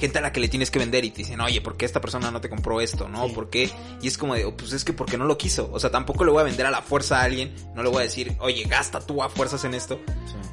gente 0.02 0.18
a 0.18 0.20
la 0.20 0.32
que 0.32 0.40
le 0.40 0.48
tienes 0.48 0.72
que 0.72 0.80
vender 0.80 1.04
y 1.04 1.10
te 1.10 1.18
dicen, 1.18 1.40
oye, 1.40 1.60
¿por 1.60 1.76
qué 1.76 1.84
esta 1.84 2.00
persona 2.00 2.32
no 2.32 2.40
te 2.40 2.48
compró 2.48 2.80
esto? 2.80 3.08
¿No? 3.08 3.28
Sí. 3.28 3.34
¿Por 3.34 3.50
qué? 3.50 3.70
Y 4.02 4.08
es 4.08 4.18
como 4.18 4.34
de, 4.34 4.44
"Oh, 4.44 4.56
pues 4.56 4.72
es 4.72 4.84
que 4.84 4.92
porque 4.92 5.16
no 5.16 5.26
lo 5.26 5.38
quiso. 5.38 5.70
O 5.72 5.78
sea, 5.78 5.90
tampoco 5.92 6.24
le 6.24 6.32
voy 6.32 6.40
a 6.40 6.44
vender 6.44 6.66
a 6.66 6.72
la 6.72 6.82
fuerza 6.82 7.20
a 7.20 7.22
alguien, 7.22 7.54
no 7.76 7.84
le 7.84 7.88
voy 7.88 8.00
a 8.00 8.02
decir, 8.02 8.36
oye, 8.40 8.64
gasta 8.64 8.98
tú 8.98 9.22
a 9.22 9.28
fuerzas 9.28 9.62
en 9.64 9.74
esto. 9.74 10.00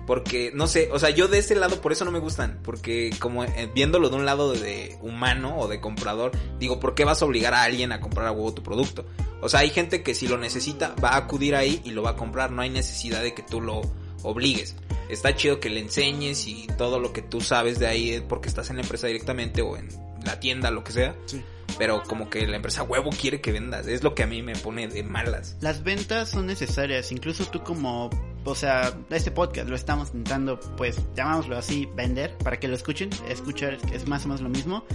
Porque, 0.05 0.51
no 0.53 0.67
sé, 0.67 0.89
o 0.91 0.99
sea, 0.99 1.09
yo 1.09 1.27
de 1.27 1.39
ese 1.39 1.55
lado 1.55 1.81
por 1.81 1.91
eso 1.91 2.05
no 2.05 2.11
me 2.11 2.19
gustan. 2.19 2.59
Porque 2.63 3.09
como 3.19 3.43
eh, 3.43 3.71
viéndolo 3.73 4.09
de 4.09 4.17
un 4.17 4.25
lado 4.25 4.53
de, 4.53 4.59
de 4.59 4.97
humano 5.01 5.57
o 5.57 5.67
de 5.67 5.81
comprador, 5.81 6.31
digo, 6.59 6.79
¿por 6.79 6.93
qué 6.93 7.03
vas 7.03 7.21
a 7.23 7.25
obligar 7.25 7.55
a 7.55 7.63
alguien 7.63 7.91
a 7.91 7.99
comprar 7.99 8.27
a 8.27 8.31
huevo 8.31 8.53
tu 8.53 8.61
producto? 8.61 9.05
O 9.41 9.49
sea, 9.49 9.61
hay 9.61 9.71
gente 9.71 10.03
que 10.03 10.13
si 10.13 10.27
lo 10.27 10.37
necesita 10.37 10.93
va 11.03 11.09
a 11.09 11.17
acudir 11.17 11.55
ahí 11.55 11.81
y 11.85 11.89
lo 11.89 12.03
va 12.03 12.11
a 12.11 12.15
comprar. 12.15 12.51
No 12.51 12.61
hay 12.61 12.69
necesidad 12.69 13.23
de 13.23 13.33
que 13.33 13.41
tú 13.41 13.61
lo 13.61 13.81
obligues. 14.23 14.75
Está 15.09 15.35
chido 15.35 15.59
que 15.59 15.69
le 15.69 15.79
enseñes 15.79 16.47
y 16.47 16.67
todo 16.77 16.99
lo 16.99 17.13
que 17.13 17.21
tú 17.21 17.41
sabes 17.41 17.79
de 17.79 17.87
ahí 17.87 18.11
es 18.11 18.21
porque 18.21 18.47
estás 18.47 18.69
en 18.69 18.77
la 18.77 18.83
empresa 18.83 19.07
directamente 19.07 19.61
o 19.61 19.75
en 19.75 19.89
la 20.25 20.39
tienda, 20.39 20.71
lo 20.71 20.83
que 20.83 20.91
sea. 20.91 21.15
Sí. 21.25 21.43
Pero 21.77 22.03
como 22.03 22.29
que 22.29 22.45
la 22.45 22.57
empresa 22.57 22.83
huevo 22.83 23.09
quiere 23.09 23.41
que 23.41 23.51
vendas. 23.51 23.87
Es 23.87 24.03
lo 24.03 24.13
que 24.13 24.23
a 24.23 24.27
mí 24.27 24.41
me 24.41 24.55
pone 24.55 24.87
de 24.87 25.03
malas. 25.03 25.55
Las 25.61 25.83
ventas 25.83 26.29
son 26.29 26.45
necesarias, 26.45 27.11
incluso 27.11 27.45
tú 27.45 27.63
como, 27.63 28.09
o 28.45 28.55
sea, 28.55 28.93
este 29.09 29.31
podcast 29.31 29.69
lo 29.69 29.75
estamos 29.75 30.09
intentando, 30.09 30.59
pues, 30.77 30.99
llamámoslo 31.15 31.57
así, 31.57 31.87
vender, 31.95 32.37
para 32.37 32.59
que 32.59 32.67
lo 32.67 32.75
escuchen, 32.75 33.09
escuchar 33.27 33.77
es 33.93 34.07
más 34.07 34.25
o 34.25 34.29
menos 34.29 34.41
lo 34.41 34.49
mismo. 34.49 34.85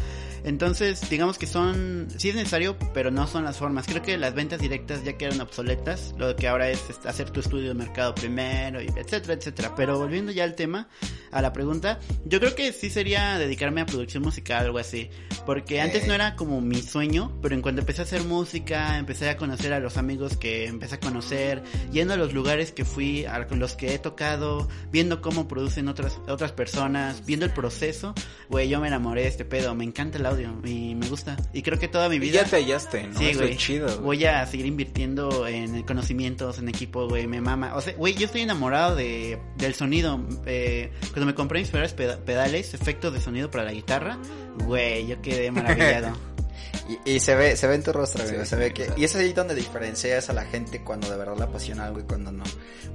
Entonces, 0.44 1.09
digamos 1.09 1.38
que 1.38 1.46
son, 1.46 2.07
sí 2.18 2.28
es 2.28 2.35
necesario, 2.35 2.76
pero 2.92 3.11
no 3.11 3.26
son 3.26 3.44
las 3.44 3.57
formas. 3.57 3.87
Creo 3.87 4.02
que 4.02 4.18
las 4.18 4.35
ventas 4.35 4.61
directas 4.61 5.02
ya 5.02 5.16
quedaron 5.16 5.40
obsoletas, 5.40 6.14
lo 6.18 6.37
que 6.37 6.48
ahora 6.48 6.68
es 6.68 6.83
hacer 7.07 7.30
tu 7.30 7.40
estudio 7.40 7.68
de 7.68 7.74
mercado 7.74 8.14
primero, 8.14 8.83
y 8.83 8.87
etcétera, 8.88 9.35
etcétera. 9.35 9.74
Pero 9.74 9.98
volviendo 9.98 10.33
ya 10.33 10.44
al 10.44 10.54
tema, 10.54 10.88
a 11.33 11.40
la 11.40 11.54
pregunta, 11.54 11.98
yo 12.26 12.40
creo 12.40 12.54
que 12.54 12.72
sí 12.72 12.90
sería 12.90 13.38
dedicarme 13.38 13.80
a 13.80 13.87
producción 13.87 14.22
musical, 14.22 14.66
algo 14.66 14.78
así, 14.78 15.09
porque 15.46 15.80
antes 15.80 16.07
no 16.07 16.12
era 16.12 16.37
como 16.37 16.61
mi 16.61 16.83
sueño, 16.83 17.38
pero 17.40 17.54
en 17.54 17.62
cuanto 17.62 17.80
empecé 17.80 18.02
a 18.02 18.04
hacer 18.04 18.24
música, 18.24 18.98
empecé 18.98 19.30
a 19.30 19.38
conocer 19.38 19.72
a 19.72 19.80
los 19.80 19.96
amigos 19.96 20.37
que 20.37 20.66
empecé 20.66 20.96
a 20.96 21.00
conocer, 21.00 21.62
yendo 21.90 22.14
a 22.14 22.16
los 22.18 22.35
lugares 22.35 22.70
que 22.70 22.85
fui, 22.85 23.24
a 23.24 23.33
los 23.58 23.74
que 23.74 23.94
he 23.94 23.98
tocado, 23.98 24.68
viendo 24.90 25.20
cómo 25.20 25.46
producen 25.48 25.88
otras 25.88 26.18
otras 26.28 26.52
personas, 26.52 27.24
viendo 27.26 27.44
el 27.46 27.52
proceso, 27.52 28.14
güey, 28.48 28.68
yo 28.68 28.80
me 28.80 28.88
enamoré 28.88 29.22
de 29.22 29.28
este 29.28 29.44
pedo, 29.44 29.74
me 29.74 29.84
encanta 29.84 30.18
el 30.18 30.26
audio 30.26 30.52
y 30.64 30.94
me 30.94 31.08
gusta. 31.08 31.36
Y 31.52 31.62
creo 31.62 31.78
que 31.78 31.88
toda 31.88 32.08
mi 32.08 32.16
Y 32.16 32.18
vida 32.20 32.42
ya 32.42 32.48
te 32.50 32.56
hallaste, 32.56 33.06
¿no? 33.08 33.18
Sí, 33.18 33.26
Eso 33.28 33.40
güey. 33.40 33.52
es 33.52 33.58
chido. 33.58 33.86
güey. 33.86 34.00
Voy 34.18 34.24
a 34.24 34.46
seguir 34.46 34.66
invirtiendo 34.66 35.46
en 35.46 35.82
conocimientos, 35.82 36.58
en 36.58 36.68
equipo, 36.68 37.08
güey. 37.08 37.26
Me 37.26 37.40
mama. 37.40 37.74
O 37.74 37.80
sea, 37.80 37.94
güey, 37.94 38.14
yo 38.14 38.26
estoy 38.26 38.42
enamorado 38.42 38.94
de, 38.96 39.38
del 39.56 39.74
sonido. 39.74 40.20
Eh, 40.46 40.90
cuando 41.12 41.26
me 41.26 41.34
compré 41.34 41.60
mis 41.60 41.68
primeros 41.70 41.92
peda- 41.94 42.18
pedales, 42.24 42.74
efectos 42.74 43.12
de 43.12 43.20
sonido 43.20 43.50
para 43.50 43.64
la 43.64 43.72
guitarra, 43.72 44.18
güey, 44.64 45.06
yo 45.06 45.20
quedé 45.22 45.50
maravillado. 45.52 46.16
Y, 46.88 47.12
y 47.12 47.20
se 47.20 47.34
ve, 47.34 47.56
se 47.56 47.66
ve 47.66 47.74
en 47.76 47.82
tu 47.82 47.92
rostro, 47.92 48.26
Sí, 48.26 48.34
güey, 48.34 48.46
se 48.46 48.56
ve 48.56 48.72
que, 48.72 48.90
y 48.96 49.04
es 49.04 49.14
ahí 49.16 49.32
donde 49.32 49.54
diferencias 49.54 50.28
a 50.28 50.32
la 50.32 50.44
gente 50.44 50.82
cuando 50.82 51.10
de 51.10 51.16
verdad 51.16 51.36
le 51.36 51.44
apasiona 51.44 51.86
algo 51.86 52.00
y 52.00 52.04
cuando 52.04 52.32
no. 52.32 52.44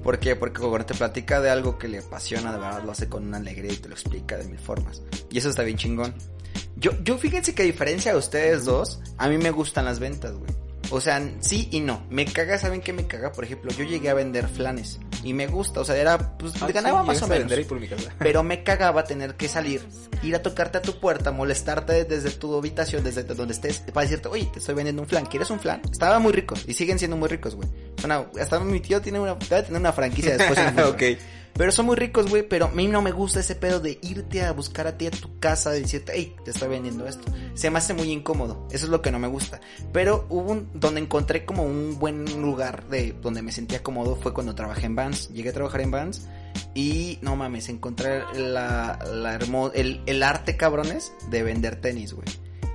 ¿Por 0.03 0.19
qué? 0.19 0.35
Porque 0.35 0.59
cuando 0.59 0.85
te 0.85 0.93
platica 0.93 1.41
de 1.41 1.49
algo 1.49 1.77
que 1.77 1.87
le 1.87 1.99
apasiona, 1.99 2.51
de 2.51 2.59
verdad 2.59 2.83
lo 2.83 2.91
hace 2.91 3.09
con 3.09 3.27
una 3.27 3.37
alegría 3.37 3.73
y 3.73 3.77
te 3.77 3.89
lo 3.89 3.95
explica 3.95 4.37
de 4.37 4.45
mil 4.45 4.59
formas. 4.59 5.01
Y 5.29 5.37
eso 5.37 5.49
está 5.49 5.63
bien 5.63 5.77
chingón. 5.77 6.13
Yo, 6.75 6.91
yo 7.03 7.17
fíjense 7.17 7.53
que 7.53 7.63
a 7.63 7.65
diferencia 7.65 8.13
de 8.13 8.17
ustedes 8.17 8.65
dos, 8.65 9.01
a 9.17 9.27
mí 9.27 9.37
me 9.37 9.51
gustan 9.51 9.85
las 9.85 9.99
ventas, 9.99 10.33
güey. 10.33 10.51
O 10.91 10.99
sea, 11.01 11.21
sí 11.39 11.67
y 11.71 11.79
no. 11.81 12.03
Me 12.09 12.25
caga, 12.25 12.57
¿saben 12.57 12.81
qué 12.81 12.93
me 12.93 13.05
caga? 13.05 13.31
Por 13.31 13.43
ejemplo, 13.43 13.71
yo 13.71 13.83
llegué 13.83 14.09
a 14.09 14.13
vender 14.13 14.47
flanes 14.47 14.99
y 15.23 15.33
me 15.33 15.47
gusta, 15.47 15.81
o 15.81 15.85
sea, 15.85 15.95
era, 15.97 16.37
pues, 16.37 16.53
Ah, 16.61 16.67
ganaba 16.73 17.01
sí, 17.01 17.07
más 17.07 17.21
o 17.21 17.27
menos. 17.27 17.39
vender 17.43 17.59
ahí 17.59 17.65
por 17.65 17.79
mi 17.79 17.87
casa. 17.87 18.11
Pero 18.17 18.41
me 18.43 18.63
cagaba 18.63 19.03
tener 19.03 19.35
que 19.35 19.47
salir, 19.47 19.81
ir 20.23 20.35
a 20.35 20.41
tocarte 20.41 20.77
a 20.79 20.81
tu 20.81 20.99
puerta, 20.99 21.31
molestarte 21.31 22.05
desde 22.05 22.31
tu 22.31 22.57
habitación, 22.57 23.03
desde 23.03 23.23
donde 23.23 23.53
estés, 23.53 23.79
para 23.93 24.05
decirte, 24.05 24.29
oye, 24.29 24.49
te 24.51 24.59
estoy 24.59 24.75
vendiendo 24.75 25.01
un 25.01 25.07
flan, 25.07 25.25
¿quieres 25.25 25.49
un 25.51 25.59
flan? 25.59 25.81
Estaban 25.91 26.21
muy 26.21 26.31
ricos 26.31 26.63
y 26.67 26.73
siguen 26.73 26.97
siendo 26.97 27.17
muy 27.17 27.27
ricos, 27.29 27.55
güey. 27.55 27.67
Una- 28.03 28.25
hasta 28.41 28.59
mi 28.61 28.79
tío 28.79 29.01
tiene 29.01 29.19
una, 29.19 29.35
debe 29.35 29.63
tener 29.63 29.79
una 29.81 29.91
franquicia 29.93 30.37
después. 30.37 30.57
ok. 30.87 31.03
Pero 31.53 31.71
son 31.73 31.87
muy 31.87 31.95
ricos, 31.97 32.29
güey, 32.29 32.47
pero 32.47 32.65
a 32.67 32.71
mí 32.71 32.87
no 32.87 33.01
me 33.01 33.11
gusta 33.11 33.41
ese 33.41 33.55
pedo 33.55 33.79
de 33.81 33.99
irte 34.01 34.43
a 34.43 34.53
buscar 34.53 34.87
a 34.87 34.97
ti 34.97 35.07
a 35.07 35.11
tu 35.11 35.39
casa 35.39 35.75
y 35.77 35.81
decirte, 35.81 36.13
hey, 36.15 36.33
te 36.45 36.51
estoy 36.51 36.69
vendiendo 36.69 37.05
esto. 37.05 37.29
Se 37.53 37.69
me 37.69 37.79
hace 37.79 37.93
muy 37.93 38.11
incómodo, 38.11 38.65
eso 38.71 38.85
es 38.85 38.91
lo 38.91 39.01
que 39.01 39.11
no 39.11 39.19
me 39.19 39.27
gusta. 39.27 39.59
Pero 39.91 40.25
hubo 40.29 40.51
un, 40.51 40.69
donde 40.73 41.01
encontré 41.01 41.45
como 41.45 41.63
un 41.63 41.99
buen 41.99 42.41
lugar 42.41 42.87
de 42.87 43.13
donde 43.21 43.41
me 43.41 43.51
sentía 43.51 43.83
cómodo 43.83 44.15
fue 44.15 44.33
cuando 44.33 44.55
trabajé 44.55 44.85
en 44.85 44.95
Vans. 44.95 45.29
Llegué 45.29 45.49
a 45.49 45.53
trabajar 45.53 45.81
en 45.81 45.91
Vans 45.91 46.27
y 46.73 47.19
no 47.21 47.35
mames, 47.35 47.67
encontré 47.67 48.23
la, 48.35 48.97
la 49.13 49.33
hermo- 49.37 49.71
el, 49.75 50.01
el 50.05 50.23
arte 50.23 50.55
cabrones 50.55 51.11
de 51.29 51.43
vender 51.43 51.75
tenis, 51.81 52.13
güey. 52.13 52.27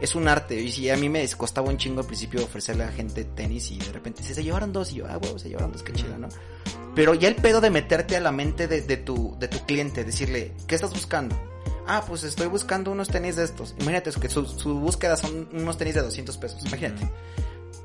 Es 0.04 0.14
un 0.14 0.28
arte, 0.28 0.60
y 0.60 0.70
si 0.70 0.90
a 0.90 0.98
mí 0.98 1.08
me 1.08 1.26
costaba 1.30 1.70
un 1.70 1.78
chingo 1.78 2.02
al 2.02 2.06
principio 2.06 2.44
ofrecerle 2.44 2.82
a 2.82 2.88
la 2.88 2.92
gente 2.92 3.24
tenis 3.24 3.70
y 3.70 3.78
de 3.78 3.90
repente 3.90 4.22
se, 4.22 4.34
se 4.34 4.44
llevaron 4.44 4.70
dos 4.70 4.92
y 4.92 4.96
yo, 4.96 5.06
ah, 5.08 5.16
huevo, 5.16 5.38
se 5.38 5.48
llevaron 5.48 5.72
dos, 5.72 5.82
qué 5.82 5.94
chido, 5.94 6.18
¿no? 6.18 6.28
Pero 6.94 7.14
ya 7.14 7.26
el 7.26 7.36
pedo 7.36 7.62
de 7.62 7.70
meterte 7.70 8.14
a 8.14 8.20
la 8.20 8.30
mente 8.30 8.68
de, 8.68 8.82
de 8.82 8.98
tu, 8.98 9.34
de 9.40 9.48
tu 9.48 9.64
cliente, 9.64 10.04
decirle, 10.04 10.52
¿qué 10.66 10.74
estás 10.74 10.90
buscando? 10.90 11.34
Ah, 11.86 12.04
pues 12.06 12.22
estoy 12.22 12.48
buscando 12.48 12.90
unos 12.90 13.08
tenis 13.08 13.36
de 13.36 13.44
estos. 13.44 13.74
Imagínate 13.78 14.10
que 14.20 14.28
su, 14.28 14.44
su 14.44 14.78
búsqueda 14.78 15.16
son 15.16 15.48
unos 15.54 15.78
tenis 15.78 15.94
de 15.94 16.02
200 16.02 16.36
pesos, 16.36 16.66
imagínate. 16.66 17.08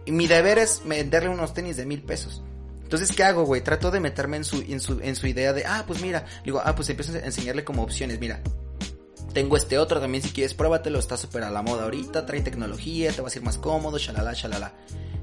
Y 0.03 0.11
mi 0.11 0.27
deber 0.27 0.57
es 0.57 0.81
venderle 0.83 1.29
unos 1.29 1.53
tenis 1.53 1.77
de 1.77 1.85
mil 1.85 2.01
pesos. 2.01 2.43
Entonces, 2.83 3.15
¿qué 3.15 3.23
hago, 3.23 3.45
güey? 3.45 3.61
Trato 3.61 3.91
de 3.91 4.01
meterme 4.01 4.35
en 4.35 4.43
su, 4.43 4.61
en 4.67 4.81
su, 4.81 4.99
en 5.01 5.15
su 5.15 5.25
idea 5.25 5.53
de, 5.53 5.63
ah, 5.65 5.85
pues 5.87 6.01
mira, 6.01 6.25
digo, 6.43 6.61
ah, 6.61 6.75
pues 6.75 6.89
empiezo 6.89 7.13
a 7.13 7.19
enseñarle 7.19 7.63
como 7.63 7.81
opciones, 7.81 8.19
mira. 8.19 8.41
Tengo 9.33 9.57
este 9.57 9.77
otro 9.77 9.99
también, 9.99 10.23
si 10.23 10.29
quieres, 10.29 10.53
pruébatelo, 10.53 10.99
está 10.99 11.17
súper 11.17 11.43
a 11.43 11.51
la 11.51 11.61
moda 11.61 11.83
ahorita, 11.83 12.25
trae 12.25 12.41
tecnología, 12.41 13.11
te 13.11 13.21
va 13.21 13.27
a 13.27 13.31
ser 13.31 13.43
más 13.43 13.57
cómodo, 13.57 13.97
shalala, 13.97 14.33
shalala. 14.33 14.73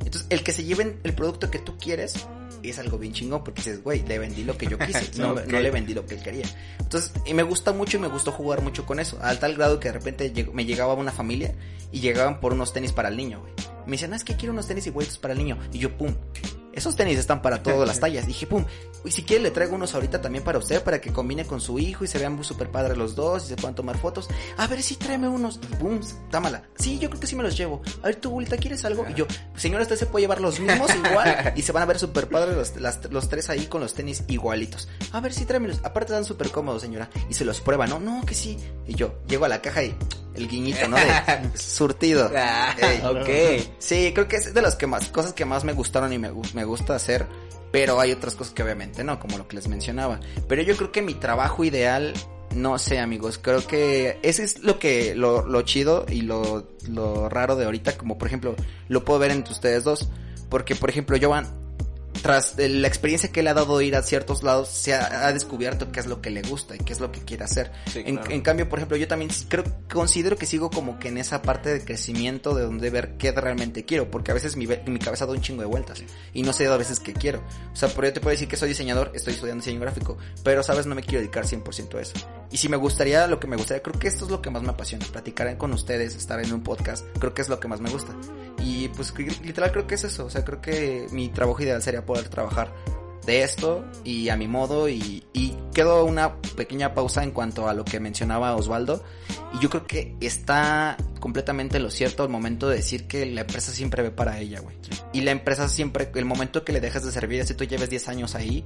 Entonces, 0.04 0.26
el 0.30 0.42
que 0.44 0.52
se 0.52 0.64
lleven 0.64 1.00
el 1.02 1.14
producto 1.14 1.50
que 1.50 1.58
tú 1.58 1.76
quieres 1.78 2.26
es 2.62 2.78
algo 2.78 2.98
bien 2.98 3.12
chingón 3.12 3.44
porque 3.44 3.60
dices, 3.60 3.82
güey, 3.82 4.02
le 4.06 4.18
vendí 4.18 4.44
lo 4.44 4.56
que 4.56 4.66
yo 4.66 4.78
quise, 4.78 5.10
no, 5.18 5.34
no 5.34 5.60
le 5.60 5.70
vendí 5.70 5.94
lo 5.94 6.06
que 6.06 6.14
él 6.14 6.22
quería. 6.22 6.46
Entonces, 6.78 7.12
y 7.24 7.34
me 7.34 7.42
gusta 7.42 7.72
mucho 7.72 7.96
y 7.96 8.00
me 8.00 8.08
gustó 8.08 8.32
jugar 8.32 8.62
mucho 8.62 8.86
con 8.86 9.00
eso, 9.00 9.18
al 9.22 9.38
tal 9.38 9.54
grado 9.54 9.80
que 9.80 9.88
de 9.88 9.94
repente 9.94 10.48
me 10.52 10.64
llegaba 10.64 10.94
una 10.94 11.12
familia 11.12 11.54
y 11.92 12.00
llegaban 12.00 12.40
por 12.40 12.52
unos 12.52 12.72
tenis 12.72 12.92
para 12.92 13.08
el 13.08 13.16
niño, 13.16 13.40
güey. 13.40 13.52
Me 13.86 13.92
decían, 13.92 14.12
ah, 14.12 14.16
es 14.16 14.24
que 14.24 14.34
quiero 14.36 14.52
unos 14.52 14.66
tenis 14.66 14.86
igualitos 14.86 15.18
para 15.18 15.32
el 15.32 15.38
niño. 15.38 15.58
Y 15.72 15.78
yo, 15.78 15.96
pum, 15.96 16.14
esos 16.76 16.94
tenis 16.94 17.18
están 17.18 17.42
para 17.42 17.62
todas 17.62 17.88
las 17.88 17.98
tallas. 18.00 18.26
Dije, 18.26 18.46
pum, 18.46 18.64
y 19.04 19.10
si 19.10 19.22
quiere 19.24 19.42
le 19.42 19.50
traigo 19.50 19.74
unos 19.74 19.94
ahorita 19.94 20.20
también 20.20 20.44
para 20.44 20.58
usted, 20.58 20.82
para 20.82 21.00
que 21.00 21.12
combine 21.12 21.44
con 21.44 21.60
su 21.60 21.78
hijo 21.78 22.04
y 22.04 22.06
se 22.06 22.18
vean 22.18 22.42
súper 22.44 22.70
padres 22.70 22.96
los 22.96 23.14
dos 23.16 23.44
y 23.44 23.48
se 23.48 23.56
puedan 23.56 23.74
tomar 23.74 23.98
fotos. 23.98 24.28
A 24.56 24.66
ver, 24.66 24.82
sí, 24.82 24.96
tráeme 24.96 25.28
unos. 25.28 25.58
Y 25.72 25.74
pum, 25.76 26.00
dámala. 26.30 26.62
Sí, 26.78 26.98
yo 26.98 27.08
creo 27.10 27.20
que 27.20 27.26
sí 27.26 27.34
me 27.34 27.42
los 27.42 27.56
llevo. 27.56 27.82
A 28.02 28.06
ver, 28.06 28.16
tú, 28.16 28.30
Bulita, 28.30 28.56
¿quieres 28.56 28.84
algo? 28.84 29.06
Y 29.08 29.14
yo, 29.14 29.26
señora, 29.56 29.82
usted 29.82 29.96
se 29.96 30.06
puede 30.06 30.22
llevar 30.24 30.40
los 30.40 30.60
mismos 30.60 30.90
igual 30.94 31.52
y 31.56 31.62
se 31.62 31.72
van 31.72 31.82
a 31.82 31.86
ver 31.86 31.98
súper 31.98 32.28
padres 32.28 32.54
los, 32.56 32.76
las- 32.80 33.10
los 33.10 33.28
tres 33.28 33.48
ahí 33.50 33.66
con 33.66 33.80
los 33.80 33.94
tenis 33.94 34.22
igualitos. 34.28 34.88
A 35.12 35.20
ver, 35.20 35.32
sí, 35.32 35.44
tráemelos. 35.46 35.80
Aparte 35.82 36.12
dan 36.12 36.24
súper 36.24 36.50
cómodos, 36.50 36.82
señora. 36.82 37.08
Y 37.30 37.34
se 37.34 37.44
los 37.44 37.60
prueba, 37.60 37.86
¿no? 37.86 37.98
No, 37.98 38.24
que 38.26 38.34
sí. 38.34 38.58
Y 38.86 38.94
yo, 38.94 39.14
llego 39.26 39.44
a 39.44 39.48
la 39.48 39.62
caja 39.62 39.82
y 39.82 39.94
el 40.34 40.48
guiñito, 40.48 40.86
¿no? 40.88 40.96
De 40.96 41.50
surtido. 41.58 42.30
Ah, 42.36 42.74
ok. 43.10 43.28
Sí, 43.78 44.10
creo 44.14 44.28
que 44.28 44.36
es 44.36 44.52
de 44.52 44.62
las 44.62 44.74
que 44.76 44.86
más, 44.86 45.08
cosas 45.08 45.32
que 45.32 45.44
más 45.44 45.64
me 45.64 45.72
gustaron 45.72 46.12
y 46.12 46.18
me, 46.18 46.30
me 46.54 46.64
gusta 46.66 46.94
hacer. 46.94 47.26
Pero 47.72 47.98
hay 48.00 48.12
otras 48.12 48.35
cosas 48.35 48.55
que 48.55 48.62
obviamente 48.62 49.02
no, 49.02 49.18
como 49.18 49.38
lo 49.38 49.48
que 49.48 49.57
les 49.57 49.68
mencionaba. 49.68 50.20
Pero 50.48 50.62
yo 50.62 50.76
creo 50.76 50.92
que 50.92 51.02
mi 51.02 51.14
trabajo 51.14 51.64
ideal, 51.64 52.12
no 52.55 52.79
sé 52.79 52.98
amigos, 53.00 53.38
creo 53.42 53.66
que 53.66 54.18
ese 54.22 54.44
es 54.44 54.62
lo 54.62 54.79
que, 54.79 55.14
lo, 55.14 55.62
chido 55.62 56.07
y 56.09 56.22
lo, 56.22 56.68
lo 56.88 57.29
raro 57.29 57.57
de 57.57 57.64
ahorita, 57.64 57.98
como 57.98 58.18
por 58.18 58.29
ejemplo, 58.29 58.55
lo 58.88 59.05
puedo 59.05 59.18
ver 59.18 59.31
entre 59.31 59.52
ustedes 59.52 59.85
dos. 59.85 60.09
Porque 60.48 60.76
por 60.76 60.90
ejemplo, 60.90 61.18
Jovan, 61.20 61.65
tras 62.26 62.58
eh, 62.58 62.68
la 62.68 62.88
experiencia 62.88 63.30
que 63.30 63.40
le 63.40 63.50
ha 63.50 63.54
dado 63.54 63.80
ir 63.80 63.94
a 63.94 64.02
ciertos 64.02 64.42
lados, 64.42 64.68
se 64.68 64.92
ha, 64.92 65.28
ha 65.28 65.32
descubierto 65.32 65.92
qué 65.92 66.00
es 66.00 66.06
lo 66.06 66.20
que 66.20 66.30
le 66.30 66.42
gusta 66.42 66.74
y 66.74 66.78
qué 66.78 66.92
es 66.92 66.98
lo 66.98 67.12
que 67.12 67.20
quiere 67.20 67.44
hacer. 67.44 67.70
Sí, 67.86 68.02
en, 68.04 68.16
claro. 68.16 68.32
en 68.32 68.40
cambio, 68.40 68.68
por 68.68 68.80
ejemplo, 68.80 68.96
yo 68.96 69.06
también 69.06 69.30
creo, 69.46 69.62
considero 69.88 70.36
que 70.36 70.44
sigo 70.44 70.68
como 70.68 70.98
que 70.98 71.06
en 71.06 71.18
esa 71.18 71.40
parte 71.40 71.72
de 71.72 71.84
crecimiento 71.84 72.52
de 72.56 72.64
donde 72.64 72.90
ver 72.90 73.16
qué 73.16 73.30
realmente 73.30 73.84
quiero, 73.84 74.10
porque 74.10 74.32
a 74.32 74.34
veces 74.34 74.56
mi, 74.56 74.66
mi 74.66 74.98
cabeza 74.98 75.24
da 75.24 75.34
un 75.34 75.40
chingo 75.40 75.60
de 75.60 75.68
vueltas 75.68 76.02
y 76.32 76.42
no 76.42 76.52
sé 76.52 76.66
a 76.66 76.76
veces 76.76 76.98
qué 76.98 77.12
quiero. 77.12 77.44
O 77.72 77.76
sea, 77.76 77.90
por 77.90 78.04
yo 78.04 78.12
te 78.12 78.20
puedo 78.20 78.32
decir 78.32 78.48
que 78.48 78.56
soy 78.56 78.70
diseñador, 78.70 79.12
estoy 79.14 79.34
estudiando 79.34 79.62
diseño 79.62 79.78
gráfico, 79.78 80.18
pero 80.42 80.64
sabes, 80.64 80.84
no 80.86 80.96
me 80.96 81.02
quiero 81.02 81.20
dedicar 81.20 81.44
100% 81.44 81.96
a 81.96 82.00
eso. 82.00 82.14
Y 82.50 82.59
si 82.59 82.68
me 82.68 82.76
gustaría, 82.76 83.26
lo 83.26 83.40
que 83.40 83.46
me 83.46 83.56
gustaría, 83.56 83.82
creo 83.82 83.98
que 83.98 84.09
esto 84.09 84.24
es 84.24 84.30
lo 84.30 84.40
que 84.40 84.50
más 84.50 84.62
me 84.62 84.70
apasiona, 84.70 85.04
platicar 85.06 85.56
con 85.59 85.72
ustedes, 85.72 86.14
estar 86.14 86.40
en 86.42 86.52
un 86.52 86.62
podcast, 86.62 87.06
creo 87.18 87.35
que 87.35 87.42
es 87.42 87.48
lo 87.48 87.61
que 87.61 87.68
más 87.68 87.80
me 87.80 87.90
gusta. 87.90 88.14
Y 88.59 88.88
pues 88.88 89.12
literal 89.18 89.72
creo 89.72 89.87
que 89.87 89.96
es 89.96 90.04
eso, 90.04 90.26
o 90.26 90.30
sea, 90.30 90.44
creo 90.44 90.61
que 90.61 91.06
mi 91.11 91.28
trabajo 91.28 91.62
ideal 91.62 91.82
sería 91.82 92.04
poder 92.04 92.28
trabajar 92.28 92.72
de 93.26 93.42
esto 93.42 93.85
y 94.04 94.28
a 94.28 94.37
mi 94.37 94.46
modo 94.46 94.88
y, 94.88 95.24
y 95.32 95.56
quedo 95.74 96.04
una 96.04 96.40
pequeña 96.56 96.94
pausa 96.94 97.24
en 97.24 97.32
cuanto 97.32 97.68
a 97.68 97.74
lo 97.74 97.85
que 97.85 97.98
mencionaba 97.98 98.54
Osvaldo 98.54 99.02
y 99.52 99.59
yo 99.59 99.68
creo 99.68 99.87
que 99.87 100.16
está 100.20 100.96
completamente 101.20 101.80
lo 101.80 101.90
cierto 101.90 102.22
al 102.22 102.28
momento 102.28 102.68
de 102.68 102.76
decir 102.76 103.06
que 103.06 103.26
la 103.26 103.42
empresa 103.42 103.72
siempre 103.72 104.02
ve 104.02 104.11
para 104.11 104.38
ella, 104.38 104.61
güey. 104.61 104.76
Y 105.12 105.22
la 105.22 105.32
empresa 105.32 105.68
siempre, 105.68 106.11
el 106.14 106.24
momento 106.24 106.64
que 106.64 106.72
le 106.72 106.80
dejas 106.80 107.04
de 107.04 107.11
servir, 107.11 107.44
si 107.46 107.54
tú 107.54 107.64
lleves 107.64 107.90
10 107.90 108.09
años 108.09 108.35
ahí, 108.35 108.64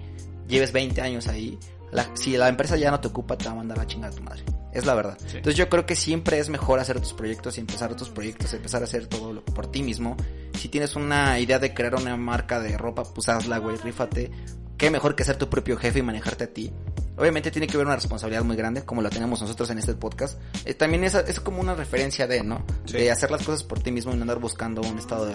lleves 0.51 0.73
20 0.73 1.01
años 1.01 1.27
ahí, 1.29 1.59
la- 1.93 2.11
si 2.15 2.37
la 2.37 2.49
empresa 2.49 2.77
ya 2.77 2.91
no 2.91 3.01
te 3.01 3.09
ocupa, 3.09 3.39
te 3.39 3.47
va 3.47 3.53
a 3.53 3.55
mandar 3.55 3.79
la 3.79 3.87
chingada 3.87 4.13
a 4.13 4.17
tu 4.17 4.23
madre. 4.23 4.43
Es 4.73 4.87
la 4.87 4.95
verdad. 4.95 5.19
Sí. 5.27 5.39
Entonces 5.39 5.57
yo 5.57 5.69
creo 5.69 5.85
que 5.87 5.97
siempre 5.97 6.39
es 6.39 6.49
mejor 6.49 6.79
hacer 6.79 7.01
tus 7.01 7.13
proyectos 7.13 7.57
y 7.57 7.61
empezar 7.61 7.95
tus 7.97 8.09
proyectos, 8.11 8.53
empezar 8.55 8.83
a 8.83 8.85
hacer 8.85 9.07
todo 9.09 9.33
lo- 9.33 9.45
por 9.45 9.67
ti 9.71 9.83
mismo. 9.83 10.17
Si 10.59 10.69
tienes 10.69 10.95
una 10.95 11.41
idea 11.41 11.59
de 11.59 11.75
crear 11.75 11.95
una 11.97 12.17
marca 12.17 12.61
de 12.61 12.77
ropa, 12.79 13.03
pues 13.03 13.29
hazla, 13.29 13.59
güey, 13.59 13.77
rífate. 13.79 14.31
Qué 14.77 14.91
mejor 14.91 15.15
que 15.17 15.25
ser 15.25 15.37
tu 15.37 15.51
propio 15.51 15.77
jefe 15.77 15.99
y 15.99 16.03
manejarte 16.03 16.45
a 16.45 16.47
ti. 16.47 16.73
Obviamente 17.19 17.51
tiene 17.51 17.67
que 17.67 17.75
haber 17.75 17.87
una 17.87 17.97
responsabilidad 17.97 18.45
muy 18.45 18.57
grande, 18.57 18.83
como 18.85 19.03
la 19.03 19.11
tenemos 19.11 19.43
nosotros 19.43 19.69
en 19.71 19.79
este 19.79 19.93
podcast. 19.95 20.41
Eh, 20.65 20.73
también 20.73 21.05
es, 21.05 21.15
es 21.15 21.39
como 21.41 21.61
una 21.61 21.75
referencia 21.75 22.27
de, 22.27 22.43
¿no? 22.43 22.65
Sí. 22.87 22.95
De 22.95 23.11
hacer 23.11 23.31
las 23.31 23.43
cosas 23.43 23.63
por 23.65 23.81
ti 23.81 23.91
mismo 23.91 24.13
y 24.13 24.17
no 24.17 24.23
andar 24.23 24.39
buscando 24.39 24.81
un 24.81 24.99
estado 24.99 25.27
de, 25.27 25.35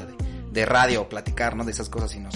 de 0.52 0.66
radio 0.66 1.02
o 1.04 1.10
platicar, 1.10 1.56
¿no? 1.56 1.64
De 1.64 1.74
esas 1.74 1.90
cosas, 1.90 2.10
sino 2.12 2.30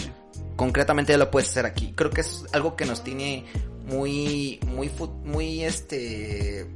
concretamente 0.60 1.18
lo 1.18 1.32
puedes 1.32 1.50
hacer 1.52 1.66
aquí. 1.66 1.94
Creo 1.96 2.12
que 2.12 2.20
es 2.20 2.44
algo 2.52 2.76
que 2.76 2.84
nos 2.84 3.02
tiene 3.02 3.46
muy, 3.88 4.60
muy, 4.68 4.92
muy, 5.24 5.64
este, 5.64 6.68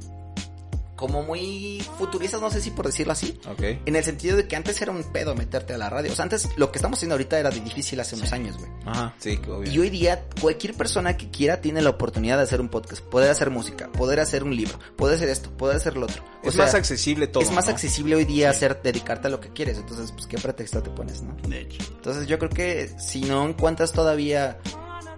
como 0.96 1.22
muy 1.22 1.84
futuristas, 1.98 2.40
no 2.40 2.50
sé 2.50 2.60
si 2.60 2.70
por 2.70 2.86
decirlo 2.86 3.12
así. 3.12 3.38
Ok. 3.48 3.62
En 3.84 3.96
el 3.96 4.04
sentido 4.04 4.36
de 4.36 4.46
que 4.46 4.56
antes 4.56 4.80
era 4.80 4.92
un 4.92 5.02
pedo 5.04 5.34
meterte 5.34 5.74
a 5.74 5.78
la 5.78 5.90
radio. 5.90 6.12
O 6.12 6.14
sea, 6.14 6.22
antes 6.22 6.48
lo 6.56 6.70
que 6.70 6.78
estamos 6.78 6.98
haciendo 6.98 7.14
ahorita 7.14 7.38
era 7.38 7.50
difícil 7.50 7.98
hace 8.00 8.14
unos 8.14 8.32
años, 8.32 8.56
güey. 8.58 8.70
Ajá, 8.86 9.14
sí, 9.18 9.40
obvio. 9.48 9.70
Y 9.70 9.78
hoy 9.78 9.90
día 9.90 10.24
cualquier 10.40 10.74
persona 10.74 11.16
que 11.16 11.30
quiera 11.30 11.60
tiene 11.60 11.82
la 11.82 11.90
oportunidad 11.90 12.36
de 12.36 12.44
hacer 12.44 12.60
un 12.60 12.68
podcast, 12.68 13.02
poder 13.02 13.30
hacer 13.30 13.50
música, 13.50 13.90
poder 13.92 14.20
hacer 14.20 14.44
un 14.44 14.54
libro, 14.54 14.78
poder 14.96 15.16
hacer 15.16 15.28
esto, 15.28 15.50
poder 15.50 15.76
hacer 15.76 15.96
lo 15.96 16.06
otro. 16.06 16.22
O 16.44 16.48
es 16.48 16.54
sea, 16.54 16.64
más 16.64 16.74
accesible 16.74 17.26
todo. 17.26 17.42
es 17.42 17.50
más 17.50 17.66
¿no? 17.66 17.72
accesible 17.72 18.14
hoy 18.14 18.24
día 18.24 18.50
hacer 18.50 18.80
dedicarte 18.82 19.26
a 19.26 19.30
lo 19.30 19.40
que 19.40 19.48
quieres. 19.50 19.78
Entonces, 19.78 20.12
pues 20.12 20.26
qué 20.26 20.38
pretexto 20.38 20.82
te 20.82 20.90
pones, 20.90 21.22
¿no? 21.22 21.36
De 21.48 21.62
hecho. 21.62 21.82
Entonces 21.96 22.26
yo 22.26 22.38
creo 22.38 22.50
que 22.50 22.90
si 22.98 23.22
no 23.22 23.48
encuentras 23.48 23.92
todavía, 23.92 24.58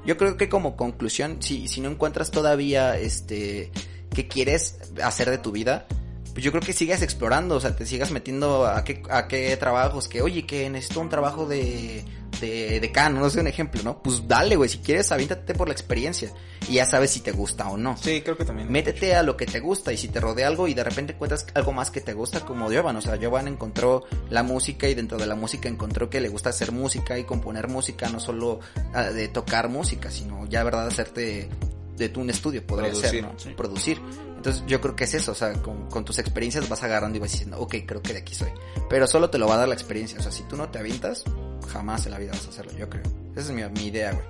yo 0.07 0.17
creo 0.17 0.37
que 0.37 0.49
como 0.49 0.77
conclusión, 0.77 1.43
si, 1.43 1.69
si 1.69 1.81
no 1.81 1.91
encuentras 1.91 2.31
todavía 2.31 2.97
este 2.99 3.71
qué 4.17 4.27
quieres 4.27 4.79
hacer 5.05 5.29
de 5.29 5.37
tu 5.37 5.53
vida, 5.53 5.87
pues 6.33 6.43
yo 6.43 6.51
creo 6.51 6.63
que 6.63 6.73
sigas 6.73 7.03
explorando, 7.03 7.57
o 7.57 7.61
sea, 7.61 7.77
te 7.77 7.85
sigas 7.85 8.11
metiendo 8.11 8.67
a 8.67 8.83
qué, 8.83 9.03
a 9.11 9.29
qué 9.29 9.55
trabajos, 9.59 10.09
que 10.09 10.23
oye, 10.23 10.47
que 10.47 10.71
necesito 10.71 11.01
un 11.01 11.11
trabajo 11.11 11.45
de, 11.47 12.03
de 12.41 12.81
decano, 12.81 13.21
no 13.21 13.29
sé, 13.29 13.41
un 13.41 13.47
ejemplo, 13.47 13.83
¿no? 13.83 14.03
Pues 14.03 14.27
dale, 14.27 14.57
güey, 14.57 14.71
si 14.71 14.79
quieres, 14.79 15.13
aviéntate 15.13 15.55
por 15.55 15.69
la 15.69 15.75
experiencia 15.75 16.33
y 16.67 16.75
ya 16.75 16.87
sabes 16.87 17.11
si 17.11 17.21
te 17.21 17.33
gusta 17.33 17.69
o 17.69 17.77
no. 17.77 17.97
Sí, 17.99 18.23
creo 18.23 18.39
que 18.39 18.47
también. 18.47 18.73
Métete 18.73 19.15
a 19.15 19.23
lo 19.23 19.37
que 19.37 19.45
te 19.45 19.61
gusta 19.61 19.93
y 19.93 19.99
si 19.99 20.09
te 20.09 20.19
rodea 20.19 20.47
algo 20.47 20.67
y 20.67 20.73
de 20.73 20.83
repente 20.83 21.13
encuentras 21.13 21.47
algo 21.55 21.73
más 21.73 21.91
que 21.91 22.01
te 22.01 22.15
gusta 22.15 22.41
como 22.41 22.71
Jovan, 22.71 22.97
o 22.97 23.03
sea, 23.03 23.19
Jovan 23.21 23.49
encontró 23.49 24.05
la 24.31 24.43
música 24.43 24.89
y 24.89 24.95
dentro 24.95 25.19
de 25.19 25.27
la 25.27 25.35
música 25.35 25.69
encontró 25.69 26.09
que 26.09 26.21
le 26.21 26.31
gusta 26.31 26.51
hacer 26.51 26.73
música 26.73 27.19
y 27.19 27.25
componer 27.25 27.69
música, 27.69 28.09
no 28.09 28.21
solo 28.21 28.61
ah, 28.95 29.05
de 29.05 29.29
tocar 29.29 29.69
música, 29.69 30.11
sino 30.11 30.47
ya 30.47 30.65
verdad 30.65 30.87
hacerte 30.87 31.49
de 31.97 32.09
tu 32.09 32.21
un 32.21 32.31
estudio, 32.31 32.67
podría 32.67 32.91
Producir, 32.91 33.11
ser, 33.11 33.23
¿no? 33.23 33.33
sí. 33.39 33.51
Producir. 33.57 34.01
Entonces 34.37 34.63
yo 34.67 34.81
creo 34.81 34.95
que 34.95 35.05
es 35.05 35.15
eso, 35.15 35.33
o 35.33 35.35
sea, 35.35 35.53
con, 35.55 35.89
con 35.89 36.05
tus 36.05 36.19
experiencias 36.19 36.69
vas 36.69 36.83
agarrando 36.83 37.17
y 37.17 37.21
vas 37.21 37.33
diciendo, 37.33 37.59
ok, 37.59 37.75
creo 37.87 38.03
que 38.03 38.13
de 38.13 38.21
aquí 38.21 38.35
soy. 38.35 38.51
Pero 38.89 39.07
solo 39.07 39.31
te 39.31 39.39
lo 39.39 39.49
va 39.49 39.55
a 39.55 39.59
dar 39.59 39.69
la 39.69 39.75
experiencia, 39.75 40.19
o 40.19 40.23
sea, 40.23 40.31
si 40.31 40.43
tú 40.45 40.57
no 40.57 40.69
te 40.69 40.79
avientas, 40.79 41.25
jamás 41.69 42.07
en 42.07 42.13
la 42.13 42.19
vida 42.19 42.33
vas 42.33 42.47
a 42.47 42.51
hacerlo, 42.51 42.73
yo 42.79 42.89
creo. 42.89 43.03
Esa 43.35 43.41
es 43.41 43.51
mi, 43.51 43.63
mi 43.81 43.89
idea, 43.89 44.13
güey. 44.13 44.25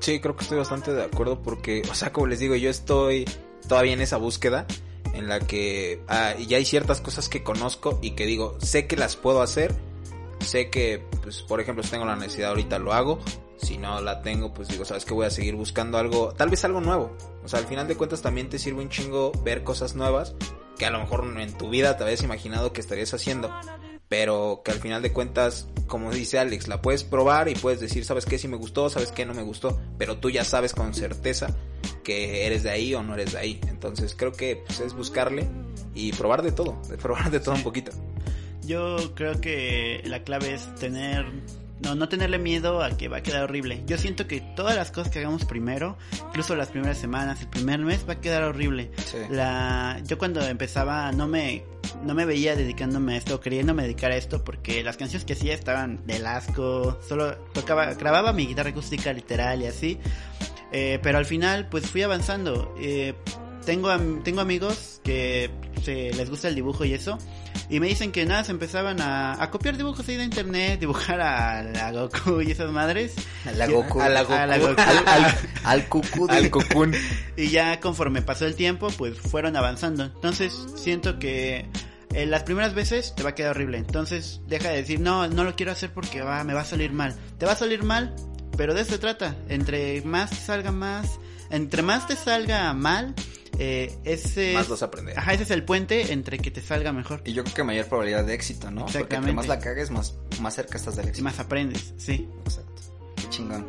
Sí, 0.00 0.20
creo 0.20 0.36
que 0.36 0.44
estoy 0.44 0.58
bastante 0.58 0.92
de 0.92 1.02
acuerdo 1.02 1.42
porque, 1.42 1.82
o 1.90 1.94
sea, 1.94 2.12
como 2.12 2.28
les 2.28 2.38
digo, 2.38 2.54
yo 2.54 2.70
estoy 2.70 3.24
todavía 3.68 3.92
en 3.92 4.00
esa 4.00 4.16
búsqueda 4.16 4.66
en 5.12 5.28
la 5.28 5.40
que 5.40 6.00
ah, 6.08 6.34
ya 6.34 6.56
hay 6.56 6.64
ciertas 6.64 7.00
cosas 7.00 7.28
que 7.28 7.42
conozco 7.42 7.98
y 8.00 8.12
que 8.12 8.24
digo, 8.26 8.56
sé 8.60 8.86
que 8.86 8.96
las 8.96 9.16
puedo 9.16 9.42
hacer, 9.42 9.74
sé 10.40 10.70
que, 10.70 11.02
pues, 11.22 11.42
por 11.42 11.60
ejemplo, 11.60 11.82
si 11.82 11.90
tengo 11.90 12.04
la 12.04 12.16
necesidad 12.16 12.50
ahorita 12.50 12.78
lo 12.78 12.92
hago, 12.92 13.18
si 13.58 13.78
no 13.78 14.00
la 14.00 14.22
tengo, 14.22 14.52
pues 14.52 14.68
digo, 14.68 14.84
sabes 14.84 15.04
que 15.04 15.14
voy 15.14 15.26
a 15.26 15.30
seguir 15.30 15.54
buscando 15.54 15.98
algo, 15.98 16.32
tal 16.32 16.48
vez 16.48 16.64
algo 16.64 16.80
nuevo. 16.80 17.16
O 17.44 17.48
sea, 17.48 17.58
al 17.58 17.66
final 17.66 17.88
de 17.88 17.96
cuentas 17.96 18.22
también 18.22 18.48
te 18.48 18.58
sirve 18.58 18.82
un 18.82 18.88
chingo 18.88 19.32
ver 19.44 19.64
cosas 19.64 19.94
nuevas 19.94 20.34
que 20.78 20.86
a 20.86 20.90
lo 20.90 21.00
mejor 21.00 21.26
en 21.38 21.58
tu 21.58 21.68
vida 21.68 21.96
te 21.96 22.04
habías 22.04 22.22
imaginado 22.22 22.72
que 22.72 22.80
estarías 22.80 23.12
haciendo. 23.12 23.52
Pero 24.08 24.62
que 24.64 24.70
al 24.70 24.78
final 24.78 25.02
de 25.02 25.12
cuentas, 25.12 25.68
como 25.86 26.10
dice 26.10 26.38
Alex, 26.38 26.66
la 26.66 26.80
puedes 26.80 27.04
probar 27.04 27.48
y 27.48 27.54
puedes 27.54 27.80
decir, 27.80 28.06
sabes 28.06 28.24
qué, 28.24 28.38
si 28.38 28.48
me 28.48 28.56
gustó, 28.56 28.88
sabes 28.88 29.12
qué, 29.12 29.26
no 29.26 29.34
me 29.34 29.42
gustó. 29.42 29.78
Pero 29.98 30.16
tú 30.16 30.30
ya 30.30 30.44
sabes 30.44 30.72
con 30.72 30.94
certeza 30.94 31.54
que 32.04 32.46
eres 32.46 32.62
de 32.62 32.70
ahí 32.70 32.94
o 32.94 33.02
no 33.02 33.14
eres 33.14 33.32
de 33.32 33.38
ahí. 33.38 33.60
Entonces 33.68 34.14
creo 34.16 34.32
que 34.32 34.62
pues, 34.66 34.80
es 34.80 34.94
buscarle 34.94 35.46
y 35.94 36.12
probar 36.12 36.42
de 36.42 36.52
todo, 36.52 36.80
probar 37.02 37.30
de 37.30 37.40
todo 37.40 37.56
un 37.56 37.62
poquito. 37.62 37.90
Yo 38.64 39.14
creo 39.14 39.40
que 39.40 40.02
la 40.04 40.22
clave 40.22 40.54
es 40.54 40.74
tener 40.76 41.26
no, 41.80 41.94
no 41.94 42.08
tenerle 42.08 42.38
miedo 42.38 42.82
a 42.82 42.90
que 42.90 43.08
va 43.08 43.18
a 43.18 43.22
quedar 43.22 43.44
horrible. 43.44 43.82
Yo 43.86 43.98
siento 43.98 44.26
que 44.26 44.40
todas 44.40 44.76
las 44.76 44.90
cosas 44.90 45.12
que 45.12 45.18
hagamos 45.20 45.44
primero, 45.44 45.96
incluso 46.28 46.56
las 46.56 46.68
primeras 46.68 46.98
semanas, 46.98 47.40
el 47.40 47.48
primer 47.48 47.80
mes, 47.80 48.08
va 48.08 48.14
a 48.14 48.20
quedar 48.20 48.42
horrible. 48.42 48.90
Sí. 49.04 49.18
La, 49.30 50.00
yo 50.04 50.18
cuando 50.18 50.40
empezaba 50.46 51.12
no 51.12 51.28
me, 51.28 51.64
no 52.02 52.14
me 52.14 52.24
veía 52.24 52.56
dedicándome 52.56 53.14
a 53.14 53.18
esto, 53.18 53.40
queriéndome 53.40 53.82
dedicar 53.82 54.10
a 54.10 54.16
esto, 54.16 54.44
porque 54.44 54.82
las 54.82 54.96
canciones 54.96 55.24
que 55.24 55.34
hacía 55.34 55.54
estaban 55.54 56.06
del 56.06 56.26
asco, 56.26 56.98
solo 57.06 57.34
tocaba, 57.52 57.94
grababa 57.94 58.32
mi 58.32 58.46
guitarra 58.46 58.70
acústica 58.70 59.12
literal 59.12 59.62
y 59.62 59.66
así. 59.66 59.98
Eh, 60.72 60.98
pero 61.02 61.18
al 61.18 61.26
final, 61.26 61.68
pues 61.68 61.86
fui 61.88 62.02
avanzando. 62.02 62.74
Eh, 62.80 63.14
tengo, 63.64 63.94
tengo 64.22 64.40
amigos 64.40 65.00
que 65.04 65.50
se 65.82 66.12
les 66.12 66.28
gusta 66.30 66.48
el 66.48 66.54
dibujo 66.54 66.84
y 66.84 66.94
eso. 66.94 67.18
Y 67.70 67.80
me 67.80 67.88
dicen 67.88 68.12
que 68.12 68.24
nada, 68.26 68.44
se 68.44 68.52
empezaban 68.52 69.00
a, 69.00 69.42
a 69.42 69.50
copiar 69.50 69.76
dibujos 69.76 70.08
ahí 70.08 70.16
de 70.16 70.24
internet, 70.24 70.80
dibujar 70.80 71.20
a 71.20 71.62
la 71.62 71.92
Goku 71.92 72.40
y 72.40 72.50
esas 72.50 72.70
madres. 72.70 73.14
A 73.46 73.52
la 73.52 73.66
Goku. 73.66 74.00
A 74.00 74.08
la 74.08 74.22
Goku. 74.22 74.32
A 74.34 74.46
la 74.46 74.58
Goku. 74.58 74.80
Al, 74.86 74.98
al, 75.06 75.34
al 75.64 75.88
cucú 75.88 76.26
de- 76.26 76.36
Al 76.36 76.50
cocoon. 76.50 76.94
Y 77.36 77.48
ya 77.48 77.80
conforme 77.80 78.22
pasó 78.22 78.46
el 78.46 78.54
tiempo, 78.54 78.88
pues 78.96 79.18
fueron 79.18 79.56
avanzando. 79.56 80.04
Entonces 80.04 80.52
siento 80.76 81.18
que 81.18 81.66
eh, 82.14 82.26
las 82.26 82.42
primeras 82.44 82.74
veces 82.74 83.14
te 83.14 83.22
va 83.22 83.30
a 83.30 83.34
quedar 83.34 83.50
horrible. 83.52 83.78
Entonces 83.78 84.40
deja 84.46 84.70
de 84.70 84.76
decir, 84.78 85.00
no, 85.00 85.28
no 85.28 85.44
lo 85.44 85.54
quiero 85.56 85.72
hacer 85.72 85.92
porque 85.92 86.22
va, 86.22 86.42
me 86.44 86.54
va 86.54 86.62
a 86.62 86.64
salir 86.64 86.92
mal. 86.92 87.14
Te 87.38 87.46
va 87.46 87.52
a 87.52 87.56
salir 87.56 87.82
mal, 87.82 88.14
pero 88.56 88.72
de 88.74 88.80
eso 88.82 88.92
se 88.92 88.98
trata. 88.98 89.36
Entre 89.48 90.00
más 90.02 90.30
te 90.30 90.36
salga 90.36 90.72
más, 90.72 91.18
entre 91.50 91.82
más 91.82 92.06
te 92.06 92.16
salga 92.16 92.72
mal, 92.74 93.14
eh, 93.58 93.96
ese 94.04 94.54
Más 94.54 94.82
a 94.82 94.86
aprender. 94.86 95.18
Ajá, 95.18 95.32
ese 95.34 95.42
es 95.42 95.50
el 95.50 95.64
puente 95.64 96.12
entre 96.12 96.38
que 96.38 96.50
te 96.50 96.60
salga 96.62 96.92
mejor. 96.92 97.22
Y 97.24 97.32
yo 97.32 97.42
creo 97.44 97.54
que 97.56 97.64
mayor 97.64 97.86
probabilidad 97.86 98.24
de 98.24 98.34
éxito, 98.34 98.70
¿no? 98.70 98.82
Porque 98.82 98.98
entre 98.98 99.02
Exactamente. 99.16 99.32
más 99.34 99.48
la 99.48 99.58
cagues, 99.58 99.90
más, 99.90 100.14
más 100.40 100.54
cerca 100.54 100.76
estás 100.78 100.96
del 100.96 101.06
Y 101.06 101.08
éxito. 101.10 101.24
más 101.24 101.38
aprendes, 101.40 101.92
sí. 101.96 102.28
Exacto. 102.44 102.82
Qué 103.16 103.28
chingón. 103.30 103.66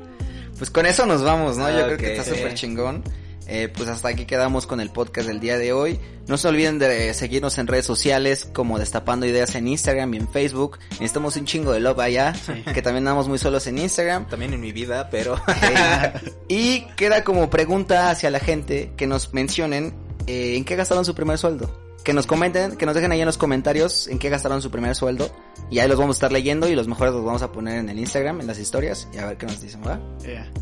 Pues 0.57 0.69
con 0.69 0.85
eso 0.85 1.05
nos 1.05 1.23
vamos, 1.23 1.57
¿no? 1.57 1.69
Yo 1.71 1.85
creo 1.85 1.97
que 1.97 2.11
está 2.17 2.23
súper 2.35 2.53
chingón. 2.53 3.03
Eh, 3.51 3.67
pues 3.75 3.89
hasta 3.89 4.09
aquí 4.09 4.25
quedamos 4.25 4.67
con 4.67 4.79
el 4.79 4.91
podcast 4.91 5.27
del 5.27 5.39
día 5.39 5.57
de 5.57 5.73
hoy. 5.73 5.99
No 6.27 6.37
se 6.37 6.47
olviden 6.47 6.77
de 6.77 7.15
seguirnos 7.15 7.57
en 7.57 7.65
redes 7.65 7.87
sociales 7.87 8.47
como 8.53 8.77
Destapando 8.77 9.25
Ideas 9.25 9.55
en 9.55 9.67
Instagram 9.67 10.13
y 10.13 10.17
en 10.17 10.29
Facebook. 10.29 10.77
Necesitamos 10.91 11.35
un 11.35 11.45
chingo 11.45 11.71
de 11.71 11.79
love 11.79 11.99
allá, 11.99 12.35
que 12.73 12.83
también 12.83 13.07
andamos 13.07 13.27
muy 13.27 13.39
solos 13.39 13.65
en 13.65 13.79
Instagram. 13.79 14.27
También 14.27 14.53
en 14.53 14.61
mi 14.61 14.71
vida, 14.71 15.09
pero... 15.09 15.41
Y 16.47 16.81
queda 16.95 17.23
como 17.23 17.49
pregunta 17.49 18.09
hacia 18.09 18.29
la 18.29 18.39
gente 18.39 18.91
que 18.97 19.07
nos 19.07 19.33
mencionen 19.33 20.08
eh, 20.29 20.57
en 20.57 20.65
qué 20.65 20.75
gastaron 20.75 21.05
su 21.05 21.15
primer 21.15 21.37
sueldo. 21.37 21.69
Que 22.03 22.13
nos 22.13 22.25
comenten, 22.25 22.77
que 22.77 22.85
nos 22.85 22.95
dejen 22.95 23.11
ahí 23.11 23.19
en 23.19 23.25
los 23.25 23.37
comentarios 23.37 24.07
en 24.07 24.19
qué 24.19 24.29
gastaron 24.29 24.61
su 24.61 24.71
primer 24.71 24.95
sueldo. 24.95 25.29
Y 25.69 25.79
ahí 25.79 25.87
los 25.89 25.97
vamos 25.99 26.15
a 26.15 26.17
estar 26.17 26.31
leyendo 26.31 26.67
y 26.69 26.73
los 26.75 26.87
mejores 26.87 27.13
los 27.13 27.25
vamos 27.25 27.41
a 27.41 27.51
poner 27.51 27.77
en 27.79 27.89
el 27.89 27.99
Instagram, 27.99 28.39
en 28.39 28.47
las 28.47 28.57
historias. 28.57 29.07
Y 29.13 29.17
a 29.17 29.25
ver 29.27 29.37
qué 29.37 29.45
nos 29.45 29.59
dicen, 29.61 29.81
¿va? 29.85 29.99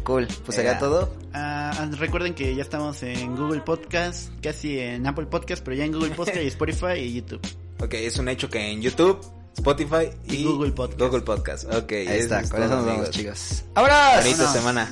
Cool. 0.03 0.27
Pues 0.43 0.55
sería 0.55 0.73
Ya. 0.73 0.79
todo. 0.79 1.13
ah, 1.33 1.89
recuerden 1.99 2.33
que 2.33 2.55
ya 2.55 2.63
estamos 2.63 3.01
en 3.03 3.35
Google 3.35 3.61
Podcast, 3.61 4.29
casi 4.41 4.79
en 4.79 5.05
Apple 5.05 5.27
Podcast, 5.27 5.63
pero 5.63 5.77
ya 5.77 5.85
en 5.85 5.91
Google 5.93 6.09
Podcast 6.15 6.41
y 6.41 6.47
Spotify 6.47 6.93
y 6.99 7.13
YouTube. 7.13 7.41
ok, 7.81 7.93
es 7.93 8.17
un 8.17 8.29
hecho 8.29 8.49
que 8.49 8.71
en 8.71 8.81
YouTube, 8.81 9.19
Spotify 9.55 10.09
y, 10.27 10.37
Y 10.37 10.43
Google 10.43 10.71
Podcast. 10.71 10.99
Google 11.01 11.21
Podcast. 11.21 11.63
Ok, 11.73 11.91
Ahí 11.91 12.07
es- 12.07 12.23
está. 12.23 12.41
es 12.41 12.49
Con 12.49 12.63
eso 12.63 12.75
nos 12.77 12.87
amigos. 12.87 13.09
chicos. 13.11 13.63
¡Vámonos! 13.75 14.23
Bonita 14.23 14.47
semana. 14.53 14.91